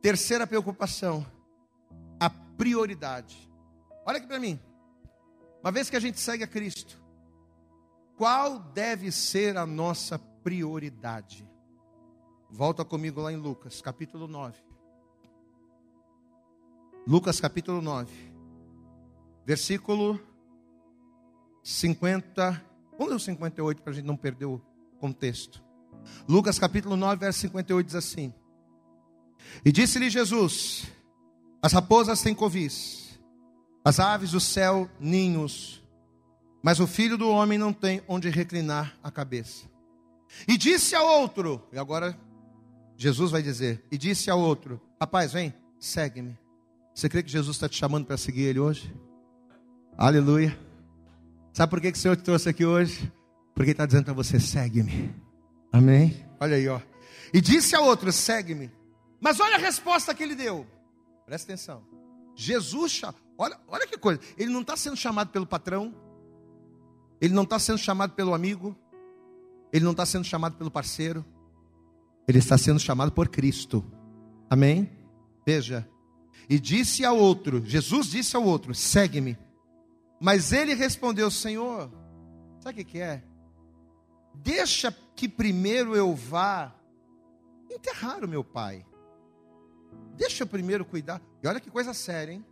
Terceira 0.00 0.46
preocupação, 0.46 1.26
prioridade. 2.56 3.50
Olha 4.06 4.18
aqui 4.18 4.26
para 4.26 4.38
mim. 4.38 4.60
Uma 5.62 5.72
vez 5.72 5.88
que 5.88 5.96
a 5.96 6.00
gente 6.00 6.20
segue 6.20 6.44
a 6.44 6.46
Cristo, 6.46 7.00
qual 8.16 8.58
deve 8.58 9.10
ser 9.10 9.56
a 9.56 9.66
nossa 9.66 10.18
prioridade? 10.18 11.48
Volta 12.50 12.84
comigo 12.84 13.20
lá 13.20 13.32
em 13.32 13.36
Lucas, 13.36 13.80
capítulo 13.80 14.28
9. 14.28 14.56
Lucas, 17.06 17.40
capítulo 17.40 17.82
9, 17.82 18.12
versículo 19.44 20.20
50. 21.62 22.62
Vamos 22.92 23.08
ler 23.08 23.16
o 23.16 23.20
58 23.20 23.82
para 23.82 23.92
a 23.92 23.94
gente 23.94 24.06
não 24.06 24.16
perder 24.16 24.46
o 24.46 24.60
contexto. 24.98 25.62
Lucas, 26.28 26.58
capítulo 26.58 26.96
9, 26.96 27.20
verso 27.20 27.40
58 27.40 27.86
diz 27.86 27.94
assim: 27.94 28.32
E 29.64 29.72
disse-lhe 29.72 30.08
Jesus: 30.08 30.86
as 31.64 31.72
raposas 31.72 32.20
têm 32.20 32.34
covis, 32.34 33.18
as 33.82 33.98
aves 33.98 34.32
do 34.32 34.38
céu 34.38 34.86
ninhos, 35.00 35.82
mas 36.62 36.78
o 36.78 36.86
filho 36.86 37.16
do 37.16 37.30
homem 37.30 37.56
não 37.56 37.72
tem 37.72 38.02
onde 38.06 38.28
reclinar 38.28 38.94
a 39.02 39.10
cabeça. 39.10 39.64
E 40.46 40.58
disse 40.58 40.94
a 40.94 41.02
outro, 41.02 41.66
e 41.72 41.78
agora 41.78 42.14
Jesus 42.98 43.30
vai 43.30 43.40
dizer: 43.40 43.82
E 43.90 43.96
disse 43.96 44.30
a 44.30 44.34
outro: 44.34 44.78
Rapaz, 45.00 45.32
vem, 45.32 45.54
segue-me. 45.80 46.38
Você 46.94 47.08
crê 47.08 47.22
que 47.22 47.32
Jesus 47.32 47.56
está 47.56 47.66
te 47.66 47.78
chamando 47.78 48.04
para 48.04 48.18
seguir 48.18 48.42
Ele 48.42 48.60
hoje? 48.60 48.94
Aleluia. 49.96 50.54
Sabe 51.54 51.70
por 51.70 51.80
que, 51.80 51.92
que 51.92 51.96
o 51.96 52.00
Senhor 52.00 52.16
te 52.18 52.24
trouxe 52.24 52.46
aqui 52.46 52.66
hoje? 52.66 53.10
Porque 53.54 53.70
Ele 53.70 53.72
está 53.72 53.86
dizendo 53.86 54.04
para 54.04 54.12
você: 54.12 54.38
segue-me. 54.38 55.14
Amém? 55.72 56.26
Olha 56.38 56.56
aí, 56.56 56.68
ó. 56.68 56.78
E 57.32 57.40
disse 57.40 57.74
a 57.74 57.80
outro: 57.80 58.12
segue-me. 58.12 58.70
Mas 59.18 59.40
olha 59.40 59.56
a 59.56 59.58
resposta 59.58 60.14
que 60.14 60.22
ele 60.22 60.34
deu. 60.34 60.66
Presta 61.26 61.52
atenção. 61.52 61.84
Jesus, 62.34 63.00
olha, 63.38 63.58
olha 63.68 63.86
que 63.86 63.96
coisa. 63.96 64.20
Ele 64.36 64.50
não 64.50 64.60
está 64.60 64.76
sendo 64.76 64.96
chamado 64.96 65.30
pelo 65.30 65.46
patrão. 65.46 65.94
Ele 67.20 67.32
não 67.32 67.44
está 67.44 67.58
sendo 67.58 67.78
chamado 67.78 68.12
pelo 68.12 68.34
amigo, 68.34 68.76
ele 69.72 69.84
não 69.84 69.92
está 69.92 70.04
sendo 70.04 70.24
chamado 70.24 70.56
pelo 70.56 70.70
parceiro, 70.70 71.24
ele 72.28 72.38
está 72.38 72.58
sendo 72.58 72.78
chamado 72.78 73.12
por 73.12 73.28
Cristo. 73.28 73.84
Amém? 74.50 74.90
Veja. 75.46 75.88
E 76.48 76.58
disse 76.58 77.04
ao 77.04 77.16
outro, 77.16 77.64
Jesus 77.64 78.08
disse 78.08 78.36
ao 78.36 78.44
outro: 78.44 78.74
segue-me. 78.74 79.38
Mas 80.20 80.52
ele 80.52 80.74
respondeu: 80.74 81.30
Senhor, 81.30 81.90
sabe 82.60 82.82
o 82.82 82.84
que 82.84 82.98
é? 82.98 83.24
Deixa 84.34 84.94
que 85.16 85.28
primeiro 85.28 85.96
eu 85.96 86.14
vá 86.14 86.74
enterrar 87.70 88.22
o 88.22 88.28
meu 88.28 88.44
pai. 88.44 88.84
Deixa 90.16 90.42
eu 90.42 90.46
primeiro 90.46 90.84
cuidar. 90.84 91.20
E 91.42 91.48
olha 91.48 91.60
que 91.60 91.70
coisa 91.70 91.92
séria, 91.92 92.32
hein? 92.32 92.44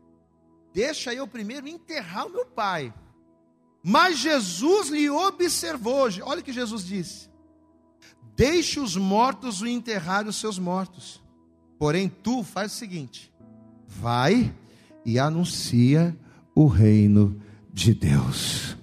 Deixa 0.72 1.14
eu 1.14 1.26
primeiro 1.26 1.68
enterrar 1.68 2.26
o 2.26 2.30
meu 2.30 2.46
pai. 2.46 2.92
Mas 3.82 4.18
Jesus 4.18 4.88
lhe 4.88 5.10
observou. 5.10 6.08
Olha 6.22 6.40
o 6.40 6.44
que 6.44 6.52
Jesus 6.52 6.84
disse: 6.84 7.28
Deixe 8.34 8.80
os 8.80 8.96
mortos 8.96 9.60
o 9.60 9.66
enterrar 9.66 10.26
os 10.26 10.36
seus 10.36 10.58
mortos. 10.58 11.22
Porém, 11.78 12.08
tu 12.08 12.42
faz 12.42 12.72
o 12.72 12.76
seguinte: 12.76 13.32
vai 13.86 14.54
e 15.04 15.18
anuncia 15.18 16.16
o 16.54 16.66
reino 16.66 17.40
de 17.72 17.94
Deus. 17.94 18.76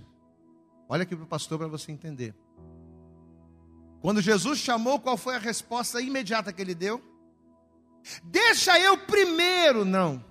Olha 0.87 1.03
aqui 1.03 1.15
para 1.15 1.25
o 1.25 1.27
pastor 1.27 1.57
para 1.57 1.67
você 1.67 1.91
entender. 1.91 2.35
Quando 4.01 4.21
Jesus 4.21 4.59
chamou, 4.59 4.99
qual 4.99 5.17
foi 5.17 5.35
a 5.35 5.39
resposta 5.39 6.01
imediata 6.01 6.53
que 6.53 6.61
ele 6.61 6.73
deu? 6.73 7.01
Deixa 8.23 8.79
eu 8.79 8.97
primeiro, 8.97 9.85
não. 9.85 10.23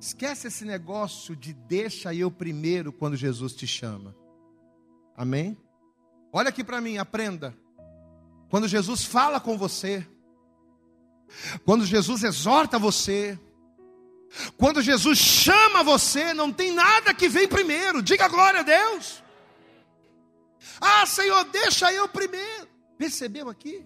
Esquece 0.00 0.48
esse 0.48 0.64
negócio 0.64 1.36
de 1.36 1.52
deixa 1.52 2.14
eu 2.14 2.30
primeiro 2.30 2.92
quando 2.92 3.16
Jesus 3.16 3.54
te 3.54 3.66
chama. 3.66 4.16
Amém? 5.16 5.58
Olha 6.32 6.48
aqui 6.48 6.64
para 6.64 6.80
mim, 6.80 6.96
aprenda. 6.96 7.54
Quando 8.48 8.66
Jesus 8.66 9.04
fala 9.04 9.38
com 9.38 9.58
você, 9.58 10.06
quando 11.64 11.84
Jesus 11.84 12.24
exorta 12.24 12.78
você, 12.78 13.38
quando 14.56 14.80
Jesus 14.80 15.18
chama 15.18 15.82
você, 15.82 16.32
não 16.32 16.52
tem 16.52 16.72
nada 16.72 17.12
que 17.12 17.28
vem 17.28 17.48
primeiro. 17.48 18.02
Diga 18.02 18.28
glória 18.28 18.60
a 18.60 18.62
Deus. 18.62 19.22
Ah, 20.80 21.04
Senhor, 21.04 21.44
deixa 21.44 21.92
eu 21.92 22.08
primeiro. 22.08 22.68
Percebeu 22.96 23.48
aqui? 23.48 23.84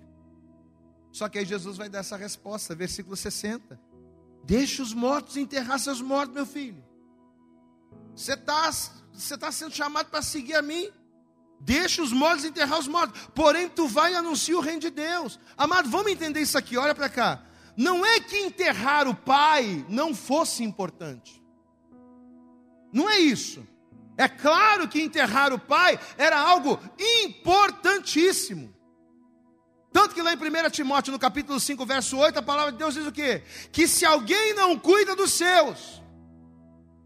Só 1.14 1.28
que 1.28 1.38
aí 1.38 1.44
Jesus 1.44 1.76
vai 1.76 1.88
dar 1.88 2.00
essa 2.00 2.16
resposta, 2.16 2.74
versículo 2.74 3.16
60. 3.16 3.80
Deixa 4.42 4.82
os 4.82 4.92
mortos 4.92 5.36
enterrar 5.36 5.78
seus 5.78 6.00
mortos, 6.00 6.34
meu 6.34 6.44
filho. 6.44 6.84
Você 8.16 8.32
está 8.32 8.68
você 9.12 9.38
tá 9.38 9.52
sendo 9.52 9.72
chamado 9.72 10.10
para 10.10 10.20
seguir 10.22 10.54
a 10.54 10.60
mim. 10.60 10.90
Deixa 11.60 12.02
os 12.02 12.12
mortos 12.12 12.44
enterrar 12.44 12.80
os 12.80 12.88
mortos. 12.88 13.28
Porém, 13.32 13.68
tu 13.68 13.86
vai 13.86 14.12
e 14.12 14.16
anuncia 14.16 14.58
o 14.58 14.60
reino 14.60 14.80
de 14.80 14.90
Deus. 14.90 15.38
Amado, 15.56 15.88
vamos 15.88 16.10
entender 16.10 16.40
isso 16.40 16.58
aqui, 16.58 16.76
olha 16.76 16.96
para 16.96 17.08
cá. 17.08 17.44
Não 17.76 18.04
é 18.04 18.18
que 18.18 18.36
enterrar 18.36 19.06
o 19.06 19.14
pai 19.14 19.86
não 19.88 20.16
fosse 20.16 20.64
importante. 20.64 21.40
Não 22.92 23.08
é 23.08 23.20
isso. 23.20 23.64
É 24.16 24.26
claro 24.26 24.88
que 24.88 25.00
enterrar 25.00 25.52
o 25.52 25.60
pai 25.60 25.96
era 26.18 26.40
algo 26.40 26.76
importantíssimo. 26.98 28.74
Tanto 29.94 30.12
que 30.12 30.20
lá 30.20 30.32
em 30.32 30.36
1 30.36 30.70
Timóteo, 30.70 31.12
no 31.12 31.20
capítulo 31.20 31.60
5, 31.60 31.86
verso 31.86 32.16
8, 32.16 32.40
a 32.40 32.42
palavra 32.42 32.72
de 32.72 32.78
Deus 32.78 32.94
diz 32.94 33.06
o 33.06 33.12
quê? 33.12 33.44
Que 33.70 33.86
se 33.86 34.04
alguém 34.04 34.52
não 34.52 34.76
cuida 34.76 35.14
dos 35.14 35.32
seus, 35.32 36.02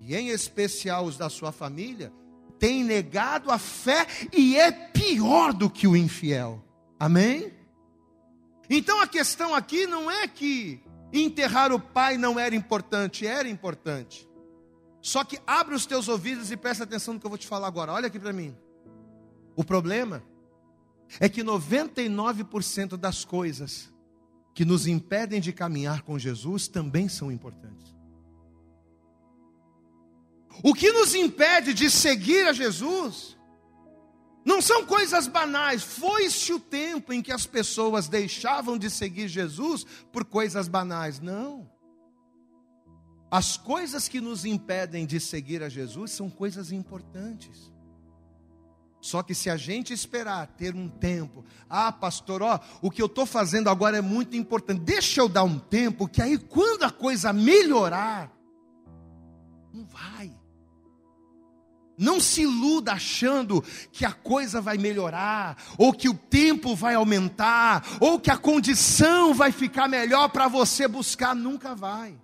e 0.01 0.17
em 0.17 0.29
especial 0.29 1.05
os 1.05 1.19
da 1.19 1.29
sua 1.29 1.53
família, 1.53 2.11
tem 2.59 2.83
negado 2.83 3.51
a 3.51 3.59
fé 3.59 4.07
e 4.35 4.57
é 4.57 4.73
pior 4.73 5.53
do 5.53 5.69
que 5.69 5.87
o 5.87 5.95
infiel. 5.95 6.65
Amém? 6.99 7.53
Então 8.71 9.03
a 9.03 9.07
questão 9.07 9.55
aqui 9.55 9.87
não 9.87 10.11
é 10.11 10.27
que 10.27 10.83
enterrar 11.13 11.71
o 11.73 11.79
pai 11.79 12.17
não 12.17 12.41
era 12.41 12.57
importante, 12.57 13.27
era 13.27 13.51
importante. 13.51 14.27
Só 15.03 15.25
que 15.25 15.39
abre 15.47 15.75
os 15.75 15.85
teus 15.85 16.09
ouvidos 16.09 16.51
e 16.51 16.57
presta 16.57 16.85
atenção 16.85 17.13
no 17.13 17.21
que 17.21 17.27
eu 17.27 17.31
vou 17.31 17.39
te 17.39 17.47
falar 17.47 17.67
agora. 17.67 17.93
Olha 17.93 18.07
aqui 18.07 18.19
para 18.19 18.33
mim. 18.33 18.57
O 19.55 19.63
problema 19.63 20.23
é 21.21 21.29
que 21.29 21.43
99% 21.43 22.97
das 22.97 23.25
coisas 23.25 23.93
que 24.55 24.65
nos 24.65 24.87
impedem 24.87 25.41
de 25.41 25.53
caminhar 25.53 26.03
com 26.03 26.19
Jesus 26.19 26.69
também 26.69 27.09
são 27.09 27.31
importantes. 27.31 27.95
O 30.63 30.75
que 30.75 30.91
nos 30.91 31.15
impede 31.15 31.73
de 31.73 31.91
seguir 31.91 32.47
a 32.47 32.53
Jesus 32.53 33.39
não 34.45 34.61
são 34.61 34.85
coisas 34.85 35.29
banais. 35.29 35.83
Foi-se 35.83 36.53
o 36.53 36.59
tempo 36.59 37.13
em 37.13 37.23
que 37.23 37.31
as 37.31 37.47
pessoas 37.47 38.09
deixavam 38.09 38.77
de 38.77 38.91
seguir 38.91 39.29
Jesus 39.29 39.85
por 40.11 40.25
coisas 40.25 40.67
banais. 40.67 41.21
Não. 41.21 41.71
As 43.31 43.57
coisas 43.59 44.09
que 44.09 44.21
nos 44.21 44.45
impedem 44.45 45.05
de 45.07 45.21
seguir 45.21 45.63
a 45.63 45.69
Jesus 45.69 46.13
são 46.13 46.31
coisas 46.31 46.73
importantes. 46.73 47.71
Só 49.01 49.23
que 49.23 49.35
se 49.35 49.49
a 49.49 49.57
gente 49.57 49.93
esperar 49.93 50.49
ter 50.49 50.75
um 50.75 50.89
tempo, 50.89 51.45
ah, 51.69 51.93
pastor, 51.93 52.43
ó, 52.43 52.59
o 52.83 52.91
que 52.91 53.01
eu 53.01 53.07
estou 53.07 53.25
fazendo 53.25 53.71
agora 53.71 53.99
é 53.99 54.01
muito 54.01 54.37
importante, 54.37 54.81
deixa 54.81 55.21
eu 55.21 55.29
dar 55.29 55.45
um 55.45 55.59
tempo, 55.59 56.09
que 56.09 56.21
aí 56.21 56.37
quando 56.37 56.83
a 56.83 56.91
coisa 56.91 57.33
melhorar, 57.33 58.33
não 59.73 59.87
vai. 59.87 60.37
Não 61.97 62.21
se 62.21 62.43
iluda 62.43 62.93
achando 62.93 63.63
que 63.93 64.05
a 64.05 64.13
coisa 64.13 64.61
vai 64.61 64.79
melhorar, 64.79 65.57
ou 65.77 65.93
que 65.93 66.09
o 66.09 66.15
tempo 66.15 66.75
vai 66.75 66.95
aumentar, 66.95 67.85
ou 68.01 68.21
que 68.21 68.31
a 68.31 68.37
condição 68.37 69.33
vai 69.33 69.53
ficar 69.53 69.89
melhor 69.89 70.29
para 70.29 70.49
você 70.49 70.89
buscar, 70.89 71.35
nunca 71.35 71.75
vai. 71.75 72.21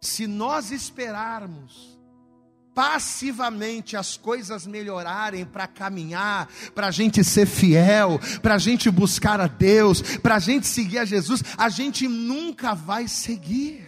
Se 0.00 0.26
nós 0.28 0.70
esperarmos 0.70 1.97
passivamente 2.78 3.96
as 3.96 4.16
coisas 4.16 4.64
melhorarem 4.64 5.44
para 5.44 5.66
caminhar, 5.66 6.48
para 6.76 6.86
a 6.86 6.90
gente 6.92 7.24
ser 7.24 7.44
fiel, 7.44 8.20
para 8.40 8.54
a 8.54 8.58
gente 8.58 8.88
buscar 8.88 9.40
a 9.40 9.48
Deus, 9.48 10.00
para 10.18 10.36
a 10.36 10.38
gente 10.38 10.64
seguir 10.64 10.98
a 10.98 11.04
Jesus, 11.04 11.42
a 11.56 11.68
gente 11.68 12.06
nunca 12.06 12.76
vai 12.76 13.08
seguir, 13.08 13.84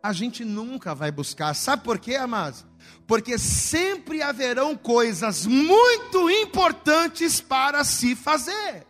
a 0.00 0.12
gente 0.12 0.44
nunca 0.44 0.94
vai 0.94 1.10
buscar. 1.10 1.52
Sabe 1.54 1.82
por 1.82 1.98
quê, 1.98 2.14
amados? 2.14 2.64
Porque 3.08 3.38
sempre 3.38 4.22
haverão 4.22 4.76
coisas 4.76 5.44
muito 5.44 6.30
importantes 6.30 7.40
para 7.40 7.82
se 7.82 8.14
fazer. 8.14 8.86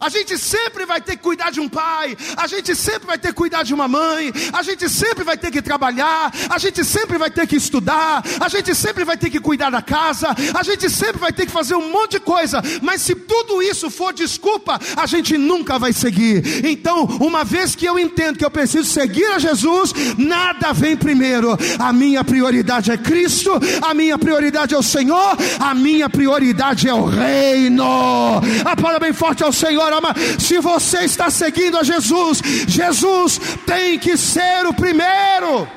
A 0.00 0.08
gente 0.08 0.38
sempre 0.38 0.86
vai 0.86 0.98
ter 0.98 1.16
que 1.16 1.22
cuidar 1.22 1.50
de 1.50 1.60
um 1.60 1.68
pai, 1.68 2.16
a 2.34 2.46
gente 2.46 2.74
sempre 2.74 3.06
vai 3.06 3.18
ter 3.18 3.28
que 3.28 3.34
cuidar 3.34 3.62
de 3.62 3.74
uma 3.74 3.86
mãe, 3.86 4.32
a 4.50 4.62
gente 4.62 4.88
sempre 4.88 5.22
vai 5.22 5.36
ter 5.36 5.50
que 5.50 5.60
trabalhar, 5.60 6.32
a 6.48 6.56
gente 6.56 6.82
sempre 6.86 7.18
vai 7.18 7.30
ter 7.30 7.46
que 7.46 7.54
estudar, 7.54 8.24
a 8.40 8.48
gente 8.48 8.74
sempre 8.74 9.04
vai 9.04 9.18
ter 9.18 9.28
que 9.28 9.38
cuidar 9.38 9.68
da 9.68 9.82
casa, 9.82 10.34
a 10.54 10.62
gente 10.62 10.88
sempre 10.88 11.18
vai 11.18 11.32
ter 11.32 11.44
que 11.44 11.52
fazer 11.52 11.74
um 11.74 11.90
monte 11.90 12.12
de 12.12 12.20
coisa, 12.20 12.62
mas 12.80 13.02
se 13.02 13.14
tudo 13.14 13.62
isso 13.62 13.90
for 13.90 14.14
desculpa, 14.14 14.80
a 14.96 15.04
gente 15.04 15.36
nunca 15.36 15.78
vai 15.78 15.92
seguir. 15.92 16.64
Então, 16.64 17.04
uma 17.20 17.44
vez 17.44 17.74
que 17.74 17.84
eu 17.84 17.98
entendo 17.98 18.38
que 18.38 18.44
eu 18.44 18.50
preciso 18.50 18.90
seguir 18.90 19.26
a 19.26 19.38
Jesus, 19.38 19.92
nada 20.16 20.72
vem 20.72 20.96
primeiro. 20.96 21.58
A 21.78 21.92
minha 21.92 22.24
prioridade 22.24 22.90
é 22.90 22.96
Cristo, 22.96 23.52
a 23.82 23.92
minha 23.92 24.18
prioridade 24.18 24.74
é 24.74 24.78
o 24.78 24.82
Senhor, 24.82 25.36
a 25.58 25.74
minha 25.74 26.08
prioridade 26.08 26.88
é 26.88 26.94
o 26.94 27.04
reino. 27.04 28.40
A 28.64 28.74
palavra 28.74 29.00
bem 29.00 29.12
forte 29.12 29.44
ao 29.44 29.52
Senhor. 29.52 29.89
Se 30.38 30.58
você 30.60 31.04
está 31.04 31.30
seguindo 31.30 31.78
a 31.78 31.82
Jesus, 31.82 32.38
Jesus 32.66 33.38
tem 33.66 33.98
que 33.98 34.16
ser 34.16 34.66
o 34.66 34.74
primeiro. 34.74 35.68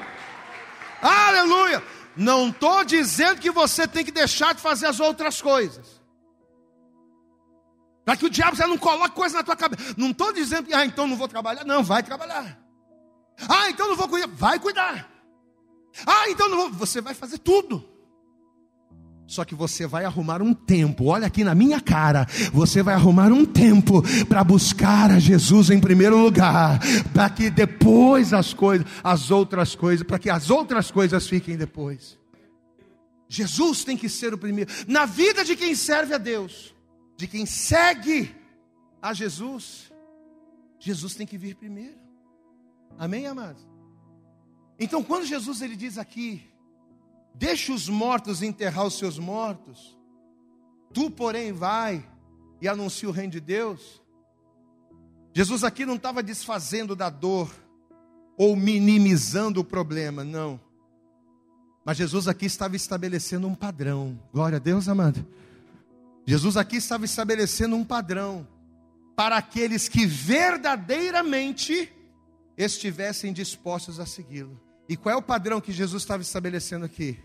Aleluia. 1.02 1.84
Não 2.16 2.50
estou 2.50 2.84
dizendo 2.84 3.42
que 3.42 3.52
você 3.52 3.88
tem 3.88 4.06
que 4.06 4.12
deixar 4.12 4.54
de 4.54 4.62
fazer 4.62 4.88
as 4.88 5.00
outras 5.00 5.42
coisas. 5.42 6.02
Para 8.06 8.18
que 8.18 8.26
o 8.26 8.30
diabo 8.30 8.56
já 8.56 8.68
não 8.68 8.78
coloque 8.78 9.16
coisa 9.16 9.38
na 9.38 9.44
tua 9.44 9.56
cabeça. 9.56 9.96
Não 9.98 10.12
estou 10.12 10.32
dizendo 10.34 10.68
que, 10.68 10.74
ah, 10.74 10.86
então 10.86 11.08
não 11.08 11.16
vou 11.16 11.28
trabalhar. 11.28 11.64
Não, 11.64 11.84
vai 11.84 12.04
trabalhar. 12.04 12.60
Ah, 13.48 13.70
então 13.70 13.88
não 13.88 13.96
vou 13.96 14.08
cuidar. 14.08 14.28
Vai 14.28 14.60
cuidar. 14.60 15.10
Ah, 16.06 16.30
então 16.30 16.50
não 16.50 16.58
vou. 16.58 16.70
Você 16.72 17.02
vai 17.02 17.14
fazer 17.14 17.38
tudo. 17.38 17.93
Só 19.26 19.46
que 19.46 19.56
você 19.56 19.88
vai 19.88 20.06
arrumar 20.06 20.42
um 20.42 20.54
tempo, 20.54 21.06
olha 21.06 21.28
aqui 21.28 21.44
na 21.44 21.56
minha 21.56 21.80
cara, 21.80 22.28
você 22.52 22.84
vai 22.84 22.94
arrumar 22.94 23.32
um 23.32 23.46
tempo 23.46 24.04
para 24.26 24.44
buscar 24.44 25.12
a 25.12 25.20
Jesus 25.20 25.70
em 25.70 25.80
primeiro 25.80 26.18
lugar, 26.18 26.80
para 27.14 27.30
que 27.30 27.50
depois 27.50 28.34
as 28.34 28.54
coisas, 28.54 28.86
as 29.04 29.32
outras 29.32 29.76
coisas, 29.76 30.06
para 30.06 30.20
que 30.20 30.30
as 30.30 30.50
outras 30.50 30.92
coisas 30.92 31.28
fiquem 31.28 31.56
depois. 31.56 32.18
Jesus 33.30 33.84
tem 33.84 33.98
que 33.98 34.10
ser 34.10 34.34
o 34.34 34.38
primeiro. 34.38 34.72
Na 34.88 35.06
vida 35.06 35.44
de 35.44 35.56
quem 35.56 35.74
serve 35.74 36.14
a 36.14 36.20
Deus, 36.20 36.76
de 37.18 37.26
quem 37.26 37.46
segue 37.46 38.36
a 39.02 39.14
Jesus, 39.14 39.92
Jesus 40.80 41.16
tem 41.16 41.26
que 41.26 41.38
vir 41.38 41.56
primeiro. 41.56 41.98
Amém, 43.00 43.26
amados? 43.26 43.66
Então, 44.78 45.02
quando 45.02 45.26
Jesus 45.26 45.62
ele 45.62 45.76
diz 45.76 45.98
aqui, 45.98 46.44
Deixa 47.34 47.74
os 47.74 47.90
mortos 47.90 48.42
enterrar 48.42 48.86
os 48.86 48.98
seus 48.98 49.18
mortos. 49.18 49.98
Tu, 50.94 51.10
porém, 51.10 51.52
vai 51.52 52.08
e 52.62 52.68
anuncia 52.68 53.10
o 53.10 53.12
reino 53.12 53.32
de 53.32 53.40
Deus. 53.40 54.02
Jesus 55.34 55.64
aqui 55.64 55.86
não 55.86 55.96
estava 55.96 56.22
desfazendo 56.22 56.96
da 56.96 57.10
dor 57.10 57.52
ou 58.38 58.56
minimizando 58.56 59.60
o 59.62 59.64
problema, 59.64 60.24
não. 60.24 60.60
Mas 61.84 61.98
Jesus 61.98 62.28
aqui 62.28 62.46
estava 62.46 62.76
estabelecendo 62.76 63.48
um 63.48 63.56
padrão. 63.56 64.20
Glória 64.32 64.58
a 64.58 64.60
Deus, 64.60 64.88
amado. 64.88 65.26
Jesus 66.26 66.56
aqui 66.56 66.78
estava 66.78 67.04
estabelecendo 67.04 67.76
um 67.76 67.84
padrão 67.84 68.48
para 69.16 69.38
aqueles 69.38 69.90
que 69.90 70.06
verdadeiramente 70.06 71.92
estivessem 72.58 73.34
dispostos 73.34 74.00
a 74.00 74.06
segui-lo. 74.06 74.60
E 74.88 74.98
qual 74.98 75.14
é 75.14 75.18
o 75.18 75.22
padrão 75.22 75.62
que 75.62 75.72
Jesus 75.72 76.04
estava 76.04 76.22
estabelecendo 76.22 76.86
aqui? 76.86 77.18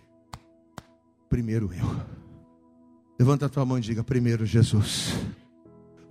Primeiro 1.29 1.73
eu. 1.73 2.19
Levanta 3.19 3.47
a 3.47 3.49
tua 3.49 3.65
mão 3.65 3.79
e 3.79 3.81
diga: 3.81 4.05
primeiro 4.05 4.47
Jesus. 4.47 5.15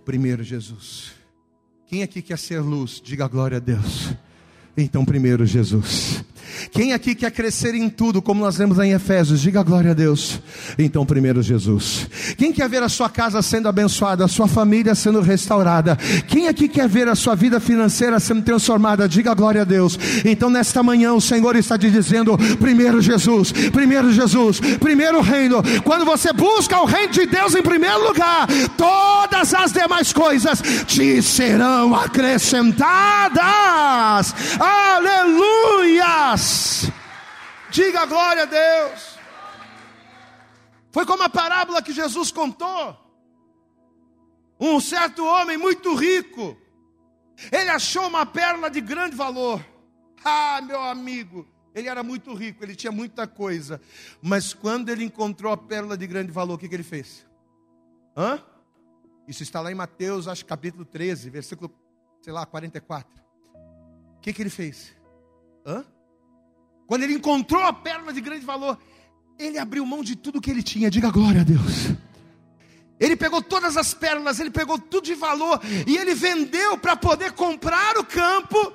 Primeiro 0.04 0.44
Jesus. 0.44 1.14
Quem 1.86 2.04
aqui 2.04 2.22
quer 2.22 2.38
ser 2.38 2.60
luz? 2.60 3.02
Diga 3.04 3.28
glória 3.28 3.58
a 3.58 3.60
Deus. 3.62 4.14
Então, 4.76 5.06
primeiro 5.06 5.46
Jesus. 5.46 6.24
Quem 6.72 6.94
aqui 6.94 7.16
quer 7.16 7.32
crescer 7.32 7.76
em 7.76 7.90
tudo, 7.90 8.22
como 8.22 8.42
nós 8.42 8.58
lemos 8.58 8.80
em 8.80 8.92
Efésios, 8.92 9.42
diga 9.42 9.64
glória 9.64 9.92
a 9.92 9.94
Deus. 9.94 10.40
Então, 10.78 11.06
primeiro 11.06 11.42
Jesus. 11.42 12.08
Quem 12.38 12.52
quer 12.52 12.70
ver 12.70 12.84
a 12.84 12.90
sua 12.90 13.10
casa 13.10 13.42
sendo 13.42 13.68
abençoada, 13.68 14.26
a 14.26 14.28
sua 14.28 14.48
família 14.48 14.96
sendo 14.96 15.22
restaurada? 15.22 15.98
Quem 16.28 16.48
aqui 16.48 16.68
quer 16.68 16.88
ver 16.88 17.08
a 17.08 17.16
sua 17.16 17.36
vida 17.36 17.60
financeira 17.60 18.20
sendo 18.20 18.42
transformada? 18.42 19.08
Diga 19.08 19.34
glória 19.34 19.62
a 19.62 19.66
Deus. 19.66 19.98
Então, 20.26 20.50
nesta 20.50 20.84
manhã, 20.84 21.14
o 21.14 21.22
Senhor 21.22 21.56
está 21.56 21.78
te 21.78 21.90
dizendo: 21.90 22.38
primeiro 22.58 23.02
Jesus, 23.02 23.52
primeiro 23.72 24.12
Jesus, 24.12 24.60
primeiro 24.80 25.22
reino. 25.22 25.64
Quando 25.84 26.06
você 26.06 26.34
busca 26.34 26.80
o 26.82 26.86
reino 26.86 27.14
de 27.14 27.26
Deus 27.26 27.56
em 27.56 27.62
primeiro 27.62 28.08
lugar, 28.08 28.48
todas 28.76 29.54
as 29.54 29.72
demais 29.72 30.14
coisas 30.14 30.62
te 30.86 31.22
serão 31.22 31.96
acrescentadas. 31.96 34.34
Diga 37.70 38.06
glória 38.06 38.44
a 38.44 38.46
Deus. 38.46 39.18
Foi 40.92 41.06
como 41.06 41.24
a 41.24 41.30
parábola 41.30 41.82
que 41.82 41.94
Jesus 41.94 42.32
contou. 42.32 42.98
Um 44.60 44.80
certo 44.80 45.24
homem 45.24 45.58
muito 45.58 45.94
rico, 45.94 46.58
ele 47.52 47.70
achou 47.70 48.08
uma 48.08 48.26
pérola 48.26 48.70
de 48.70 48.82
grande 48.82 49.16
valor. 49.16 49.64
Ah, 50.26 50.60
meu 50.62 50.82
amigo, 50.82 51.48
ele 51.76 51.88
era 51.88 52.02
muito 52.02 52.34
rico, 52.34 52.64
ele 52.64 52.76
tinha 52.76 52.92
muita 52.92 53.28
coisa. 53.28 53.80
Mas 54.22 54.54
quando 54.54 54.90
ele 54.90 55.04
encontrou 55.04 55.52
a 55.52 55.58
pérola 55.58 55.96
de 55.96 56.08
grande 56.08 56.32
valor, 56.32 56.56
o 56.56 56.58
que, 56.58 56.68
que 56.68 56.76
ele 56.76 56.84
fez? 56.84 57.26
Hã? 58.16 58.44
Isso 59.28 59.44
está 59.44 59.62
lá 59.62 59.72
em 59.72 59.76
Mateus, 59.76 60.28
acho 60.28 60.46
capítulo 60.46 60.86
13, 60.86 61.30
versículo, 61.30 61.72
sei 62.22 62.34
lá, 62.34 62.46
44. 62.46 63.22
O 64.16 64.20
que, 64.20 64.34
que 64.34 64.42
ele 64.42 64.50
fez? 64.50 64.96
Hã? 65.64 65.86
Quando 66.88 67.04
ele 67.04 67.14
encontrou 67.14 67.62
a 67.64 67.74
pérola 67.74 68.14
de 68.14 68.22
grande 68.22 68.46
valor, 68.46 68.80
ele 69.38 69.60
abriu 69.60 69.86
mão 69.86 70.02
de 70.02 70.16
tudo 70.16 70.42
que 70.42 70.50
ele 70.50 70.64
tinha. 70.64 70.90
Diga 70.90 71.12
glória 71.12 71.42
a 71.42 71.44
Deus. 71.44 71.92
Ele 73.00 73.16
pegou 73.16 73.44
todas 73.44 73.78
as 73.78 73.94
pérolas, 73.94 74.40
ele 74.40 74.50
pegou 74.50 74.80
tudo 74.80 75.06
de 75.06 75.14
valor 75.14 75.60
e 75.86 75.98
ele 75.98 76.16
vendeu 76.16 76.78
para 76.78 76.96
poder 76.96 77.34
comprar 77.34 77.98
o 77.98 78.04
campo 78.04 78.74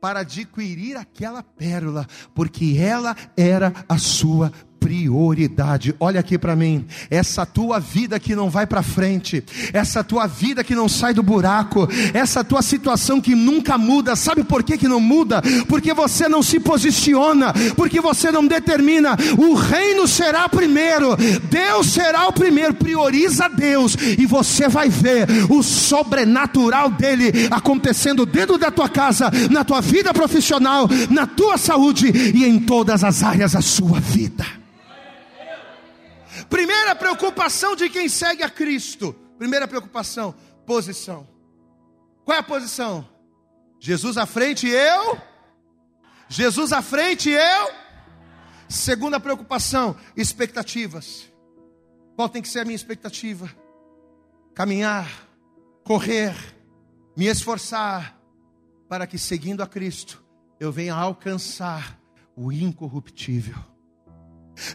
para 0.00 0.20
adquirir 0.20 0.96
aquela 0.96 1.42
pérola, 1.42 2.06
porque 2.34 2.76
ela 2.78 3.16
era 3.36 3.72
a 3.88 3.98
sua 3.98 4.52
prioridade. 4.80 5.94
Olha 6.00 6.18
aqui 6.20 6.38
para 6.38 6.56
mim, 6.56 6.86
essa 7.10 7.44
tua 7.44 7.78
vida 7.78 8.18
que 8.18 8.34
não 8.34 8.48
vai 8.48 8.66
para 8.66 8.82
frente, 8.82 9.44
essa 9.72 10.02
tua 10.02 10.26
vida 10.26 10.64
que 10.64 10.74
não 10.74 10.88
sai 10.88 11.12
do 11.12 11.22
buraco, 11.22 11.86
essa 12.14 12.42
tua 12.42 12.62
situação 12.62 13.20
que 13.20 13.34
nunca 13.34 13.76
muda. 13.76 14.16
Sabe 14.16 14.42
por 14.42 14.62
que 14.62 14.78
que 14.78 14.88
não 14.88 14.98
muda? 14.98 15.42
Porque 15.68 15.92
você 15.92 16.28
não 16.28 16.42
se 16.42 16.58
posiciona, 16.58 17.52
porque 17.76 18.00
você 18.00 18.32
não 18.32 18.46
determina. 18.46 19.16
O 19.38 19.54
reino 19.54 20.08
será 20.08 20.48
primeiro, 20.48 21.16
Deus 21.50 21.88
será 21.88 22.26
o 22.26 22.32
primeiro. 22.32 22.74
Prioriza 22.74 23.48
Deus 23.48 23.96
e 24.18 24.24
você 24.24 24.68
vai 24.68 24.88
ver 24.88 25.26
o 25.50 25.62
sobrenatural 25.62 26.90
dele 26.90 27.48
acontecendo 27.50 28.24
dentro 28.24 28.56
da 28.56 28.70
tua 28.70 28.88
casa, 28.88 29.30
na 29.50 29.62
tua 29.62 29.80
vida 29.80 30.14
profissional, 30.14 30.88
na 31.10 31.26
tua 31.26 31.58
saúde 31.58 32.10
e 32.34 32.44
em 32.44 32.58
todas 32.58 33.04
as 33.04 33.22
áreas 33.22 33.52
da 33.52 33.60
sua 33.60 34.00
vida. 34.00 34.60
Primeira 36.50 36.96
preocupação 36.96 37.76
de 37.76 37.88
quem 37.88 38.08
segue 38.08 38.42
a 38.42 38.50
Cristo. 38.50 39.14
Primeira 39.38 39.66
preocupação, 39.66 40.34
posição. 40.66 41.26
Qual 42.24 42.36
é 42.36 42.40
a 42.40 42.42
posição? 42.42 43.08
Jesus 43.78 44.18
à 44.18 44.26
frente 44.26 44.68
eu? 44.68 45.18
Jesus 46.28 46.72
à 46.72 46.82
frente 46.82 47.30
eu? 47.30 47.70
Segunda 48.68 49.18
preocupação, 49.18 49.96
expectativas. 50.16 51.32
Qual 52.14 52.28
tem 52.28 52.42
que 52.42 52.48
ser 52.48 52.60
a 52.60 52.64
minha 52.64 52.76
expectativa? 52.76 53.50
Caminhar, 54.54 55.08
correr, 55.84 56.34
me 57.16 57.26
esforçar 57.26 58.20
para 58.88 59.06
que 59.06 59.18
seguindo 59.18 59.62
a 59.62 59.66
Cristo 59.66 60.22
eu 60.58 60.70
venha 60.70 60.94
alcançar 60.94 61.98
o 62.36 62.52
incorruptível. 62.52 63.56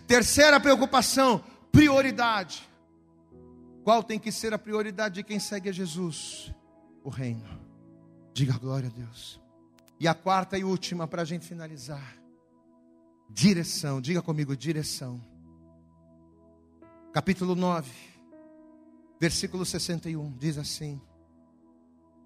Terceira 0.08 0.60
preocupação, 0.60 1.44
prioridade. 1.76 2.68
Qual 3.84 4.02
tem 4.02 4.18
que 4.18 4.32
ser 4.32 4.54
a 4.54 4.58
prioridade 4.58 5.16
de 5.16 5.24
quem 5.24 5.40
segue 5.40 5.70
a 5.70 5.74
Jesus? 5.74 6.54
O 7.04 7.10
reino. 7.10 7.44
Diga 8.34 8.58
glória 8.58 8.90
a 8.90 8.92
Deus. 8.92 9.40
E 10.00 10.08
a 10.08 10.14
quarta 10.14 10.58
e 10.58 10.64
última 10.64 11.08
para 11.08 11.22
a 11.22 11.26
gente 11.26 11.46
finalizar. 11.46 12.18
Direção. 13.30 14.00
Diga 14.00 14.22
comigo, 14.22 14.56
direção. 14.56 15.22
Capítulo 17.12 17.56
9, 17.56 17.90
versículo 19.20 19.66
61, 19.66 20.34
diz 20.38 20.58
assim: 20.58 21.02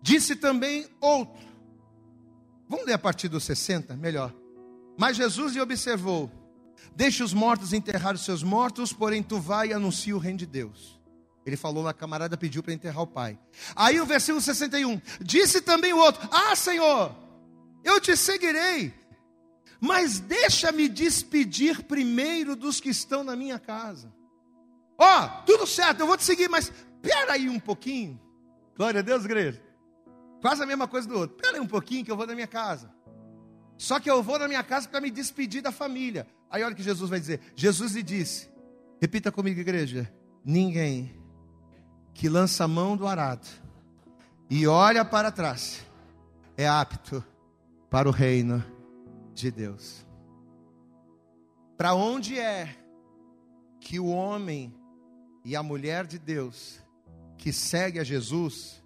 Disse 0.01 0.35
também 0.35 0.87
outro. 0.99 1.47
Vamos 2.67 2.87
ler 2.87 2.93
a 2.93 2.99
partir 2.99 3.27
do 3.27 3.39
60, 3.39 3.95
melhor. 3.95 4.33
Mas 4.97 5.17
Jesus 5.17 5.53
lhe 5.53 5.61
observou: 5.61 6.31
Deixe 6.95 7.23
os 7.23 7.33
mortos 7.33 7.73
enterrar 7.73 8.15
os 8.15 8.25
seus 8.25 8.43
mortos, 8.43 8.91
porém 8.91 9.23
tu 9.23 9.39
vai 9.39 9.69
e 9.69 9.73
anuncia 9.73 10.15
o 10.15 10.19
reino 10.19 10.39
de 10.39 10.45
Deus. 10.45 10.99
Ele 11.45 11.55
falou 11.55 11.83
na 11.83 11.93
camarada, 11.93 12.37
pediu 12.37 12.61
para 12.61 12.73
enterrar 12.73 13.03
o 13.03 13.07
pai. 13.07 13.39
Aí 13.75 13.99
o 13.99 14.05
versículo 14.05 14.41
61, 14.41 15.01
disse 15.21 15.61
também 15.61 15.93
o 15.93 15.97
outro: 15.97 16.27
Ah, 16.31 16.55
Senhor, 16.55 17.15
eu 17.83 17.99
te 17.99 18.15
seguirei, 18.15 18.93
mas 19.79 20.19
deixa-me 20.19 20.87
despedir 20.89 21.83
primeiro 21.83 22.55
dos 22.55 22.79
que 22.79 22.89
estão 22.89 23.23
na 23.23 23.35
minha 23.35 23.57
casa. 23.57 24.13
Ó, 24.97 25.25
oh, 25.25 25.43
tudo 25.45 25.65
certo, 25.65 26.01
eu 26.01 26.07
vou 26.07 26.17
te 26.17 26.23
seguir, 26.23 26.49
mas 26.49 26.71
espera 27.01 27.33
aí 27.33 27.49
um 27.49 27.59
pouquinho. 27.59 28.19
Glória 28.75 28.99
a 28.99 29.03
Deus, 29.03 29.23
igreja. 29.23 29.61
Quase 30.41 30.61
a 30.61 30.65
mesma 30.65 30.87
coisa 30.87 31.07
do 31.07 31.17
outro. 31.17 31.35
Espera 31.37 31.57
aí 31.57 31.61
um 31.61 31.67
pouquinho 31.67 32.03
que 32.03 32.11
eu 32.11 32.17
vou 32.17 32.27
na 32.27 32.35
minha 32.35 32.47
casa. 32.47 32.93
Só 33.79 33.97
que 33.97 34.11
eu 34.11 34.21
vou 34.21 34.37
na 34.37 34.45
minha 34.45 34.61
casa 34.61 34.89
para 34.89 34.99
me 34.99 35.09
despedir 35.09 35.61
da 35.61 35.71
família. 35.71 36.27
Aí 36.51 36.61
olha 36.61 36.73
o 36.73 36.75
que 36.75 36.83
Jesus 36.83 37.09
vai 37.09 37.17
dizer. 37.17 37.39
Jesus 37.55 37.93
lhe 37.93 38.03
disse: 38.03 38.49
repita 39.01 39.31
comigo, 39.31 39.57
igreja: 39.57 40.13
ninguém 40.43 41.17
que 42.13 42.27
lança 42.27 42.65
a 42.65 42.67
mão 42.67 42.97
do 42.97 43.07
arado 43.07 43.47
e 44.49 44.67
olha 44.67 45.05
para 45.05 45.31
trás 45.31 45.85
é 46.57 46.67
apto 46.67 47.23
para 47.89 48.09
o 48.09 48.11
reino 48.11 48.61
de 49.33 49.49
Deus. 49.49 50.05
Para 51.77 51.93
onde 51.93 52.37
é 52.37 52.75
que 53.79 53.97
o 53.97 54.07
homem 54.07 54.75
e 55.45 55.55
a 55.55 55.63
mulher 55.63 56.05
de 56.05 56.19
Deus 56.19 56.83
que 57.37 57.53
segue 57.53 57.97
a 57.97 58.03
Jesus, 58.03 58.83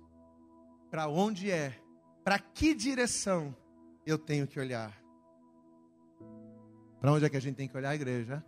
para 0.91 1.07
onde 1.07 1.49
é, 1.49 1.75
para 2.23 2.37
que 2.37 2.75
direção 2.75 3.55
eu 4.05 4.17
tenho 4.17 4.47
que 4.47 4.59
olhar? 4.59 4.97
Para 6.99 7.11
onde 7.11 7.25
é 7.25 7.29
que 7.29 7.37
a 7.37 7.39
gente 7.39 7.55
tem 7.55 7.67
que 7.67 7.75
olhar 7.75 7.89
a 7.89 7.95
igreja? 7.95 8.43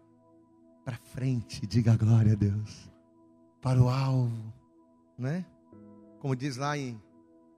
Para 0.84 0.98
frente, 0.98 1.66
diga 1.66 1.96
glória 1.96 2.34
a 2.34 2.36
Deus. 2.36 2.92
Para 3.62 3.82
o 3.82 3.90
alvo, 3.90 4.54
né? 5.18 5.46
Como 6.20 6.36
diz 6.36 6.58
lá 6.58 6.78
em 6.78 7.02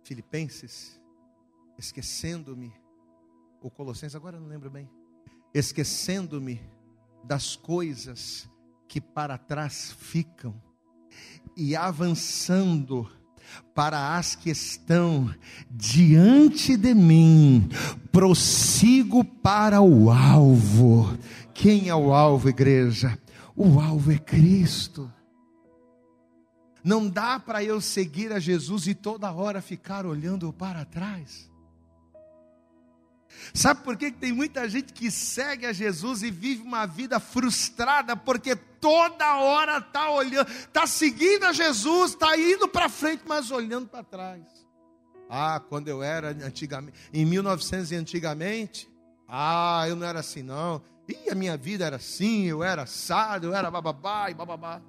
Filipenses, 0.03 0.99
esquecendo-me, 1.77 2.73
ou 3.61 3.69
Colossenses, 3.69 4.15
agora 4.15 4.39
não 4.39 4.47
lembro 4.47 4.69
bem. 4.69 4.89
Esquecendo-me 5.53 6.61
das 7.23 7.55
coisas 7.55 8.49
que 8.87 9.01
para 9.01 9.37
trás 9.37 9.91
ficam 9.91 10.61
e 11.55 11.75
avançando 11.75 13.09
para 13.73 14.17
as 14.17 14.35
que 14.35 14.49
estão 14.49 15.33
diante 15.69 16.75
de 16.75 16.93
mim, 16.93 17.69
prossigo 18.11 19.23
para 19.23 19.81
o 19.81 20.09
alvo 20.09 21.17
Quem 21.53 21.89
é 21.89 21.95
o 21.95 22.13
alvo, 22.13 22.49
igreja? 22.49 23.17
O 23.55 23.79
alvo 23.79 24.11
é 24.11 24.17
Cristo. 24.17 25.11
Não 26.83 27.09
dá 27.09 27.39
para 27.39 27.63
eu 27.63 27.81
seguir 27.81 28.31
a 28.31 28.39
Jesus 28.39 28.87
e 28.87 28.93
toda 28.93 29.31
hora 29.31 29.61
ficar 29.61 30.05
olhando 30.05 30.53
para 30.53 30.85
trás. 30.85 31.49
Sabe 33.53 33.83
por 33.83 33.95
que 33.97 34.11
tem 34.11 34.31
muita 34.31 34.67
gente 34.69 34.93
que 34.93 35.09
segue 35.09 35.65
a 35.65 35.73
Jesus 35.73 36.23
e 36.23 36.31
vive 36.31 36.61
uma 36.61 36.85
vida 36.85 37.19
frustrada? 37.19 38.15
Porque 38.15 38.55
toda 38.55 39.38
hora 39.38 39.77
está 39.77 40.09
olhando, 40.11 40.49
está 40.49 40.85
seguindo 40.88 41.45
a 41.45 41.53
Jesus, 41.53 42.11
está 42.11 42.38
indo 42.38 42.67
para 42.67 42.89
frente, 42.89 43.23
mas 43.27 43.51
olhando 43.51 43.88
para 43.88 44.03
trás. 44.03 44.43
Ah, 45.29 45.61
quando 45.67 45.88
eu 45.88 46.01
era 46.01 46.29
antigamente, 46.29 46.97
em 47.13 47.25
1900 47.25 47.91
e 47.91 47.95
antigamente, 47.95 48.89
ah, 49.27 49.85
eu 49.88 49.95
não 49.95 50.07
era 50.07 50.19
assim 50.19 50.41
não. 50.41 50.81
E 51.07 51.29
a 51.29 51.35
minha 51.35 51.55
vida 51.57 51.85
era 51.85 51.97
assim, 51.97 52.45
eu 52.45 52.63
era 52.63 52.83
assado, 52.83 53.47
eu 53.47 53.55
era 53.55 53.71
bababá 53.71 54.29
e 54.29 54.33
bababá. 54.33 54.81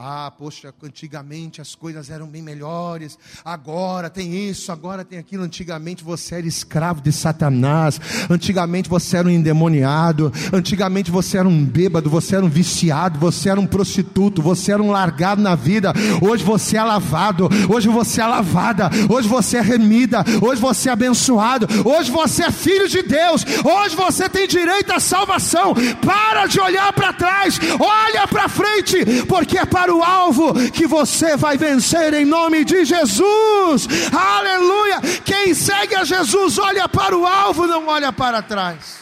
Ah, 0.00 0.30
poxa, 0.30 0.72
antigamente 0.80 1.60
as 1.60 1.74
coisas 1.74 2.08
eram 2.08 2.28
bem 2.28 2.40
melhores. 2.40 3.18
Agora 3.44 4.08
tem 4.08 4.48
isso, 4.48 4.70
agora 4.70 5.04
tem 5.04 5.18
aquilo. 5.18 5.42
Antigamente 5.42 6.04
você 6.04 6.36
era 6.36 6.46
escravo 6.46 7.00
de 7.00 7.10
Satanás. 7.10 8.00
Antigamente 8.30 8.88
você 8.88 9.16
era 9.16 9.26
um 9.26 9.30
endemoniado. 9.32 10.32
Antigamente 10.52 11.10
você 11.10 11.38
era 11.38 11.48
um 11.48 11.64
bêbado, 11.64 12.08
você 12.08 12.36
era 12.36 12.44
um 12.46 12.48
viciado, 12.48 13.18
você 13.18 13.48
era 13.48 13.58
um 13.58 13.66
prostituto, 13.66 14.40
você 14.40 14.70
era 14.70 14.80
um 14.80 14.92
largado 14.92 15.42
na 15.42 15.56
vida. 15.56 15.92
Hoje 16.22 16.44
você 16.44 16.76
é 16.76 16.84
lavado, 16.84 17.48
hoje 17.68 17.88
você 17.88 18.20
é 18.20 18.26
lavada, 18.26 18.88
hoje 19.10 19.26
você 19.26 19.56
é 19.56 19.62
remida, 19.62 20.24
hoje 20.40 20.60
você 20.60 20.90
é 20.90 20.92
abençoado, 20.92 21.66
hoje 21.84 22.08
você 22.08 22.44
é 22.44 22.52
filho 22.52 22.88
de 22.88 23.02
Deus, 23.02 23.44
hoje 23.64 23.96
você 23.96 24.28
tem 24.28 24.46
direito 24.46 24.92
à 24.92 25.00
salvação. 25.00 25.74
Para 26.00 26.46
de 26.46 26.60
olhar 26.60 26.92
para 26.92 27.12
trás, 27.12 27.58
olha 27.80 28.28
para 28.28 28.48
frente, 28.48 29.24
porque 29.26 29.58
é 29.58 29.66
para 29.66 29.87
para 29.88 29.94
o 29.94 30.02
alvo 30.02 30.70
que 30.70 30.86
você 30.86 31.34
vai 31.34 31.56
vencer 31.56 32.12
em 32.12 32.24
nome 32.24 32.62
de 32.62 32.84
Jesus. 32.84 33.88
Aleluia! 34.12 35.00
Quem 35.24 35.54
segue 35.54 35.94
a 35.94 36.04
Jesus 36.04 36.58
olha 36.58 36.86
para 36.86 37.16
o 37.16 37.26
alvo, 37.26 37.66
não 37.66 37.86
olha 37.86 38.12
para 38.12 38.42
trás. 38.42 38.98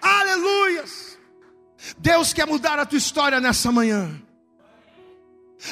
Aleluia! 0.00 0.84
Deus 1.98 2.32
quer 2.32 2.46
mudar 2.46 2.78
a 2.78 2.86
tua 2.86 2.98
história 2.98 3.40
nessa 3.40 3.72
manhã. 3.72 4.22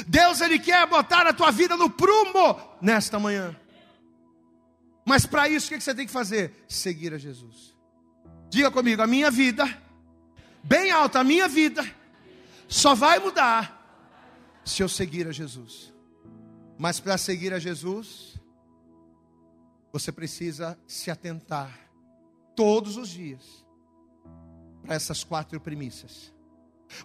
Deus 0.09 0.41
ele 0.41 0.59
quer 0.59 0.85
botar 0.89 1.27
a 1.27 1.33
tua 1.33 1.53
vida 1.53 1.77
no 1.77 1.89
prumo 1.89 2.61
nesta 2.83 3.19
manhã. 3.21 3.55
Mas 5.05 5.25
para 5.25 5.49
isso 5.49 5.73
o 5.73 5.79
que 5.79 5.81
você 5.81 5.95
tem 5.95 6.05
que 6.05 6.13
fazer? 6.13 6.65
Seguir 6.69 7.15
a 7.15 7.19
Jesus. 7.19 7.75
Diga 8.51 8.71
comigo, 8.73 9.03
a 9.03 9.07
minha 9.07 9.31
vida, 9.31 9.67
bem 10.65 10.91
alta, 10.91 11.21
a 11.21 11.25
minha 11.25 11.47
vida 11.47 11.98
só 12.69 12.95
vai 12.95 13.19
mudar 13.19 13.75
se 14.63 14.83
eu 14.83 14.89
seguir 14.89 15.27
a 15.27 15.33
Jesus. 15.33 15.93
Mas 16.79 17.01
para 17.01 17.17
seguir 17.17 17.55
a 17.55 17.59
Jesus, 17.59 18.39
você 19.91 20.13
precisa 20.13 20.79
se 20.87 21.11
atentar 21.11 21.91
todos 22.55 22.99
os 22.99 23.09
dias 23.09 23.67
para 24.83 24.95
essas 24.95 25.25
quatro 25.25 25.59
premissas. 25.59 26.33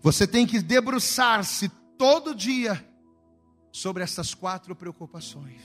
Você 0.02 0.28
tem 0.28 0.46
que 0.46 0.62
debruçar-se 0.62 1.70
todo 1.98 2.36
dia 2.36 2.86
sobre 3.72 4.04
essas 4.04 4.34
quatro 4.34 4.76
preocupações. 4.76 5.62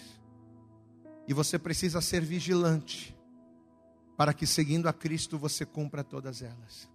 E 1.27 1.35
você 1.35 1.59
precisa 1.59 2.01
ser 2.01 2.23
vigilante 2.23 3.15
para 4.17 4.33
que 4.33 4.47
seguindo 4.47 4.89
a 4.89 4.93
Cristo 4.93 5.37
você 5.37 5.67
cumpra 5.67 6.03
todas 6.03 6.41
elas 6.41 6.89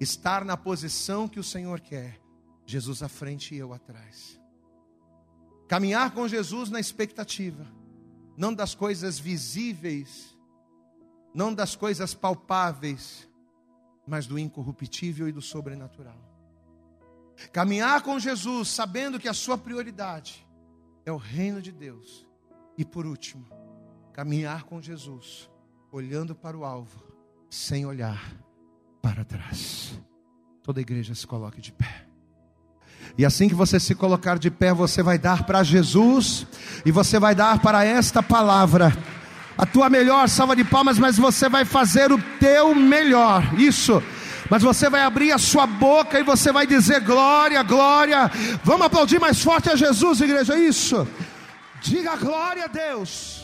estar 0.00 0.44
na 0.44 0.56
posição 0.56 1.28
que 1.28 1.38
o 1.38 1.44
Senhor 1.44 1.80
quer, 1.80 2.20
Jesus 2.66 3.02
à 3.02 3.08
frente 3.08 3.54
e 3.54 3.58
eu 3.58 3.72
atrás. 3.72 4.40
Caminhar 5.68 6.12
com 6.12 6.28
Jesus 6.28 6.70
na 6.70 6.80
expectativa, 6.80 7.66
não 8.36 8.52
das 8.52 8.74
coisas 8.74 9.18
visíveis, 9.18 10.36
não 11.34 11.54
das 11.54 11.74
coisas 11.74 12.14
palpáveis, 12.14 13.28
mas 14.06 14.26
do 14.26 14.38
incorruptível 14.38 15.28
e 15.28 15.32
do 15.32 15.40
sobrenatural. 15.40 16.18
Caminhar 17.52 18.02
com 18.02 18.18
Jesus 18.18 18.68
sabendo 18.68 19.18
que 19.18 19.28
a 19.28 19.34
sua 19.34 19.58
prioridade 19.58 20.46
é 21.04 21.10
o 21.10 21.16
reino 21.16 21.60
de 21.60 21.72
Deus. 21.72 22.26
E 22.76 22.84
por 22.84 23.06
último, 23.06 23.46
caminhar 24.12 24.64
com 24.64 24.80
Jesus, 24.80 25.50
olhando 25.90 26.34
para 26.34 26.56
o 26.56 26.64
alvo, 26.64 27.02
sem 27.48 27.86
olhar 27.86 28.43
para 29.04 29.22
trás. 29.22 29.92
Toda 30.62 30.80
igreja 30.80 31.14
se 31.14 31.26
coloque 31.26 31.60
de 31.60 31.70
pé. 31.70 32.06
E 33.18 33.24
assim 33.24 33.48
que 33.48 33.54
você 33.54 33.78
se 33.78 33.94
colocar 33.94 34.38
de 34.38 34.50
pé, 34.50 34.72
você 34.72 35.02
vai 35.02 35.18
dar 35.18 35.44
para 35.44 35.62
Jesus 35.62 36.46
e 36.86 36.90
você 36.90 37.18
vai 37.18 37.34
dar 37.34 37.58
para 37.60 37.84
esta 37.84 38.22
palavra 38.22 38.96
a 39.58 39.66
tua 39.66 39.90
melhor 39.90 40.26
salva 40.26 40.56
de 40.56 40.64
palmas, 40.64 40.98
mas 40.98 41.18
você 41.18 41.50
vai 41.50 41.66
fazer 41.66 42.10
o 42.10 42.18
teu 42.40 42.74
melhor. 42.74 43.60
Isso. 43.60 44.02
Mas 44.48 44.62
você 44.62 44.88
vai 44.88 45.02
abrir 45.02 45.32
a 45.32 45.38
sua 45.38 45.66
boca 45.66 46.18
e 46.18 46.22
você 46.22 46.50
vai 46.50 46.66
dizer 46.66 47.00
glória, 47.00 47.62
glória. 47.62 48.30
Vamos 48.64 48.86
aplaudir 48.86 49.20
mais 49.20 49.42
forte 49.42 49.68
a 49.68 49.76
Jesus, 49.76 50.22
igreja. 50.22 50.58
Isso. 50.58 51.06
Diga 51.82 52.16
glória 52.16 52.64
a 52.64 52.68
Deus. 52.68 53.43